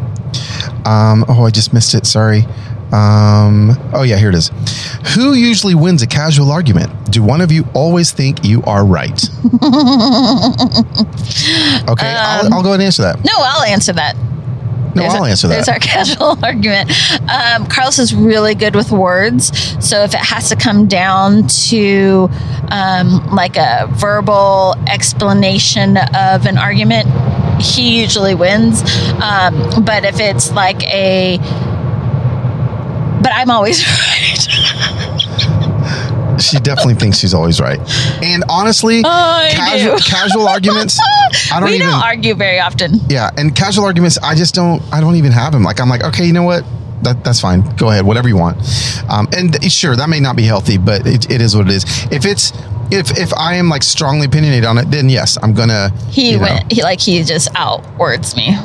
Um, 0.85 1.25
oh, 1.29 1.45
I 1.47 1.51
just 1.51 1.73
missed 1.73 1.95
it. 1.95 2.07
Sorry. 2.07 2.47
Um, 2.93 3.71
oh 3.93 4.03
yeah, 4.03 4.17
here 4.17 4.31
it 4.31 4.35
is. 4.35 4.51
Who 5.15 5.35
usually 5.35 5.75
wins 5.75 6.03
a 6.03 6.07
casual 6.07 6.51
argument? 6.51 7.13
Do 7.13 7.23
one 7.23 7.41
of 7.41 7.53
you 7.53 7.65
always 7.75 8.11
think 8.13 8.45
you 8.45 8.63
are 8.63 8.85
right? 8.85 9.23
okay, 11.89 12.15
I'll, 12.17 12.55
I'll 12.55 12.63
go 12.63 12.71
ahead 12.71 12.81
and 12.81 12.83
answer 12.83 13.03
that. 13.03 13.25
No, 13.25 13.33
I'll 13.37 13.63
answer 13.65 13.93
that. 13.93 14.17
No, 14.95 15.03
There's 15.03 15.15
I'll 15.15 15.25
answer 15.25 15.47
There's 15.49 15.67
that. 15.67 15.73
our 15.73 15.79
casual 15.81 16.45
argument. 16.45 16.91
Um, 17.31 17.67
Carlos 17.67 17.99
is 17.99 18.15
really 18.15 18.55
good 18.55 18.75
with 18.75 18.91
words. 18.91 19.57
So 19.85 20.03
if 20.03 20.15
it 20.15 20.21
has 20.21 20.49
to 20.49 20.57
come 20.57 20.89
down 20.89 21.47
to 21.69 22.29
um, 22.71 23.25
like 23.33 23.57
a 23.57 23.89
verbal 23.93 24.75
explanation 24.89 25.97
of 25.97 26.47
an 26.47 26.59
argument, 26.59 27.09
he 27.63 28.01
usually 28.01 28.35
wins. 28.35 28.83
Um, 29.23 29.85
but 29.85 30.05
if 30.05 30.19
it's 30.19 30.51
like 30.53 30.83
a, 30.85 31.39
but 33.21 33.33
I'm 33.33 33.51
always 33.51 33.85
right. 33.87 34.39
She 36.41 36.59
definitely 36.59 36.95
thinks 36.95 37.19
she's 37.19 37.35
always 37.35 37.61
right. 37.61 37.79
And 38.23 38.45
honestly, 38.49 39.03
I 39.05 39.51
casual, 39.53 39.99
casual 39.99 40.49
arguments, 40.49 40.99
I 41.53 41.61
don't 41.61 41.69
we 41.69 41.77
even. 41.77 41.89
don't 41.89 42.03
argue 42.03 42.35
very 42.35 42.59
often. 42.59 42.95
yeah, 43.09 43.31
and 43.37 43.55
casual 43.55 43.85
arguments, 43.85 44.17
I 44.23 44.35
just 44.35 44.55
don't. 44.55 44.83
I 44.93 45.01
don't 45.01 45.17
even 45.17 45.33
have 45.33 45.53
them. 45.53 45.63
Like 45.63 45.81
I'm 45.81 45.89
like, 45.91 46.03
okay, 46.03 46.25
you 46.25 46.33
know 46.33 46.43
what? 46.45 46.65
That, 47.03 47.25
that's 47.25 47.41
fine. 47.41 47.63
Go 47.77 47.91
ahead, 47.91 48.05
whatever 48.07 48.29
you 48.29 48.37
want. 48.37 48.59
Um, 49.09 49.27
and 49.33 49.63
sure, 49.71 49.97
that 49.97 50.09
may 50.09 50.21
not 50.21 50.37
be 50.37 50.43
healthy, 50.43 50.77
but 50.79 51.07
it, 51.07 51.31
it 51.31 51.41
is 51.43 51.55
what 51.57 51.67
it 51.67 51.75
is. 51.75 51.85
If 52.11 52.25
it's 52.25 52.53
if 52.91 53.19
if 53.19 53.35
I 53.35 53.55
am 53.57 53.69
like 53.69 53.83
strongly 53.83 54.27
opinionated 54.27 54.65
on 54.65 54.79
it, 54.79 54.91
then 54.91 55.09
yes, 55.11 55.37
I'm 55.43 55.53
gonna. 55.53 55.91
He 56.11 56.33
you 56.33 56.37
know, 56.39 56.43
went, 56.45 56.73
he 56.73 56.83
like 56.83 57.01
he 57.01 57.23
just 57.23 57.53
outwords 57.53 58.35
me. 58.35 58.57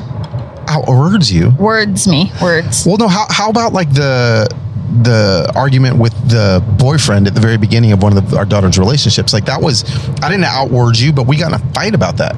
Outwords 0.67 1.31
you. 1.31 1.51
Words 1.59 2.07
me. 2.07 2.31
Words. 2.41 2.85
Well, 2.85 2.97
no. 2.97 3.07
How 3.07 3.25
how 3.29 3.49
about 3.49 3.73
like 3.73 3.93
the 3.93 4.47
the 5.01 5.51
argument 5.55 5.97
with 5.97 6.13
the 6.29 6.63
boyfriend 6.77 7.27
at 7.27 7.35
the 7.35 7.41
very 7.41 7.57
beginning 7.57 7.91
of 7.91 8.01
one 8.01 8.15
of 8.15 8.29
the, 8.29 8.37
our 8.37 8.45
daughter's 8.45 8.77
relationships? 8.77 9.33
Like 9.33 9.45
that 9.45 9.61
was 9.61 9.83
I 10.21 10.29
didn't 10.29 10.45
outword 10.45 10.97
you, 10.97 11.11
but 11.13 11.27
we 11.27 11.37
got 11.37 11.53
in 11.53 11.61
a 11.61 11.73
fight 11.73 11.93
about 11.93 12.17
that. 12.17 12.35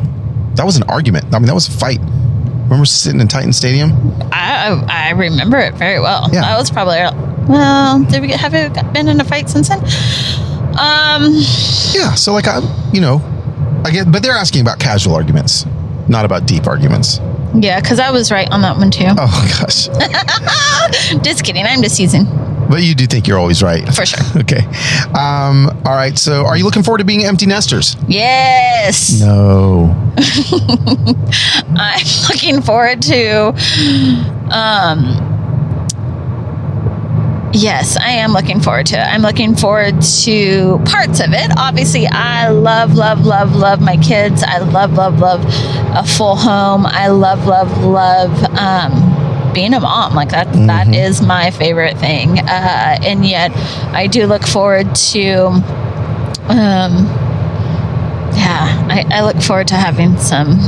That 0.55 0.65
was 0.65 0.77
an 0.77 0.83
argument. 0.83 1.33
I 1.33 1.39
mean, 1.39 1.47
that 1.47 1.53
was 1.53 1.67
a 1.67 1.71
fight. 1.71 1.99
Remember 1.99 2.85
sitting 2.85 3.21
in 3.21 3.27
Titan 3.27 3.53
Stadium? 3.53 3.91
I 4.31 4.83
I 4.87 5.11
remember 5.11 5.57
it 5.57 5.75
very 5.75 5.99
well. 5.99 6.29
Yeah. 6.33 6.41
That 6.41 6.57
was 6.57 6.69
probably 6.69 6.97
well. 7.47 8.03
Did 8.03 8.21
we 8.21 8.31
have 8.31 8.53
we 8.53 8.67
been 8.91 9.07
in 9.07 9.21
a 9.21 9.23
fight 9.23 9.49
since 9.49 9.69
then? 9.69 9.79
Um. 10.77 11.33
Yeah. 11.93 12.13
So 12.15 12.33
like 12.33 12.47
I, 12.47 12.59
you 12.91 13.01
know, 13.01 13.21
I 13.85 13.91
get, 13.91 14.11
but 14.11 14.21
they're 14.21 14.33
asking 14.33 14.61
about 14.61 14.79
casual 14.79 15.15
arguments, 15.15 15.65
not 16.09 16.25
about 16.25 16.45
deep 16.45 16.67
arguments. 16.67 17.19
Yeah, 17.55 17.79
because 17.79 17.99
I 17.99 18.11
was 18.11 18.31
right 18.31 18.49
on 18.51 18.61
that 18.61 18.77
one 18.77 18.91
too. 18.91 19.05
Oh 19.07 19.57
gosh. 19.59 19.87
Just 21.23 21.43
kidding. 21.43 21.65
I'm 21.65 21.81
just 21.81 21.97
teasing 21.97 22.25
But 22.69 22.83
you 22.83 22.93
do 22.95 23.07
think 23.07 23.27
you're 23.27 23.39
always 23.39 23.63
right. 23.63 23.83
for 23.93 24.05
sure. 24.05 24.19
Okay. 24.41 24.63
Um, 25.17 25.67
all 25.85 25.95
right. 25.95 26.17
So 26.17 26.45
are 26.45 26.55
you 26.57 26.63
looking 26.65 26.83
forward 26.83 26.99
to 26.99 27.03
being 27.05 27.23
empty 27.25 27.45
nesters? 27.45 27.95
Yes. 28.07 29.19
No. 29.19 29.95
I'm 31.77 32.05
looking 32.29 32.61
forward 32.61 33.01
to. 33.03 33.53
Um. 34.51 35.33
Yes, 37.53 37.97
I 37.97 38.09
am 38.11 38.33
looking 38.33 38.59
forward 38.59 38.87
to 38.87 38.97
it. 38.97 39.01
I'm 39.01 39.21
looking 39.21 39.55
forward 39.55 40.01
to 40.01 40.79
parts 40.85 41.19
of 41.21 41.31
it. 41.31 41.49
Obviously, 41.57 42.05
I 42.05 42.49
love, 42.49 42.93
love, 42.95 43.25
love, 43.25 43.55
love 43.55 43.81
my 43.81 43.97
kids. 43.97 44.43
I 44.43 44.59
love, 44.59 44.93
love, 44.93 45.19
love 45.19 45.43
a 45.95 46.05
full 46.05 46.35
home. 46.35 46.85
I 46.85 47.07
love, 47.07 47.45
love, 47.47 47.83
love 47.83 48.43
um, 48.57 49.53
being 49.53 49.73
a 49.73 49.79
mom. 49.79 50.13
Like 50.13 50.29
that, 50.29 50.51
that 50.67 50.93
is 50.93 51.21
my 51.21 51.51
favorite 51.51 51.97
thing. 51.97 52.39
Uh, 52.39 52.99
and 53.01 53.25
yet, 53.25 53.51
I 53.93 54.07
do 54.07 54.27
look 54.27 54.45
forward 54.45 54.93
to. 54.95 55.45
Um, 56.49 57.07
yeah, 58.35 58.87
I, 58.89 59.05
I 59.09 59.21
look 59.23 59.41
forward 59.41 59.69
to 59.69 59.75
having 59.75 60.17
some 60.17 60.59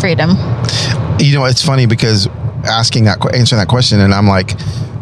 freedom. 0.00 0.30
you 1.18 1.34
know 1.34 1.44
it's 1.44 1.62
funny 1.62 1.86
because 1.86 2.28
asking 2.64 3.04
that 3.04 3.18
answering 3.34 3.58
that 3.58 3.68
question 3.68 4.00
and 4.00 4.12
i'm 4.14 4.26
like 4.26 4.54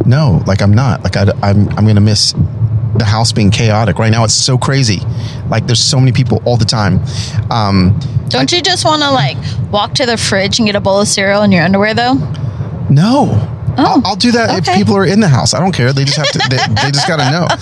no 0.06 0.42
like 0.46 0.62
i'm 0.62 0.72
not 0.72 1.02
like 1.02 1.16
I, 1.16 1.22
i'm 1.42 1.68
i'm 1.70 1.86
gonna 1.86 2.00
miss 2.00 2.32
the 2.96 3.04
house 3.04 3.32
being 3.32 3.50
chaotic 3.50 3.98
right 3.98 4.10
now 4.10 4.24
it's 4.24 4.34
so 4.34 4.58
crazy 4.58 5.00
like 5.48 5.66
there's 5.66 5.80
so 5.82 5.98
many 5.98 6.12
people 6.12 6.42
all 6.44 6.56
the 6.56 6.64
time 6.64 7.00
um 7.50 7.98
Don't 8.28 8.50
you 8.52 8.60
just 8.60 8.84
want 8.84 9.02
to 9.02 9.10
like 9.10 9.36
walk 9.70 9.94
to 9.94 10.06
the 10.06 10.16
fridge 10.16 10.58
and 10.58 10.66
get 10.66 10.74
a 10.76 10.80
bowl 10.80 11.00
of 11.00 11.08
cereal 11.08 11.42
in 11.42 11.52
your 11.52 11.62
underwear 11.62 11.94
though? 11.94 12.14
no 12.90 13.46
I'll, 13.76 14.02
I'll 14.04 14.16
do 14.16 14.32
that 14.32 14.66
if 14.68 14.74
people 14.74 14.96
are 14.96 15.06
in 15.06 15.20
the 15.20 15.28
house. 15.28 15.54
I 15.54 15.60
don't 15.60 15.72
care. 15.72 15.92
They 15.92 16.04
just 16.04 16.16
have 16.16 16.28
to. 16.32 16.38
They, 16.50 16.56
they 16.56 16.90
just 16.90 17.06
got 17.06 17.16
to 17.16 17.30
know. 17.30 17.46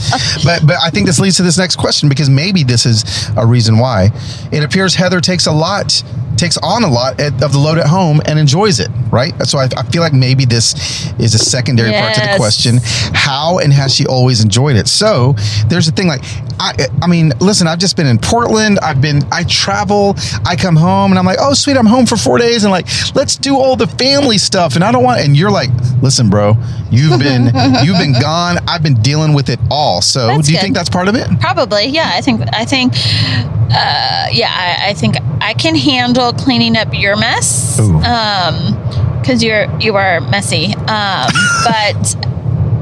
But 0.45 0.67
but 0.67 0.77
I 0.83 0.91
think 0.91 1.07
this 1.07 1.19
leads 1.19 1.37
to 1.37 1.43
this 1.43 1.59
next 1.59 1.77
question 1.77 2.09
because 2.09 2.31
maybe 2.31 2.63
this 2.65 2.87
is 2.87 3.29
a 3.37 3.47
reason 3.47 3.79
why. 3.79 4.11
It 4.51 4.65
appears 4.65 4.95
Heather 4.95 5.21
takes 5.21 5.47
a 5.47 5.53
lot, 5.53 6.03
takes 6.39 6.57
on 6.59 6.85
a 6.85 6.89
lot 6.89 7.21
at, 7.21 7.43
of 7.43 7.53
the 7.53 7.59
load 7.59 7.79
at 7.79 7.87
home 7.87 8.21
and 8.27 8.39
enjoys 8.39 8.81
it. 8.81 8.89
Right. 9.11 9.33
So 9.47 9.59
I, 9.59 9.69
I 9.77 9.83
feel 9.85 10.03
like 10.03 10.13
maybe 10.13 10.45
this 10.45 11.11
is 11.19 11.35
a 11.35 11.39
secondary 11.39 11.93
part 11.93 12.15
to 12.15 12.21
the 12.21 12.35
question: 12.37 12.79
How 13.15 13.59
and 13.59 13.73
has 13.73 13.95
she 13.95 14.07
always 14.07 14.43
enjoyed 14.43 14.77
it? 14.77 14.89
So 14.89 15.35
there's 15.69 15.87
the 15.87 15.93
thing. 15.93 16.09
Like 16.09 16.23
I, 16.61 16.89
I 17.03 17.07
mean, 17.07 17.33
listen. 17.41 17.67
I've 17.67 17.79
just 17.79 17.97
been 17.97 18.07
in 18.07 18.19
Portland. 18.19 18.79
I've 18.81 19.01
been. 19.01 19.23
I 19.33 19.45
travel. 19.45 20.15
I 20.45 20.57
come 20.57 20.77
home 20.77 21.13
and 21.13 21.19
I'm 21.19 21.25
like, 21.25 21.39
oh 21.41 21.55
sweet, 21.55 21.77
I'm 21.77 21.87
home 21.87 22.07
for 22.07 22.17
four 22.17 22.39
days 22.39 22.65
and 22.65 22.71
like 22.71 22.87
let's 23.15 23.37
do 23.37 23.57
all 23.57 23.77
the 23.77 23.87
family 23.87 24.39
stuff. 24.39 24.75
And 24.75 24.85
I 24.85 24.93
don't 24.93 25.05
want. 25.05 25.21
And 25.21 25.37
you're 25.37 25.51
like, 25.51 25.71
listen, 26.03 26.31
bro, 26.31 26.57
you've 26.91 27.19
been 27.19 27.45
you've 27.85 27.99
been 27.99 28.15
gone. 28.21 28.59
I've 28.69 28.83
been 28.83 29.01
dealing 29.01 29.33
with 29.33 29.49
it 29.49 29.59
all. 29.71 30.03
So 30.03 30.27
That's 30.27 30.47
do 30.47 30.53
you 30.53 30.59
good. 30.59 30.63
think 30.63 30.75
that's 30.75 30.91
part 30.91 31.09
of 31.09 31.15
it? 31.15 31.29
Probably, 31.41 31.87
yeah. 31.87 32.11
I 32.15 32.21
think 32.21 32.43
I 32.53 32.65
think, 32.65 32.93
uh, 32.95 34.27
yeah. 34.33 34.51
I, 34.51 34.91
I 34.91 34.95
think 34.95 35.17
I 35.41 35.55
can 35.55 35.75
handle 35.75 36.33
cleaning 36.33 36.77
up 36.77 36.89
your 36.93 37.17
mess, 37.17 37.79
Ooh. 37.81 37.97
um, 37.99 38.75
because 39.21 39.43
you're 39.43 39.67
you 39.81 39.97
are 39.97 40.21
messy. 40.21 40.75
Um, 40.75 41.31
but 41.65 42.17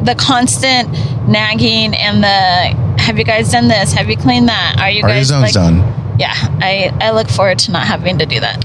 the 0.05 0.15
constant 0.19 0.91
nagging 1.29 1.95
and 1.95 2.23
the 2.23 3.01
have 3.03 3.19
you 3.19 3.25
guys 3.25 3.51
done 3.53 3.69
this? 3.69 3.93
Have 3.93 4.09
you 4.09 4.17
cleaned 4.17 4.49
that? 4.49 4.77
Are 4.79 4.91
you 4.91 5.03
Are 5.03 5.09
your 5.09 5.19
guys 5.19 5.27
zones 5.29 5.43
like? 5.43 5.53
done? 5.55 5.77
Yeah, 6.19 6.33
I 6.35 6.93
I 7.01 7.11
look 7.11 7.29
forward 7.29 7.59
to 7.61 7.73
not 7.73 7.87
having 7.87 8.19
to 8.19 8.27
do 8.27 8.41
that. 8.41 8.65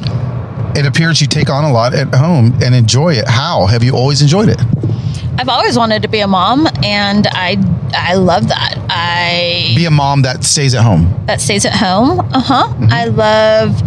It 0.78 0.86
appears 0.86 1.20
you 1.20 1.28
take 1.28 1.50
on 1.50 1.66
a 1.66 1.72
lot 1.72 1.94
at 1.94 2.14
home 2.16 2.58
and 2.64 2.74
enjoy 2.74 3.14
it. 3.16 3.28
How 3.28 3.66
have 3.66 3.84
you 3.84 3.94
always 3.94 4.22
enjoyed 4.22 4.48
it? 4.50 4.60
I've 5.38 5.50
always 5.50 5.78
wanted 5.78 6.04
to 6.04 6.08
be 6.08 6.20
a 6.20 6.28
mom, 6.28 6.68
and 6.84 7.28
I 7.32 7.58
I 7.94 8.16
love 8.16 8.48
that. 8.48 8.78
I 9.04 9.74
Be 9.76 9.86
a 9.86 9.91
mom 9.91 10.22
that 10.24 10.43
stays 10.43 10.76
at 10.76 10.84
home. 10.84 11.24
that 11.28 11.41
stays 11.41 11.66
at 11.66 11.74
home. 11.74 12.20
Uh 12.34 12.39
huh. 12.39 12.68
Mm-hmm. 12.68 12.91
I 12.91 13.06
love. 13.06 13.82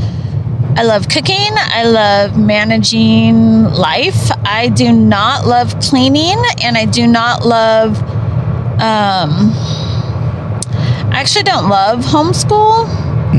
I 0.77 0.83
love 0.83 1.09
cooking. 1.09 1.53
I 1.55 1.85
love 1.85 2.37
managing 2.37 3.63
life. 3.65 4.31
I 4.45 4.69
do 4.75 4.93
not 4.93 5.47
love 5.47 5.79
cleaning, 5.81 6.43
and 6.65 6.77
I 6.77 6.85
do 6.87 7.07
not 7.07 7.47
love. 7.47 7.97
Um, 8.83 9.53
I 11.13 11.21
actually 11.21 11.45
don't 11.45 11.69
love 11.69 12.01
homeschool. 12.01 12.89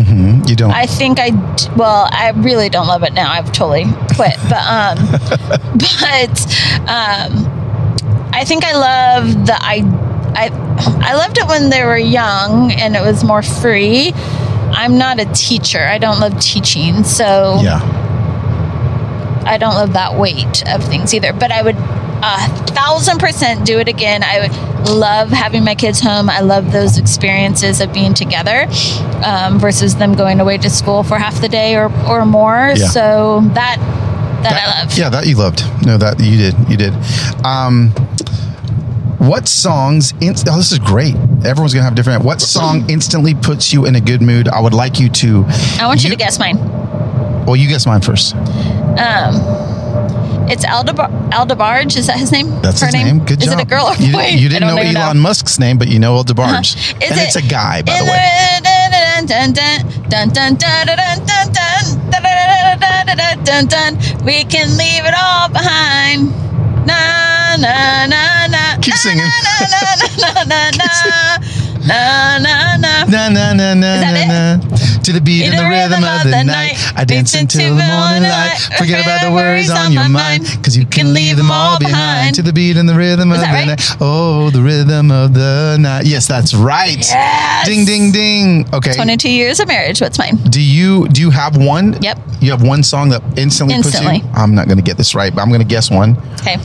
hmm 0.05 0.47
You 0.47 0.55
don't. 0.55 0.71
I 0.71 0.85
think 0.85 1.19
I. 1.19 1.31
well, 1.75 2.07
I 2.11 2.31
really 2.37 2.69
don't 2.69 2.87
love 2.87 3.03
it 3.03 3.13
now. 3.13 3.29
I've 3.31 3.51
totally 3.51 3.83
quit. 4.15 4.37
But 4.47 4.63
um, 4.65 4.97
but 5.75 6.35
um, 6.87 7.31
I 8.33 8.43
think 8.45 8.63
I 8.63 8.73
love 8.73 9.45
the 9.45 9.57
I 9.59 9.81
I 10.35 10.49
I 11.01 11.15
loved 11.15 11.37
it 11.37 11.47
when 11.47 11.69
they 11.69 11.83
were 11.83 11.97
young 11.97 12.71
and 12.71 12.95
it 12.95 13.01
was 13.01 13.23
more 13.23 13.41
free. 13.41 14.13
I'm 14.71 14.97
not 14.97 15.19
a 15.19 15.25
teacher. 15.25 15.79
I 15.79 15.97
don't 15.97 16.19
love 16.19 16.39
teaching, 16.39 17.03
so 17.03 17.59
yeah. 17.61 17.79
I 19.45 19.57
don't 19.57 19.75
love 19.75 19.93
that 19.93 20.15
weight 20.15 20.67
of 20.67 20.83
things 20.83 21.13
either. 21.13 21.31
But 21.31 21.51
I 21.51 21.61
would 21.61 21.77
a 21.77 22.47
thousand 22.73 23.19
percent 23.19 23.65
do 23.65 23.79
it 23.79 23.87
again. 23.87 24.23
I 24.23 24.41
would 24.41 24.89
love 24.89 25.29
having 25.29 25.63
my 25.63 25.75
kids 25.75 25.99
home. 25.99 26.29
I 26.29 26.41
love 26.41 26.71
those 26.71 26.97
experiences 26.97 27.81
of 27.81 27.93
being 27.93 28.13
together 28.13 28.67
um, 29.23 29.59
versus 29.59 29.95
them 29.95 30.13
going 30.13 30.39
away 30.39 30.57
to 30.59 30.69
school 30.69 31.03
for 31.03 31.17
half 31.17 31.39
the 31.41 31.49
day 31.49 31.75
or, 31.75 31.91
or 32.07 32.25
more. 32.25 32.73
Yeah. 32.75 32.87
So 32.87 33.41
that 33.53 33.77
that, 34.43 34.53
I 34.53 34.81
love. 34.81 34.97
Yeah, 34.97 35.09
that 35.09 35.27
you 35.27 35.35
loved. 35.35 35.63
No, 35.85 35.97
that 35.97 36.19
you 36.19 36.37
did. 36.37 36.55
You 36.69 36.77
did. 36.77 36.93
Um, 37.45 37.93
what 39.27 39.47
songs? 39.47 40.13
Inst- 40.21 40.47
oh, 40.49 40.57
this 40.57 40.71
is 40.71 40.79
great. 40.79 41.15
Everyone's 41.45 41.73
gonna 41.73 41.83
have 41.83 41.95
different. 41.95 42.23
What 42.23 42.41
song 42.41 42.89
instantly 42.89 43.33
puts 43.33 43.73
you 43.73 43.85
in 43.85 43.95
a 43.95 44.01
good 44.01 44.21
mood? 44.21 44.47
I 44.47 44.59
would 44.61 44.73
like 44.73 44.99
you 44.99 45.09
to. 45.09 45.45
I 45.79 45.87
want 45.87 46.03
you, 46.03 46.09
to 46.09 46.15
guess 46.15 46.39
mine. 46.39 46.57
Well, 47.45 47.55
you 47.55 47.67
guess 47.67 47.85
mine 47.85 48.01
first. 48.01 48.35
Um. 48.35 49.65
It's 50.47 50.63
Aldebar- 50.63 51.33
El 51.33 51.47
DeBarge. 51.47 51.97
Is 51.97 52.05
that 52.05 52.19
his 52.19 52.31
name? 52.31 52.49
That's 52.61 52.79
Her 52.79 52.85
his 52.85 52.93
name. 52.93 53.17
name? 53.17 53.25
Good 53.25 53.41
is 53.41 53.47
job. 53.47 53.55
Is 53.55 53.61
it 53.61 53.63
a 53.63 53.65
girl 53.65 53.85
or 53.87 53.93
a 53.93 53.97
you, 53.97 54.13
boy? 54.13 54.25
You, 54.27 54.47
didn't 54.47 54.67
know 54.67 54.77
Elon 54.77 55.17
know. 55.17 55.21
Musk's 55.21 55.57
name, 55.57 55.79
but 55.79 55.87
you 55.87 55.97
know 55.97 56.15
El 56.17 56.23
DeBarge. 56.23 56.75
Uh-huh. 56.75 56.99
and 57.01 57.19
it, 57.19 57.23
it's 57.23 57.35
a 57.35 57.41
guy, 57.41 57.81
by 57.81 57.97
the 57.97 58.05
way. 58.05 58.11
We 64.23 64.43
can 64.43 64.77
leave 64.77 65.05
it 65.05 65.13
all 65.17 65.49
behind. 65.49 66.29
Nah 66.85 67.34
na 67.57 68.05
na 68.07 68.47
na. 68.47 68.77
Keep 68.81 68.95
singing. 68.95 69.25
Na 69.25 69.55
na 69.71 69.79
na 69.81 70.07
na 70.21 70.31
na 70.43 70.59
na 70.71 70.71
na 70.77 71.39
na. 71.87 72.77
Na 73.05 73.29
na 73.29 73.53
na 73.53 73.73
na 73.73 73.93
Is 73.95 74.01
that 74.01 74.27
na 74.27 74.57
na. 74.57 74.77
To 75.05 75.13
the 75.13 75.21
beat 75.21 75.45
and 75.45 75.57
the 75.57 75.69
rhythm 75.69 76.03
of 76.03 76.23
the 76.23 76.43
night, 76.43 76.73
I 76.95 77.05
dance 77.05 77.35
until 77.35 77.75
the 77.75 77.83
morning 77.83 78.23
light. 78.23 78.57
Forget 78.77 79.05
about 79.05 79.21
the 79.21 79.31
worries 79.31 79.69
on 79.69 79.91
your 79.91 80.09
mind, 80.09 80.45
cause 80.63 80.75
you 80.75 80.85
can 80.85 81.13
leave 81.13 81.37
them 81.37 81.51
all 81.51 81.77
behind. 81.77 82.35
To 82.35 82.41
the 82.41 82.53
beat 82.53 82.77
and 82.77 82.89
the 82.89 82.95
rhythm 82.95 83.31
of 83.31 83.37
the 83.37 83.45
right? 83.45 83.67
night. 83.67 83.97
Oh, 84.01 84.49
the 84.49 84.61
rhythm 84.61 85.11
of 85.11 85.33
the 85.33 85.77
night. 85.79 86.05
Yes, 86.05 86.27
that's 86.27 86.53
right. 86.53 86.97
Yes. 86.97 87.67
Ding 87.67 87.85
ding 87.85 88.11
ding. 88.11 88.65
Okay. 88.73 88.93
22 88.93 89.29
years 89.29 89.59
of 89.59 89.67
marriage. 89.67 90.01
What's 90.01 90.17
mine? 90.17 90.37
Do 90.49 90.61
you 90.61 91.07
do 91.09 91.21
you 91.21 91.29
have 91.29 91.55
one? 91.57 92.01
Yep. 92.01 92.19
You 92.41 92.51
have 92.51 92.63
one 92.63 92.83
song 92.83 93.09
that 93.09 93.21
instantly, 93.37 93.75
Instantly. 93.75 94.19
puts 94.21 94.25
you. 94.25 94.31
I'm 94.35 94.55
not 94.55 94.67
going 94.67 94.77
to 94.77 94.83
get 94.83 94.97
this 94.97 95.15
right, 95.15 95.33
but 95.33 95.41
I'm 95.41 95.49
going 95.49 95.61
to 95.61 95.67
guess 95.67 95.89
one. 95.91 96.17
Okay. 96.41 96.57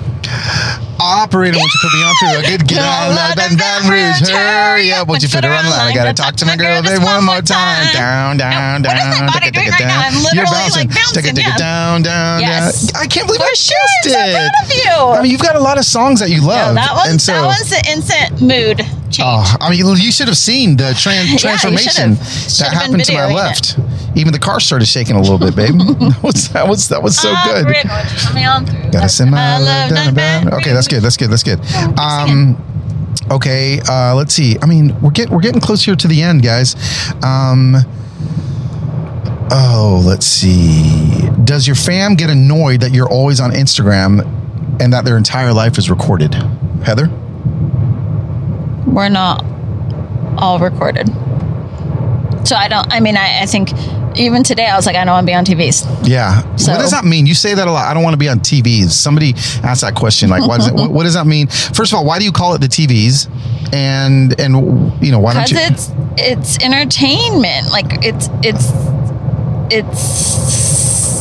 Operator, 1.00 1.56
won't 1.56 1.72
you 1.72 1.80
put 1.80 1.92
me 1.96 2.04
on 2.04 2.12
through 2.20 2.36
a 2.36 2.42
good 2.44 2.68
get 2.68 2.84
on 2.84 3.16
Baton 3.16 3.56
Baton 3.56 3.88
Rouge? 3.88 4.20
Hurry 4.28 4.92
up, 4.92 5.08
won't 5.08 5.22
you 5.22 5.28
fit 5.28 5.44
her 5.44 5.50
on 5.50 5.64
the 5.64 5.70
line? 5.70 5.88
I 5.88 5.94
gotta 5.94 6.12
talk 6.12 6.36
to 6.36 6.46
my 6.46 6.56
girl 6.56 6.82
babe 6.82 7.00
one 7.02 7.24
more 7.24 7.40
time. 7.40 7.88
Down, 7.92 8.36
down, 8.36 8.82
Now, 8.82 8.92
what 8.92 8.98
is 9.00 9.18
down. 9.18 9.26
body 9.26 9.40
take 9.40 9.48
it, 9.48 9.54
doing 9.54 9.70
right 9.70 9.80
now? 9.80 10.02
down. 10.02 10.12
I'm 10.12 10.22
literally, 10.22 10.70
like, 10.76 10.88
bouncing, 10.92 11.22
Take 11.22 11.32
it, 11.32 11.36
take 11.36 11.48
it 11.48 11.58
down, 11.58 12.02
down, 12.02 12.42
down. 12.42 12.72
I 12.94 13.06
can't 13.08 13.26
believe 13.26 13.40
I 13.40 13.52
sure. 13.56 13.76
guessed 14.04 14.16
I'm 14.16 14.32
proud 14.36 14.64
of 14.64 14.70
you. 14.76 15.18
I 15.18 15.22
mean, 15.22 15.32
you've 15.32 15.40
got 15.40 15.56
a 15.56 15.60
lot 15.60 15.78
of 15.78 15.84
songs 15.84 16.20
that 16.20 16.28
you 16.28 16.44
love. 16.44 16.74
that 16.74 16.90
and 17.08 17.16
one's 17.16 17.24
so, 17.24 17.32
that 17.32 17.46
one's 17.46 17.70
the 17.70 17.82
instant 17.88 18.42
mood 18.42 18.78
change. 19.10 19.26
Oh, 19.26 19.56
I 19.60 19.70
mean, 19.70 19.80
you 19.96 20.12
should 20.12 20.28
have 20.28 20.36
seen 20.36 20.76
the 20.76 20.92
tran- 20.94 21.38
transformation 21.38 22.14
should've. 22.14 22.18
that 22.18 22.50
Should've 22.50 22.72
been 22.72 22.78
happened 22.78 23.04
to 23.06 23.14
my 23.14 23.32
left. 23.32 23.78
Even 24.16 24.32
the 24.32 24.38
car 24.38 24.58
started 24.58 24.86
shaking 24.86 25.16
a 25.16 25.20
little 25.20 25.38
bit, 25.38 25.54
babe. 25.54 25.74
that 25.78 26.20
was 26.22 26.48
that 26.50 26.66
was 26.68 26.88
that 26.88 27.02
was 27.02 27.16
so 27.16 27.30
ah, 27.32 27.42
good. 27.46 27.66
Operator, 27.66 27.88
put 28.26 28.34
me 28.34 28.44
on 28.44 28.66
through 28.66 28.90
Gotta 28.90 29.08
send 29.08 29.30
my 29.30 29.58
love 29.58 29.90
down 29.90 30.14
bound. 30.14 30.52
Okay, 30.54 30.72
that's 30.72 30.88
good. 30.90 31.02
That's 31.02 31.16
good. 31.16 31.30
That's 31.30 31.42
good. 31.42 31.60
Um, 31.98 32.56
okay, 33.30 33.80
uh, 33.88 34.14
let's 34.14 34.34
see. 34.34 34.58
I 34.60 34.66
mean, 34.66 35.00
we're 35.00 35.10
getting 35.12 35.32
we're 35.32 35.40
getting 35.40 35.60
close 35.60 35.82
here 35.84 35.96
to 35.96 36.08
the 36.08 36.20
end, 36.22 36.42
guys. 36.42 36.74
Um, 37.24 37.76
oh, 39.50 40.02
let's 40.04 40.26
see. 40.26 41.28
Does 41.44 41.66
your 41.66 41.76
fam 41.76 42.14
get 42.14 42.28
annoyed 42.28 42.80
that 42.82 42.92
you're 42.92 43.08
always 43.08 43.40
on 43.40 43.52
Instagram 43.52 44.20
and 44.80 44.92
that 44.92 45.04
their 45.04 45.16
entire 45.16 45.52
life 45.52 45.78
is 45.78 45.88
recorded? 45.88 46.34
Heather, 46.84 47.08
We're 48.86 49.08
not 49.08 49.44
all 50.38 50.58
recorded. 50.58 51.08
So 52.46 52.56
I 52.56 52.68
don't. 52.68 52.90
I 52.92 53.00
mean, 53.00 53.16
I, 53.16 53.42
I 53.42 53.46
think 53.46 53.70
even 54.20 54.42
today 54.42 54.66
I 54.66 54.76
was 54.76 54.86
like, 54.86 54.96
I 54.96 55.04
don't 55.04 55.14
want 55.14 55.26
to 55.26 55.30
be 55.30 55.34
on 55.34 55.44
TVs. 55.44 55.86
yeah. 56.08 56.42
So- 56.56 56.72
what 56.72 56.80
does 56.80 56.90
that 56.92 57.04
mean? 57.04 57.26
You 57.26 57.34
say 57.34 57.54
that 57.54 57.66
a 57.66 57.72
lot. 57.72 57.86
I 57.90 57.94
don't 57.94 58.02
want 58.02 58.14
to 58.14 58.18
be 58.18 58.28
on 58.28 58.40
TVs. 58.40 58.90
Somebody 58.90 59.34
asked 59.62 59.80
that 59.82 59.94
question. 59.94 60.30
Like, 60.30 60.46
why 60.46 60.58
does 60.58 60.68
it, 60.68 60.74
what, 60.80 60.90
what 60.90 61.02
does 61.04 61.14
that 61.14 61.26
mean? 61.26 61.46
First 61.48 61.92
of 61.92 61.98
all, 61.98 62.04
why 62.04 62.18
do 62.18 62.24
you 62.24 62.32
call 62.32 62.54
it 62.54 62.60
the 62.60 62.68
TVs? 62.68 63.28
And 63.72 64.38
and 64.40 64.54
you 65.02 65.12
know 65.12 65.20
why 65.20 65.34
don't 65.34 65.48
you? 65.50 65.56
because 65.56 65.90
it's 66.18 66.56
it's 66.56 66.64
entertainment 66.64 67.70
like 67.70 68.04
it's 68.04 68.28
it's 68.42 68.72
it's 69.70 71.19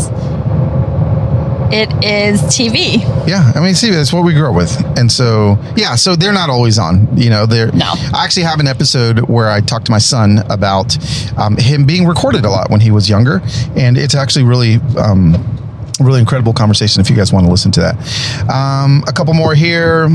it 1.71 1.89
is 2.03 2.41
tv 2.43 2.99
Yeah, 3.27 3.51
I 3.55 3.59
mean, 3.59 3.75
see, 3.75 3.89
that's 3.91 4.11
what 4.11 4.23
we 4.23 4.33
grew 4.33 4.49
up 4.49 4.55
with, 4.55 4.75
and 4.97 5.11
so 5.11 5.57
yeah, 5.75 5.95
so 5.95 6.15
they're 6.15 6.33
not 6.33 6.49
always 6.49 6.79
on. 6.79 7.15
You 7.17 7.29
know, 7.29 7.45
they're. 7.45 7.71
No. 7.71 7.93
I 8.13 8.23
actually 8.23 8.43
have 8.43 8.59
an 8.59 8.67
episode 8.67 9.19
where 9.29 9.49
I 9.49 9.61
talked 9.61 9.85
to 9.85 9.91
my 9.91 9.97
son 9.99 10.39
about 10.49 10.97
um, 11.37 11.57
him 11.57 11.85
being 11.85 12.07
recorded 12.07 12.45
a 12.45 12.49
lot 12.49 12.69
when 12.71 12.79
he 12.79 12.91
was 12.91 13.09
younger, 13.09 13.41
and 13.75 13.97
it's 13.97 14.15
actually 14.15 14.45
really. 14.45 14.75
Um, 14.97 15.55
Really 15.99 16.21
incredible 16.21 16.53
conversation. 16.53 17.01
If 17.01 17.09
you 17.09 17.15
guys 17.17 17.33
want 17.33 17.45
to 17.45 17.51
listen 17.51 17.73
to 17.73 17.81
that, 17.81 18.49
um, 18.49 19.03
a 19.05 19.11
couple 19.11 19.33
more 19.33 19.53
here. 19.53 20.07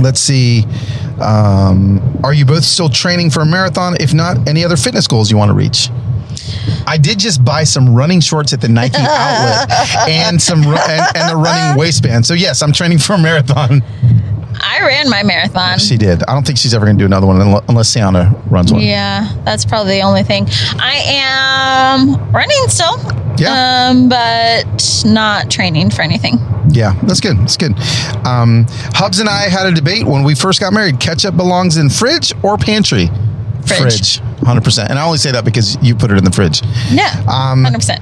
Let's 0.00 0.18
see. 0.18 0.64
Um, 1.20 2.02
are 2.24 2.34
you 2.34 2.44
both 2.44 2.64
still 2.64 2.88
training 2.88 3.30
for 3.30 3.42
a 3.42 3.46
marathon? 3.46 3.94
If 4.00 4.12
not, 4.12 4.48
any 4.48 4.64
other 4.64 4.76
fitness 4.76 5.06
goals 5.06 5.30
you 5.30 5.36
want 5.36 5.50
to 5.50 5.54
reach? 5.54 5.88
I 6.86 6.98
did 6.98 7.18
just 7.18 7.44
buy 7.44 7.64
some 7.64 7.94
running 7.94 8.20
shorts 8.20 8.52
at 8.52 8.60
the 8.60 8.68
Nike 8.68 8.96
outlet 9.00 9.70
and 10.08 10.40
some 10.40 10.62
and, 10.62 11.16
and 11.16 11.32
a 11.32 11.36
running 11.36 11.78
waistband. 11.78 12.26
So 12.26 12.34
yes, 12.34 12.62
I'm 12.62 12.72
training 12.72 12.98
for 12.98 13.14
a 13.14 13.18
marathon. 13.18 13.82
i 14.60 14.80
ran 14.80 15.08
my 15.08 15.22
marathon 15.22 15.78
She 15.78 15.96
did. 15.96 16.22
I 16.24 16.34
don't 16.34 16.46
think 16.46 16.58
she's 16.58 16.74
ever 16.74 16.84
going 16.84 16.96
to 16.98 17.02
do 17.02 17.06
another 17.06 17.26
one 17.26 17.40
unless 17.68 17.88
Sienna 17.88 18.34
runs 18.50 18.72
one. 18.72 18.82
yeah 18.82 19.32
that's 19.44 19.64
probably 19.64 19.96
the 19.98 20.02
only 20.02 20.22
thing 20.22 20.46
i 20.78 20.94
am 21.06 22.30
running 22.32 22.56
still 22.68 22.96
Yeah. 23.38 23.88
um 23.90 24.08
but 24.08 25.02
not 25.06 25.50
training 25.50 25.90
for 25.90 26.02
anything 26.02 26.38
Yeah, 26.70 26.94
that's 27.02 27.20
good. 27.20 27.36
That's 27.38 27.56
good. 27.56 27.72
Um, 28.24 28.66
Hubs 28.94 29.18
and 29.20 29.28
I 29.28 29.48
had 29.48 29.66
a 29.66 29.72
debate 29.72 30.06
when 30.06 30.22
we 30.22 30.34
first 30.34 30.60
got 30.60 30.72
married. 30.72 31.00
Ketchup 31.00 31.36
belongs 31.36 31.76
in 31.76 31.90
fridge 31.90 32.32
or 32.42 32.56
pantry? 32.56 33.10
Fridge. 33.66 34.18
hundred 34.44 34.64
percent. 34.64 34.90
And 34.90 34.98
I 34.98 35.04
only 35.04 35.18
say 35.18 35.32
that 35.32 35.44
because 35.44 35.76
you 35.82 35.94
put 35.94 36.10
it 36.10 36.18
in 36.18 36.24
the 36.24 36.30
fridge. 36.32 36.62
yeah 36.90 37.10
Um, 37.28 37.64
100% 37.64 38.00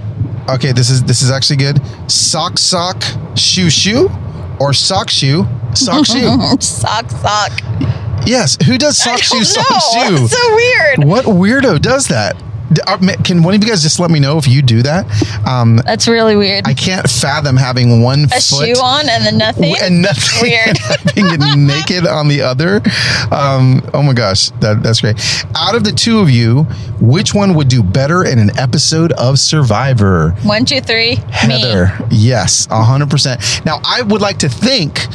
Okay, 0.48 0.72
this 0.72 0.90
is 0.90 1.02
this 1.04 1.22
is 1.22 1.30
actually 1.30 1.56
good. 1.58 1.80
Sock, 2.10 2.58
sock, 2.58 3.02
shoe, 3.36 3.70
shoe, 3.70 4.10
or 4.58 4.72
sock, 4.72 5.08
shoe, 5.08 5.46
sock, 5.74 6.04
shoe. 6.06 6.36
sock 6.60 7.08
sock 7.10 7.52
Yes. 8.26 8.58
Who 8.66 8.76
does 8.76 8.98
sock, 8.98 9.18
shoe, 9.22 9.36
don't 9.38 9.44
sock, 9.44 9.70
know. 9.70 10.16
shoe? 10.16 10.24
It's 10.24 10.32
so 10.36 10.54
weird 10.54 11.04
What 11.04 11.24
weirdo 11.26 11.80
does 11.80 12.08
that? 12.08 12.36
Can 13.24 13.42
one 13.42 13.54
of 13.54 13.62
you 13.62 13.68
guys 13.68 13.82
just 13.82 13.98
let 13.98 14.10
me 14.10 14.20
know 14.20 14.38
if 14.38 14.46
you 14.46 14.62
do 14.62 14.82
that? 14.82 15.06
Um, 15.46 15.76
that's 15.84 16.06
really 16.06 16.36
weird 16.36 16.66
I 16.66 16.74
can't 16.74 17.08
fathom 17.08 17.56
having 17.56 18.02
one 18.02 18.24
a 18.24 18.28
foot 18.28 18.42
shoe 18.42 18.82
on 18.82 19.08
and 19.08 19.24
then 19.24 19.38
nothing 19.38 19.74
and 19.80 20.02
nothing 20.02 20.42
Weird. 20.42 20.68
and 20.68 20.78
having 20.78 21.26
it 21.40 21.56
naked 21.56 22.06
on 22.06 22.28
the 22.28 22.42
other. 22.42 22.76
Um, 23.32 23.82
oh 23.92 24.02
my 24.02 24.12
gosh, 24.12 24.50
that, 24.60 24.82
that's 24.82 25.00
great. 25.00 25.18
Out 25.56 25.74
of 25.74 25.84
the 25.84 25.92
two 25.92 26.20
of 26.20 26.30
you, 26.30 26.64
which 27.00 27.34
one 27.34 27.54
would 27.54 27.68
do 27.68 27.82
better 27.82 28.24
in 28.24 28.38
an 28.38 28.56
episode 28.58 29.12
of 29.12 29.38
Survivor? 29.38 30.30
One, 30.42 30.64
two, 30.64 30.80
three. 30.80 31.16
Heather, 31.30 31.92
Me. 32.00 32.06
yes, 32.10 32.66
hundred 32.70 33.10
percent. 33.10 33.40
Now, 33.64 33.80
I 33.84 34.02
would 34.02 34.20
like 34.20 34.38
to 34.38 34.48
think 34.48 35.06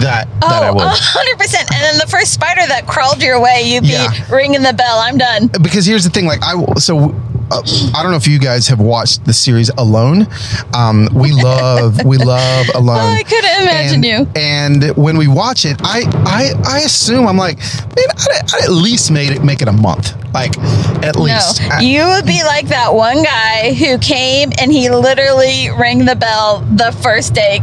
that 0.00 0.28
that 0.40 0.62
I 0.62 0.68
Oh, 0.68 0.74
would. 0.74 0.82
hundred 0.88 1.38
percent. 1.38 1.68
And 1.72 1.82
then 1.82 1.98
the 1.98 2.06
first 2.06 2.32
spider 2.32 2.66
that 2.66 2.86
crawled 2.86 3.22
your 3.22 3.40
way, 3.40 3.62
you'd 3.64 3.82
be 3.82 3.88
Yeah. 3.90 4.08
ringing 4.34 4.62
the 4.62 4.72
bell. 4.72 4.98
I'm 4.98 5.18
done. 5.18 5.48
because 5.62 5.86
here's 5.86 6.04
the 6.04 6.10
thing 6.10 6.26
like 6.26 6.40
i 6.42 6.54
so 6.78 7.10
uh, 7.50 7.62
i 7.94 8.02
don't 8.02 8.10
know 8.12 8.16
if 8.16 8.26
you 8.28 8.38
guys 8.38 8.68
have 8.68 8.80
watched 8.80 9.24
the 9.24 9.32
series 9.32 9.70
alone 9.76 10.26
um 10.74 11.08
we 11.12 11.32
love 11.50 12.04
we 12.04 12.16
love 12.16 12.66
alone 12.74 12.98
Oh, 13.00 13.08
I 13.18 13.22
couldn't 13.24 13.62
imagine 13.62 14.04
and, 14.04 14.04
you. 14.04 14.32
and 14.40 14.96
when 14.96 15.16
we 15.16 15.26
watch 15.26 15.64
it 15.64 15.76
i 15.82 16.02
i 16.26 16.52
i 16.64 16.78
assume 16.80 17.26
i'm 17.26 17.36
like 17.36 17.58
man 17.58 18.06
i'd, 18.16 18.54
I'd 18.54 18.64
at 18.64 18.70
least 18.70 19.10
make 19.10 19.30
it 19.30 19.42
make 19.42 19.62
it 19.62 19.68
a 19.68 19.72
month 19.72 20.14
like 20.32 20.56
at 21.04 21.16
least 21.16 21.60
No, 21.60 21.68
I- 21.76 21.80
you 21.80 22.04
would 22.06 22.26
be 22.26 22.42
like 22.44 22.68
that 22.68 22.94
one 22.94 23.22
guy 23.22 23.74
who 23.74 23.98
came 23.98 24.52
and 24.60 24.72
he 24.72 24.90
literally 24.90 25.68
rang 25.78 26.04
the 26.04 26.16
bell 26.16 26.60
the 26.72 26.92
first 27.02 27.34
day 27.34 27.60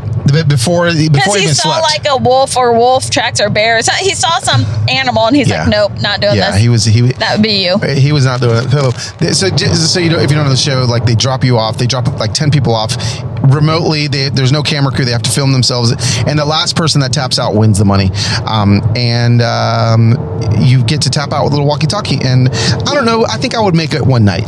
before 0.49 0.91
before 0.91 1.35
he 1.35 1.39
he 1.39 1.43
even 1.43 1.55
saw 1.55 1.79
slept 1.79 1.83
like 1.83 2.05
a 2.09 2.17
wolf 2.21 2.57
or 2.57 2.73
wolf 2.73 3.09
tracks 3.09 3.39
or 3.39 3.49
bear. 3.49 3.77
or. 3.77 3.81
He 3.99 4.13
saw 4.13 4.39
some 4.39 4.65
animal 4.89 5.25
and 5.27 5.35
he's 5.35 5.47
Yeah. 5.47 5.61
like, 5.61 5.69
"Nope, 5.69 6.01
not 6.01 6.19
doing 6.19 6.35
yeah 6.35 6.51
this." 6.51 6.59
he 6.61 6.67
was 6.69 6.83
he 6.83 7.01
that 7.13 7.35
would 7.37 7.43
be 7.43 7.63
you. 7.65 7.77
he 7.79 8.11
was 8.11 8.25
not 8.25 8.41
doing 8.41 8.57
it. 8.65 8.69
So, 8.69 8.91
so, 9.31 9.49
just 9.55 9.93
so 9.93 9.99
you 10.01 10.09
know, 10.09 10.19
if 10.19 10.29
you 10.29 10.35
don't 10.35 10.43
know 10.43 10.49
the 10.51 10.57
show, 10.57 10.85
like 10.87 11.05
they 11.05 11.15
drop 11.15 11.45
you 11.45 11.57
off, 11.57 11.77
they 11.77 11.87
drop 11.87 12.07
like 12.19 12.33
ten 12.33 12.51
people 12.51 12.75
off 12.75 12.97
remotely. 13.43 14.07
They, 14.07 14.27
there's 14.29 14.51
no 14.51 14.63
camera 14.63 14.91
crew; 14.91 15.05
they 15.05 15.11
have 15.11 15.21
to 15.23 15.31
film 15.31 15.53
themselves, 15.53 15.91
and 16.27 16.37
the 16.37 16.45
last 16.45 16.75
person 16.75 16.99
that 17.01 17.13
taps 17.13 17.39
out 17.39 17.55
wins 17.55 17.77
the 17.77 17.85
money. 17.85 18.11
Um, 18.45 18.81
and 18.97 19.41
um, 19.41 20.11
you 20.59 20.83
get 20.83 21.01
to 21.03 21.09
tap 21.09 21.31
out 21.31 21.45
with 21.45 21.53
a 21.53 21.55
little 21.55 21.67
walkie-talkie. 21.67 22.19
And 22.23 22.49
I 22.87 22.93
don't 22.93 23.05
know. 23.05 23.25
I 23.25 23.37
think 23.37 23.55
I 23.55 23.59
would 23.59 23.75
make 23.75 23.93
it 23.93 24.05
one 24.05 24.25
night. 24.25 24.47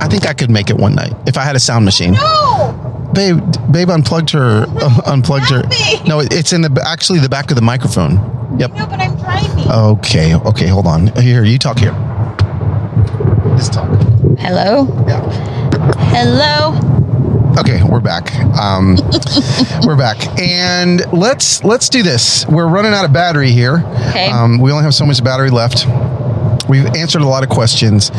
I 0.00 0.08
think 0.08 0.26
I 0.26 0.32
could 0.32 0.50
make 0.50 0.70
it 0.70 0.76
one 0.76 0.94
night 0.94 1.12
if 1.26 1.36
I 1.36 1.42
had 1.42 1.56
a 1.56 1.60
sound 1.60 1.84
machine. 1.84 2.12
No, 2.14 3.10
Babe, 3.14 3.40
babe 3.72 3.90
unplugged 3.90 4.30
her. 4.30 4.64
Uh, 4.68 5.00
unplugged 5.06 5.50
her. 5.50 5.62
Me. 5.68 6.00
No, 6.06 6.20
it's 6.20 6.52
in 6.52 6.62
the 6.62 6.82
actually 6.86 7.18
the 7.18 7.28
back 7.28 7.50
of 7.50 7.56
the 7.56 7.62
microphone. 7.62 8.14
Yep. 8.58 8.72
no, 8.74 8.86
but 8.86 9.00
I'm 9.00 9.16
driving. 9.16 9.70
Okay. 9.70 10.34
Okay. 10.34 10.66
Hold 10.66 10.86
on. 10.86 11.08
Here, 11.16 11.44
you 11.44 11.58
talk 11.58 11.78
here. 11.78 11.92
Just 13.56 13.72
talk. 13.72 13.88
Hello, 14.38 14.86
Yeah. 15.06 15.20
hello. 16.12 16.78
Okay, 17.58 17.82
we're 17.82 18.00
back. 18.00 18.34
Um, 18.56 18.96
we're 19.84 19.96
back, 19.96 20.38
and 20.40 21.02
let's 21.12 21.62
let's 21.64 21.88
do 21.88 22.02
this. 22.02 22.46
We're 22.46 22.68
running 22.68 22.92
out 22.94 23.04
of 23.04 23.12
battery 23.12 23.50
here. 23.50 23.84
Okay. 24.10 24.28
Um, 24.30 24.58
we 24.60 24.70
only 24.72 24.84
have 24.84 24.94
so 24.94 25.04
much 25.04 25.22
battery 25.22 25.50
left. 25.50 25.84
We've 26.70 26.86
answered 26.94 27.22
a 27.22 27.26
lot 27.26 27.42
of 27.42 27.48
questions. 27.48 28.10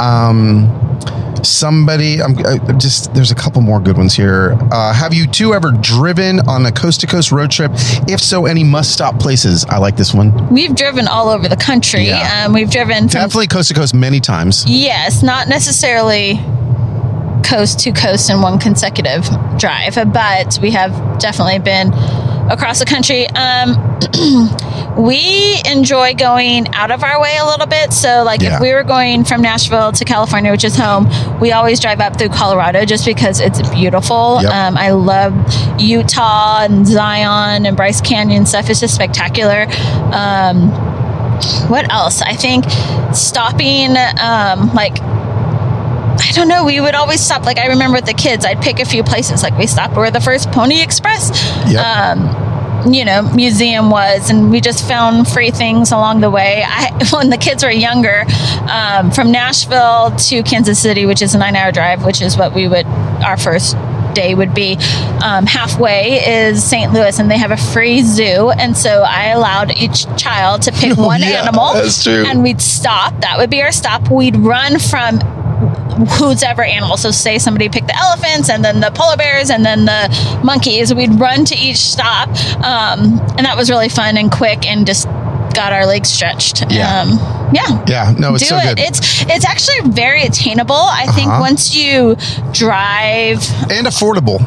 Um, 0.00 0.88
somebody, 1.44 2.22
I'm 2.22 2.38
uh, 2.38 2.72
just 2.78 3.12
there's 3.14 3.30
a 3.30 3.34
couple 3.34 3.60
more 3.60 3.80
good 3.80 3.98
ones 3.98 4.14
here. 4.14 4.56
Uh, 4.72 4.92
have 4.94 5.12
you 5.12 5.26
two 5.26 5.52
ever 5.52 5.70
driven 5.72 6.40
on 6.48 6.64
a 6.64 6.72
coast 6.72 7.00
to 7.00 7.06
coast 7.06 7.30
road 7.32 7.50
trip? 7.50 7.70
If 8.08 8.20
so, 8.20 8.46
any 8.46 8.64
must 8.64 8.92
stop 8.92 9.20
places? 9.20 9.64
I 9.66 9.76
like 9.78 9.96
this 9.96 10.14
one. 10.14 10.48
We've 10.48 10.74
driven 10.74 11.06
all 11.06 11.28
over 11.28 11.48
the 11.48 11.56
country. 11.56 12.06
Yeah. 12.06 12.46
Um, 12.46 12.54
we've 12.54 12.70
driven 12.70 13.08
from 13.08 13.20
Definitely 13.20 13.48
coast 13.48 13.68
to 13.68 13.74
coast 13.74 13.94
many 13.94 14.20
times. 14.20 14.64
Yes, 14.66 15.22
not 15.22 15.48
necessarily 15.48 16.40
coast 17.44 17.80
to 17.80 17.92
coast 17.92 18.30
in 18.30 18.40
one 18.40 18.58
consecutive 18.58 19.28
drive, 19.58 19.94
but 20.12 20.58
we 20.62 20.70
have 20.70 21.18
definitely 21.18 21.58
been 21.58 21.92
across 22.50 22.78
the 22.78 22.86
country. 22.86 23.26
Um, 23.28 23.74
we 24.96 25.60
enjoy 25.64 26.14
going 26.14 26.66
out 26.74 26.90
of 26.90 27.02
our 27.04 27.20
way 27.20 27.36
a 27.40 27.44
little 27.44 27.66
bit. 27.66 27.92
So, 27.92 28.22
like, 28.24 28.40
Yeah. 28.42 28.56
if 28.56 28.60
we 28.60 28.72
were 28.72 28.82
going 28.84 29.24
from 29.24 29.42
Nashville 29.42 29.92
to 29.92 30.04
California, 30.04 30.50
which 30.50 30.64
is 30.64 30.76
home, 30.76 31.08
we 31.40 31.52
always 31.52 31.80
drive 31.80 32.00
up 32.00 32.18
through 32.18 32.30
Colorado 32.30 32.84
just 32.84 33.04
because 33.04 33.40
it's 33.40 33.60
beautiful. 33.70 34.40
Yep. 34.42 34.52
Um, 34.52 34.76
I 34.76 34.90
love 34.90 35.34
Utah 35.78 36.60
and 36.64 36.86
Zion 36.86 37.66
and 37.66 37.76
Bryce 37.76 38.00
Canyon 38.00 38.46
stuff. 38.46 38.68
It's 38.70 38.80
just 38.80 38.94
spectacular. 38.94 39.66
Um, 40.12 40.70
what 41.68 41.90
else? 41.92 42.20
I 42.22 42.34
think 42.34 42.64
stopping, 43.14 43.96
um, 44.20 44.72
like, 44.74 44.98
I 46.20 46.32
don't 46.32 46.48
know. 46.48 46.64
We 46.64 46.80
would 46.80 46.94
always 46.96 47.20
stop. 47.20 47.44
Like 47.46 47.58
I 47.58 47.66
remember 47.68 47.96
with 47.96 48.06
the 48.06 48.12
kids, 48.12 48.44
I'd 48.44 48.60
pick 48.60 48.80
a 48.80 48.84
few 48.84 49.02
places. 49.04 49.42
Like 49.42 49.56
we 49.56 49.66
stopped 49.66 49.94
where 49.96 50.10
the 50.10 50.20
first 50.20 50.50
Pony 50.50 50.82
Express, 50.82 51.30
Yep. 51.68 51.84
um, 51.84 52.18
you 52.86 53.04
know, 53.04 53.22
museum 53.34 53.90
was, 53.90 54.30
and 54.30 54.50
we 54.50 54.60
just 54.60 54.86
found 54.86 55.26
free 55.28 55.50
things 55.50 55.90
along 55.92 56.20
the 56.20 56.30
way. 56.30 56.62
I, 56.66 56.90
when 57.12 57.30
the 57.30 57.36
kids 57.36 57.64
were 57.64 57.70
younger, 57.70 58.24
um, 58.70 59.10
from 59.10 59.32
Nashville 59.32 60.14
to 60.16 60.42
Kansas 60.42 60.78
City, 60.80 61.06
which 61.06 61.22
is 61.22 61.34
a 61.34 61.38
nine-hour 61.38 61.72
drive, 61.72 62.04
which 62.04 62.20
is 62.22 62.36
what 62.36 62.54
we 62.54 62.68
would 62.68 62.86
our 62.86 63.36
first 63.36 63.76
day 64.14 64.34
would 64.34 64.54
be. 64.54 64.76
Um, 65.22 65.44
halfway 65.46 66.24
is 66.46 66.62
St. 66.64 66.92
Louis, 66.92 67.18
and 67.18 67.30
they 67.30 67.36
have 67.38 67.50
a 67.50 67.56
free 67.56 68.02
zoo, 68.02 68.50
and 68.50 68.76
so 68.76 69.02
I 69.06 69.26
allowed 69.28 69.76
each 69.76 70.06
child 70.16 70.62
to 70.62 70.72
pick 70.72 70.96
one 70.96 71.20
Yeah, 71.20 71.42
animal, 71.42 71.74
that's 71.74 72.02
true. 72.02 72.24
and 72.26 72.42
we'd 72.42 72.60
stop. 72.60 73.20
That 73.20 73.38
would 73.38 73.50
be 73.50 73.60
our 73.62 73.72
stop. 73.72 74.10
We'd 74.10 74.36
run 74.36 74.78
from 74.78 75.18
who's 76.18 76.42
ever 76.42 76.62
animal. 76.62 76.96
So 76.96 77.10
say 77.10 77.38
somebody 77.38 77.68
picked 77.68 77.88
the 77.88 77.96
elephants 77.96 78.48
and 78.50 78.64
then 78.64 78.80
the 78.80 78.90
polar 78.94 79.16
bears 79.16 79.50
and 79.50 79.64
then 79.64 79.84
the 79.84 80.40
monkeys. 80.44 80.92
We'd 80.94 81.18
run 81.18 81.44
to 81.46 81.56
each 81.56 81.78
stop, 81.78 82.28
um, 82.64 83.18
and 83.36 83.44
that 83.46 83.56
was 83.56 83.70
really 83.70 83.88
fun 83.88 84.16
and 84.16 84.30
quick 84.30 84.66
and 84.66 84.86
just 84.86 85.06
got 85.54 85.72
our 85.72 85.86
legs 85.86 86.08
stretched. 86.08 86.70
Yeah. 86.70 87.00
um, 87.00 87.10
yeah. 87.52 87.84
Yeah, 87.86 88.14
no, 88.18 88.34
it's 88.34 88.44
Do 88.44 88.50
so 88.50 88.56
it. 88.58 88.76
good. 88.76 88.78
It's 88.80 89.22
it's 89.22 89.44
actually 89.46 89.90
very 89.90 90.22
attainable. 90.22 90.74
I 90.76 91.06
think 91.06 91.28
Uh-huh. 91.28 91.40
once 91.40 91.74
you 91.74 92.16
drive, 92.52 93.38
and 93.70 93.86
affordable. 93.86 94.38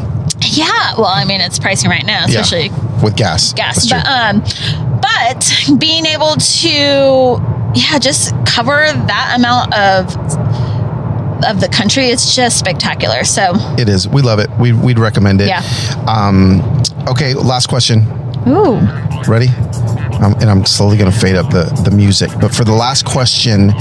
yeah. 0.55 0.93
Well, 0.97 1.05
I 1.07 1.25
mean, 1.25 1.41
it's 1.41 1.59
pricing 1.59 1.89
right 1.89 2.05
now, 2.05 2.25
Yeah. 2.27 2.41
especially 2.41 2.69
with 3.03 3.15
gas. 3.15 3.53
gas. 3.53 3.89
But 3.89 4.05
um, 4.07 4.43
but 5.01 5.51
being 5.79 6.05
able 6.05 6.35
to 6.35 7.41
yeah, 7.73 7.97
just 7.99 8.33
cover 8.45 8.85
that 9.07 9.33
amount 9.37 9.73
of 9.73 10.13
of 11.45 11.59
the 11.61 11.67
country, 11.69 12.07
it's 12.07 12.35
just 12.35 12.57
spectacular. 12.59 13.23
So 13.23 13.53
it 13.77 13.89
is. 13.89 14.07
We 14.07 14.21
love 14.21 14.39
it. 14.39 14.49
We, 14.59 14.73
we'd 14.73 14.99
recommend 14.99 15.41
it. 15.41 15.47
Yeah. 15.47 15.61
Um, 16.07 16.61
okay, 17.07 17.33
last 17.33 17.67
question. 17.67 17.99
ooh, 18.47 18.79
Ready? 19.27 19.47
Um, 20.21 20.33
and 20.39 20.49
I'm 20.51 20.65
slowly 20.65 20.97
going 20.97 21.11
to 21.11 21.17
fade 21.17 21.35
up 21.35 21.49
the, 21.51 21.63
the 21.83 21.89
music. 21.91 22.29
But 22.39 22.53
for 22.53 22.63
the 22.63 22.73
last 22.73 23.05
question, 23.05 23.71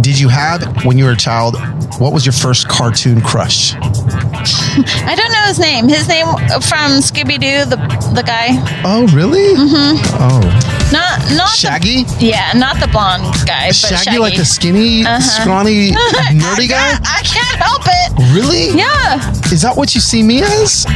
did 0.00 0.18
you 0.18 0.28
have, 0.28 0.84
when 0.84 0.98
you 0.98 1.04
were 1.04 1.12
a 1.12 1.16
child, 1.16 1.56
what 2.00 2.12
was 2.12 2.26
your 2.26 2.32
first 2.32 2.68
cartoon 2.68 3.20
crush? 3.20 3.74
I 3.80 5.14
don't 5.16 5.32
know 5.32 5.42
his 5.46 5.58
name. 5.58 5.88
His 5.88 6.08
name 6.08 6.26
from 6.62 7.00
Scooby 7.00 7.38
Doo, 7.40 7.64
the 7.68 7.76
the 8.14 8.22
guy. 8.22 8.48
Oh, 8.84 9.06
really? 9.14 9.54
Mm-hmm. 9.54 9.98
Oh. 10.20 10.77
Not 10.92 11.20
not 11.36 11.48
Shaggy? 11.50 12.04
The, 12.04 12.16
yeah, 12.26 12.52
not 12.54 12.80
the 12.80 12.88
blonde 12.88 13.24
guy, 13.46 13.68
but 13.68 13.76
Shaggy, 13.76 13.96
Shaggy, 14.04 14.18
like 14.18 14.36
the 14.36 14.44
skinny, 14.44 15.04
Uh-huh. 15.04 15.20
scrawny, 15.20 15.90
nerdy 16.32 16.68
guy? 16.68 16.96
I 17.04 17.20
can't 17.24 17.56
help 17.60 17.82
it. 17.84 18.32
Really? 18.34 18.70
Yeah. 18.76 19.20
Is 19.52 19.62
that 19.62 19.76
what 19.76 19.94
you 19.94 20.00
see 20.00 20.22
me 20.22 20.42
as? 20.42 20.86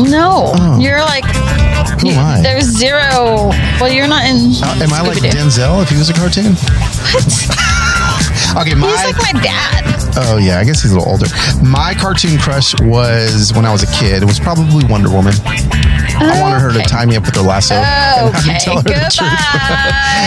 No, 0.00 0.52
Oh. 0.56 0.78
you're 0.80 1.00
like 1.00 1.24
Who 2.00 2.08
am 2.10 2.18
I? 2.18 2.40
there's 2.42 2.64
zero. 2.64 3.50
Well, 3.80 3.88
you're 3.92 4.08
not 4.08 4.24
in. 4.26 4.52
Uh, 4.62 4.82
am 4.82 4.92
I 4.92 5.00
like 5.02 5.18
Denzel 5.18 5.82
if 5.82 5.90
he 5.90 5.96
was 5.96 6.10
a 6.10 6.14
cartoon? 6.14 6.54
What? 6.54 7.24
Okay, 8.56 8.74
my. 8.74 8.88
He's 8.88 9.04
like 9.04 9.34
my 9.34 9.40
dad. 9.42 9.84
Oh 10.16 10.38
yeah, 10.38 10.58
I 10.58 10.64
guess 10.64 10.80
he's 10.80 10.92
a 10.92 10.96
little 10.96 11.10
older. 11.12 11.26
My 11.62 11.92
cartoon 11.94 12.38
crush 12.38 12.72
was 12.80 13.52
when 13.52 13.66
I 13.66 13.72
was 13.72 13.82
a 13.82 13.86
kid. 13.92 14.22
It 14.22 14.24
was 14.24 14.40
probably 14.40 14.82
Wonder 14.86 15.10
Woman. 15.10 15.34
I 16.14 16.40
wanted 16.42 16.60
her 16.60 16.72
to 16.72 16.82
tie 16.82 17.04
me 17.06 17.16
up 17.16 17.24
with 17.26 17.34
her 17.36 17.42
lasso 17.42 17.74
and 17.76 17.84
have 17.84 18.46
me 18.46 18.50
Okay, 18.52 18.58
tell 18.60 18.76
her 18.76 18.82
the 18.82 19.10
truth. 19.10 19.30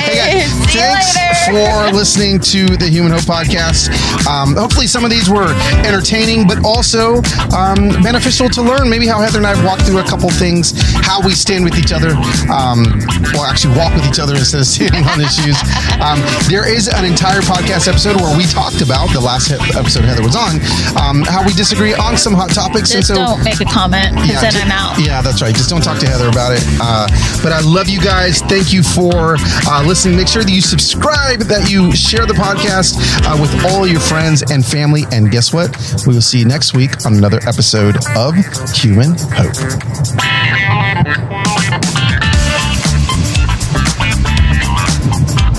hey 0.03 0.15
guys, 0.15 0.51
See 0.71 0.79
thanks 0.79 1.15
for 1.47 1.95
listening 1.95 2.39
to 2.39 2.77
the 2.77 2.87
Human 2.87 3.11
Hope 3.11 3.21
podcast. 3.25 3.89
Um, 4.27 4.55
hopefully, 4.55 4.87
some 4.87 5.03
of 5.03 5.09
these 5.09 5.29
were 5.29 5.49
entertaining, 5.85 6.47
but 6.47 6.63
also 6.63 7.21
um, 7.55 7.89
beneficial 8.03 8.49
to 8.49 8.61
learn. 8.61 8.89
Maybe 8.89 9.07
how 9.07 9.19
Heather 9.21 9.37
and 9.39 9.47
I 9.47 9.55
have 9.55 9.65
walked 9.65 9.83
through 9.83 9.99
a 9.99 10.03
couple 10.07 10.29
things, 10.29 10.73
how 11.05 11.21
we 11.21 11.31
stand 11.31 11.63
with 11.63 11.77
each 11.77 11.91
other, 11.91 12.11
um, 12.51 12.85
well, 13.33 13.45
actually 13.45 13.75
walk 13.77 13.93
with 13.95 14.05
each 14.07 14.19
other 14.19 14.35
instead 14.35 14.61
of 14.61 14.67
standing 14.67 15.05
on 15.05 15.21
issues. 15.21 15.57
Um, 16.01 16.21
there 16.49 16.67
is 16.69 16.87
an 16.87 17.05
entire 17.05 17.41
podcast 17.41 17.87
episode 17.87 18.17
where 18.21 18.35
we 18.37 18.45
talked 18.45 18.81
about 18.81 19.09
the 19.13 19.19
last 19.21 19.51
episode 19.51 20.05
Heather 20.05 20.23
was 20.23 20.35
on, 20.35 20.61
um, 21.01 21.23
how 21.25 21.43
we 21.45 21.53
disagree 21.53 21.93
on 21.93 22.17
some 22.17 22.33
hot 22.33 22.51
topics. 22.51 22.91
Just 22.91 23.09
and 23.09 23.17
so, 23.17 23.25
don't 23.35 23.43
make 23.43 23.59
a 23.61 23.65
comment 23.65 24.15
because 24.15 24.41
then 24.41 24.51
ju- 24.53 24.59
I'm 24.63 24.71
out. 24.71 24.99
Yeah, 24.99 25.21
that's 25.21 25.41
right. 25.41 25.55
Just 25.55 25.68
don't 25.69 25.83
talk 25.83 25.99
to 25.99 26.07
Heather 26.07 26.29
about 26.29 26.53
it. 26.53 26.63
Uh, 26.81 27.07
but 27.43 27.51
I 27.51 27.61
love 27.61 27.89
you 27.89 28.01
guys. 28.01 28.41
Thank 28.41 28.73
you 28.73 28.81
for 28.81 29.35
uh, 29.37 29.83
listening. 29.85 30.17
Make 30.17 30.27
sure 30.27 30.43
that 30.43 30.51
you 30.51 30.61
subscribe, 30.61 31.41
that 31.41 31.69
you 31.69 31.95
share 31.95 32.25
the 32.25 32.33
podcast 32.33 32.97
uh, 33.25 33.37
with 33.39 33.53
all 33.65 33.85
your 33.85 33.99
friends 33.99 34.43
and 34.51 34.65
family. 34.65 35.03
And 35.11 35.29
guess 35.31 35.53
what? 35.53 35.75
We 36.07 36.13
will 36.13 36.21
see 36.21 36.39
you 36.39 36.45
next 36.45 36.73
week 36.73 37.05
on 37.05 37.13
another 37.13 37.39
episode 37.47 37.97
of 38.15 38.35
Human 38.73 39.15
Hope. 39.31 39.55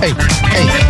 Hey, 0.01 0.13
hey. 0.49 0.90